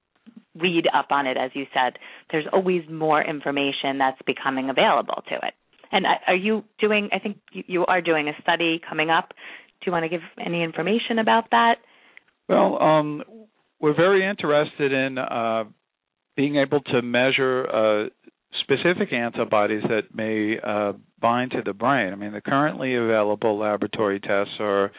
read 0.56 0.88
up 0.94 1.08
on 1.12 1.28
it. 1.28 1.38
As 1.38 1.52
you 1.54 1.66
said, 1.74 2.00
there's 2.32 2.46
always 2.52 2.82
more 2.90 3.22
information 3.22 3.98
that's 4.00 4.22
becoming 4.26 4.70
available 4.70 5.24
to 5.30 5.36
it. 5.36 5.54
And 5.92 6.06
are 6.26 6.36
you 6.36 6.64
doing? 6.80 7.10
I 7.14 7.20
think 7.20 7.38
you, 7.52 7.86
are 7.86 8.02
doing 8.02 8.28
a 8.28 8.42
study 8.42 8.82
coming 8.88 9.10
up. 9.10 9.30
Do 9.30 9.86
you 9.86 9.92
want 9.92 10.04
to 10.04 10.10
give 10.10 10.22
any 10.44 10.64
information 10.64 11.20
about 11.20 11.52
that? 11.52 11.76
Well, 12.50 12.82
um, 12.82 13.24
we're 13.80 13.96
very 13.96 14.28
interested 14.28 14.92
in 14.92 15.18
uh, 15.18 15.66
being 16.36 16.58
able 16.58 16.82
to 16.82 17.02
measure 17.02 17.68
uh, 17.68 18.10
specific 18.62 19.14
antibodies 19.14 19.84
that 19.84 20.14
may 20.14 20.58
uh, 20.60 20.94
bind 21.22 21.52
to 21.52 21.62
the 21.64 21.74
brain. 21.74 22.12
I 22.12 22.16
mean, 22.16 22.34
the 22.34 22.42
currently 22.42 22.96
available 22.96 23.58
laboratory 23.58 24.20
tests 24.20 24.54
are 24.60 24.92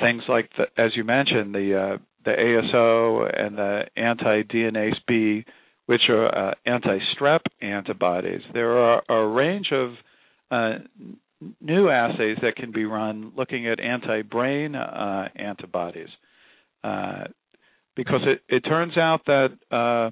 things 0.00 0.22
like, 0.28 0.50
the, 0.56 0.64
as 0.80 0.92
you 0.94 1.04
mentioned, 1.04 1.54
the 1.54 1.94
uh, 1.94 1.98
the 2.24 2.32
ASO 2.32 3.40
and 3.40 3.56
the 3.56 3.82
anti-DNase 3.96 4.96
B, 5.06 5.44
which 5.86 6.02
are 6.08 6.50
uh, 6.50 6.54
anti-strep 6.66 7.40
antibodies. 7.62 8.40
There 8.52 8.76
are 8.78 9.02
a 9.08 9.26
range 9.28 9.68
of 9.72 9.92
uh, 10.50 10.78
new 11.60 11.88
assays 11.88 12.38
that 12.42 12.56
can 12.56 12.72
be 12.72 12.84
run 12.84 13.32
looking 13.36 13.68
at 13.68 13.78
anti-brain 13.78 14.74
uh, 14.74 15.28
antibodies, 15.36 16.08
uh, 16.82 17.24
because 17.94 18.22
it, 18.24 18.42
it 18.48 18.60
turns 18.60 18.98
out 18.98 19.20
that 19.26 19.50
uh, 19.70 20.10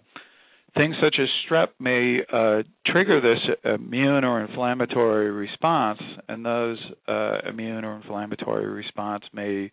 things 0.76 0.96
such 1.02 1.16
as 1.20 1.28
strep 1.46 1.68
may 1.78 2.20
uh, 2.32 2.62
trigger 2.86 3.20
this 3.20 3.38
immune 3.64 4.24
or 4.24 4.44
inflammatory 4.44 5.30
response, 5.30 6.00
and 6.28 6.44
those 6.44 6.78
uh, 7.06 7.38
immune 7.48 7.84
or 7.84 7.96
inflammatory 7.96 8.66
response 8.66 9.24
may 9.32 9.70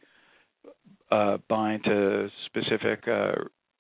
uh, 1.11 1.37
bind 1.49 1.83
to 1.83 2.29
specific 2.45 3.07
uh, 3.07 3.33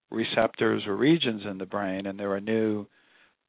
receptors 0.09 0.83
or 0.85 0.95
regions 0.95 1.43
in 1.49 1.57
the 1.57 1.65
brain, 1.65 2.05
and 2.05 2.19
there 2.19 2.31
are 2.33 2.41
new 2.41 2.85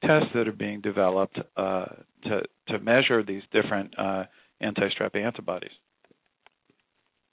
tests 0.01 0.29
that 0.33 0.47
are 0.47 0.53
being 0.53 0.81
developed 0.81 1.39
uh, 1.57 1.85
to 2.23 2.41
to 2.67 2.79
measure 2.79 3.23
these 3.23 3.43
different 3.51 3.93
uh, 3.97 4.23
anti-strep 4.61 5.15
antibodies. 5.15 5.71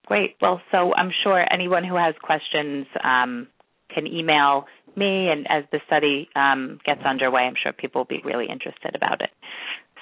Great. 0.07 0.36
Well, 0.41 0.61
so 0.72 0.93
I'm 0.95 1.12
sure 1.22 1.45
anyone 1.53 1.84
who 1.84 1.97
has 1.97 2.14
questions 2.20 2.86
um, 3.05 3.47
can 3.95 4.07
email 4.07 4.64
me, 4.97 5.28
and 5.28 5.47
as 5.49 5.64
the 5.72 5.80
study 5.86 6.28
um, 6.36 6.78
gets 6.84 7.01
underway, 7.05 7.43
I'm 7.43 7.55
sure 7.61 7.72
people 7.72 8.01
will 8.01 8.07
be 8.07 8.22
really 8.24 8.47
interested 8.51 8.95
about 8.95 9.20
it. 9.20 9.30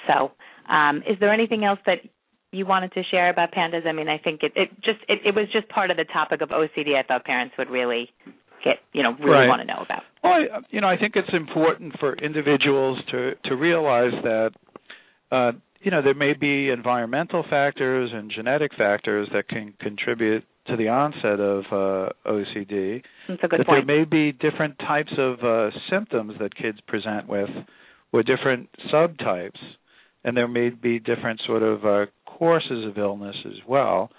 So, 0.06 0.32
um, 0.72 0.98
is 1.08 1.16
there 1.20 1.32
anything 1.32 1.64
else 1.64 1.78
that 1.86 1.98
you 2.52 2.64
wanted 2.66 2.92
to 2.92 3.02
share 3.10 3.28
about 3.30 3.52
PANDAS? 3.52 3.84
I 3.86 3.92
mean, 3.92 4.08
I 4.08 4.18
think 4.18 4.42
it, 4.42 4.52
it 4.56 4.70
just 4.82 5.00
it, 5.08 5.20
it 5.24 5.34
was 5.34 5.46
just 5.52 5.68
part 5.68 5.90
of 5.90 5.96
the 5.96 6.04
topic 6.04 6.40
of 6.40 6.48
OCD. 6.50 6.96
I 6.98 7.02
thought 7.06 7.24
parents 7.24 7.54
would 7.58 7.70
really 7.70 8.08
get 8.64 8.76
you 8.92 9.02
know 9.02 9.12
really 9.18 9.30
Right. 9.30 9.48
want 9.48 9.60
to 9.60 9.66
know 9.66 9.82
about. 9.84 10.02
Well, 10.24 10.32
I- 10.32 10.60
you 10.70 10.80
know, 10.80 10.88
I 10.88 10.96
think 10.96 11.14
it's 11.16 11.32
important 11.32 11.98
for 11.98 12.14
individuals 12.14 12.98
to 13.10 13.34
to 13.44 13.54
realize 13.56 14.12
that 14.22 14.50
uh, 15.30 15.52
you 15.80 15.90
know 15.90 16.02
there 16.02 16.14
may 16.14 16.32
be 16.34 16.70
environmental 16.70 17.44
factors 17.48 18.10
and 18.14 18.30
genetic 18.34 18.72
factors 18.76 19.28
that 19.32 19.48
can 19.48 19.74
contribute 19.80 20.44
to 20.68 20.76
the 20.76 20.88
onset 20.88 21.40
of 21.40 21.64
uh, 21.70 22.12
OCD. 22.26 23.02
That's 23.28 23.40
a 23.42 23.48
good 23.48 23.60
that 23.60 23.66
point. 23.66 23.86
there 23.86 23.98
may 23.98 24.04
be 24.04 24.32
different 24.32 24.78
types 24.78 25.12
of 25.18 25.40
uh, 25.42 25.70
symptoms 25.90 26.34
that 26.40 26.54
kids 26.54 26.78
present 26.86 27.28
with, 27.28 27.48
or 28.12 28.22
different 28.22 28.68
subtypes, 28.92 29.58
and 30.24 30.36
there 30.36 30.48
may 30.48 30.70
be 30.70 30.98
different 30.98 31.40
sort 31.46 31.62
of 31.62 31.84
uh, 31.84 32.06
courses 32.26 32.86
of 32.86 32.98
illness 32.98 33.36
as 33.46 33.60
well. 33.66 34.10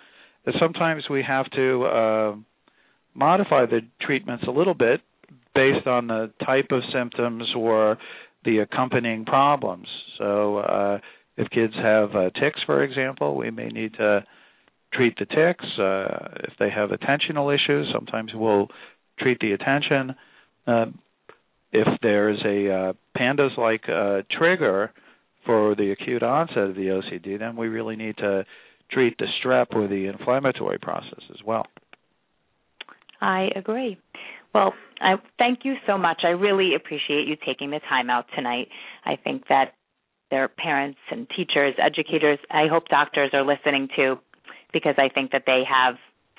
That 0.45 0.55
sometimes 0.59 1.03
we 1.09 1.23
have 1.27 1.49
to 1.51 1.83
uh, 1.85 2.35
modify 3.13 3.65
the 3.65 3.81
treatments 4.01 4.45
a 4.47 4.51
little 4.51 4.73
bit 4.73 5.01
based 5.53 5.87
on 5.87 6.07
the 6.07 6.31
type 6.45 6.67
of 6.71 6.81
symptoms 6.93 7.43
or 7.55 7.97
the 8.45 8.59
accompanying 8.59 9.25
problems. 9.25 9.87
So, 10.17 10.57
uh, 10.57 10.99
if 11.37 11.49
kids 11.51 11.73
have 11.81 12.15
uh, 12.15 12.29
tics, 12.31 12.59
for 12.65 12.83
example, 12.83 13.35
we 13.35 13.49
may 13.49 13.69
need 13.69 13.93
to 13.93 14.25
treat 14.93 15.17
the 15.17 15.25
tics. 15.25 15.65
Uh, 15.79 16.43
if 16.47 16.53
they 16.59 16.69
have 16.69 16.89
attentional 16.89 17.53
issues, 17.53 17.89
sometimes 17.93 18.31
we'll 18.33 18.67
treat 19.19 19.39
the 19.39 19.51
attention. 19.51 20.15
Uh, 20.65 20.85
if 21.71 21.87
there's 22.01 22.41
a 22.45 22.71
uh, 22.71 22.93
PANDAS-like 23.15 23.83
uh, 23.87 24.21
trigger 24.31 24.91
for 25.45 25.75
the 25.75 25.91
acute 25.91 26.23
onset 26.23 26.57
of 26.57 26.75
the 26.75 27.01
OCD, 27.01 27.37
then 27.37 27.55
we 27.55 27.67
really 27.67 27.95
need 27.95 28.17
to 28.17 28.45
treat 28.91 29.17
the 29.17 29.27
strep 29.39 29.67
or 29.71 29.87
the 29.87 30.07
inflammatory 30.07 30.79
process 30.79 31.21
as 31.29 31.43
well. 31.45 31.65
I 33.21 33.49
agree. 33.55 33.97
Well, 34.53 34.73
I 34.99 35.15
thank 35.37 35.59
you 35.63 35.75
so 35.85 35.97
much. 35.97 36.21
I 36.23 36.29
really 36.29 36.73
appreciate 36.75 37.27
you 37.27 37.35
taking 37.45 37.69
the 37.69 37.79
time 37.87 38.09
out 38.09 38.25
tonight. 38.35 38.67
I 39.05 39.15
think 39.15 39.43
that 39.49 39.73
their 40.31 40.47
parents 40.47 40.99
and 41.11 41.27
teachers, 41.35 41.75
educators, 41.77 42.39
I 42.49 42.67
hope 42.69 42.87
doctors 42.87 43.31
are 43.33 43.45
listening 43.45 43.89
too, 43.95 44.17
because 44.73 44.95
I 44.97 45.09
think 45.09 45.31
that 45.31 45.43
they 45.45 45.63
have 45.69 45.95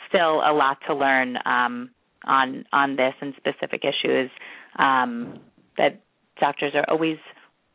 still 0.08 0.40
a 0.40 0.52
lot 0.52 0.78
to 0.86 0.94
learn 0.94 1.36
um, 1.44 1.90
on 2.24 2.64
on 2.72 2.96
this 2.96 3.14
and 3.20 3.34
specific 3.36 3.82
issues 3.84 4.30
um, 4.78 5.40
that 5.78 6.00
doctors 6.38 6.72
are 6.74 6.84
always 6.88 7.18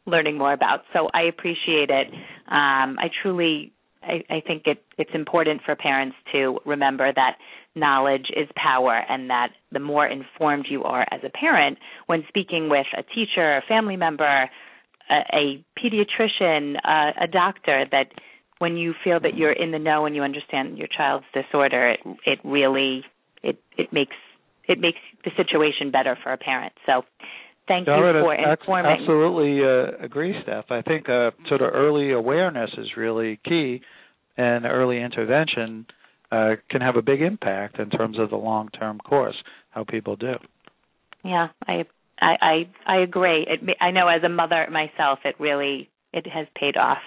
learning 0.06 0.38
more 0.38 0.54
about. 0.54 0.82
So 0.94 1.10
I 1.14 1.24
appreciate 1.24 1.90
it. 1.90 2.08
Um, 2.48 2.98
I 3.00 3.10
truly 3.22 3.74
I, 4.04 4.24
I 4.30 4.42
think 4.46 4.64
it, 4.66 4.84
it's 4.98 5.12
important 5.14 5.62
for 5.66 5.76
parents 5.76 6.16
to 6.32 6.60
remember 6.66 7.12
that 7.12 7.38
knowledge 7.76 8.28
is 8.36 8.48
power 8.56 9.04
and 9.10 9.30
that 9.30 9.50
the 9.72 9.80
more 9.80 10.08
informed 10.08 10.68
you 10.70 10.84
are 10.84 11.06
as 11.12 11.22
a 11.24 11.30
parent 11.30 11.78
when 12.06 12.24
speaking 12.28 12.70
with 12.70 12.86
a 12.98 13.04
teacher, 13.04 13.58
a 13.58 13.62
family 13.68 13.98
member, 13.98 14.50
a, 15.10 15.16
a 15.34 15.66
pediatrician, 15.78 16.76
a, 16.84 17.24
a 17.24 17.28
doctor, 17.28 17.86
that 17.92 18.08
when 18.60 18.78
you 18.78 18.94
feel 19.04 19.20
that 19.20 19.36
you're 19.36 19.52
in 19.52 19.72
the 19.72 19.80
know 19.80 20.06
and 20.06 20.16
you 20.16 20.24
understand 20.24 20.78
your 20.78 20.88
child's 20.88 21.26
disorder, 21.34 21.90
it, 21.90 22.00
it 22.26 22.40
really 22.44 23.04
it 23.44 23.58
it 23.78 23.92
makes 23.92 24.16
it 24.68 24.80
makes 24.80 25.00
the 25.24 25.32
situation 25.38 25.92
better 25.92 26.18
for 26.24 26.34
a 26.34 26.38
parent. 26.38 26.74
So 26.86 27.04
thank 27.68 27.88
no, 27.88 27.98
you 27.98 28.02
for 28.22 28.34
informing. 28.34 28.86
I 28.86 28.96
absolutely 28.96 29.64
uh, 29.64 30.04
agree, 30.04 30.34
Steph. 30.44 30.66
I 30.70 30.82
think 30.82 31.10
uh, 31.10 31.32
sort 31.48 31.62
of 31.62 31.74
early 31.74 32.12
awareness 32.12 32.72
is 32.78 32.88
really 32.98 33.40
key, 33.46 33.82
and 34.38 34.66
early 34.66 35.02
intervention 35.02 35.86
uh, 36.32 36.56
can 36.70 36.82
have 36.82 36.96
a 36.96 37.02
big 37.02 37.22
impact 37.22 37.80
in 37.80 37.90
terms 37.90 38.18
of 38.20 38.30
the 38.30 38.38
long-term 38.38 39.00
course, 39.00 39.36
how 39.70 39.84
people 39.84 40.16
do. 40.16 40.34
Yeah, 41.24 41.50
I 41.68 41.86
I 42.20 42.36
I, 42.42 42.70
I 42.88 42.98
agree. 43.02 43.46
It, 43.48 43.78
I 43.82 43.92
know 43.92 44.08
as 44.08 44.24
a 44.24 44.30
mother 44.30 44.68
myself, 44.72 45.20
it 45.26 45.36
really 45.40 45.90
it 46.14 46.26
has 46.28 46.48
paid 46.56 46.78
off. 46.78 47.02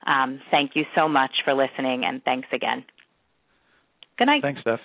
Um, 0.05 0.41
thank 0.51 0.71
you 0.75 0.83
so 0.95 1.07
much 1.07 1.31
for 1.45 1.53
listening, 1.53 2.03
and 2.05 2.23
thanks 2.23 2.47
again. 2.51 2.83
Good 4.17 4.25
night. 4.25 4.41
Thanks, 4.41 4.61
Steph. 4.61 4.79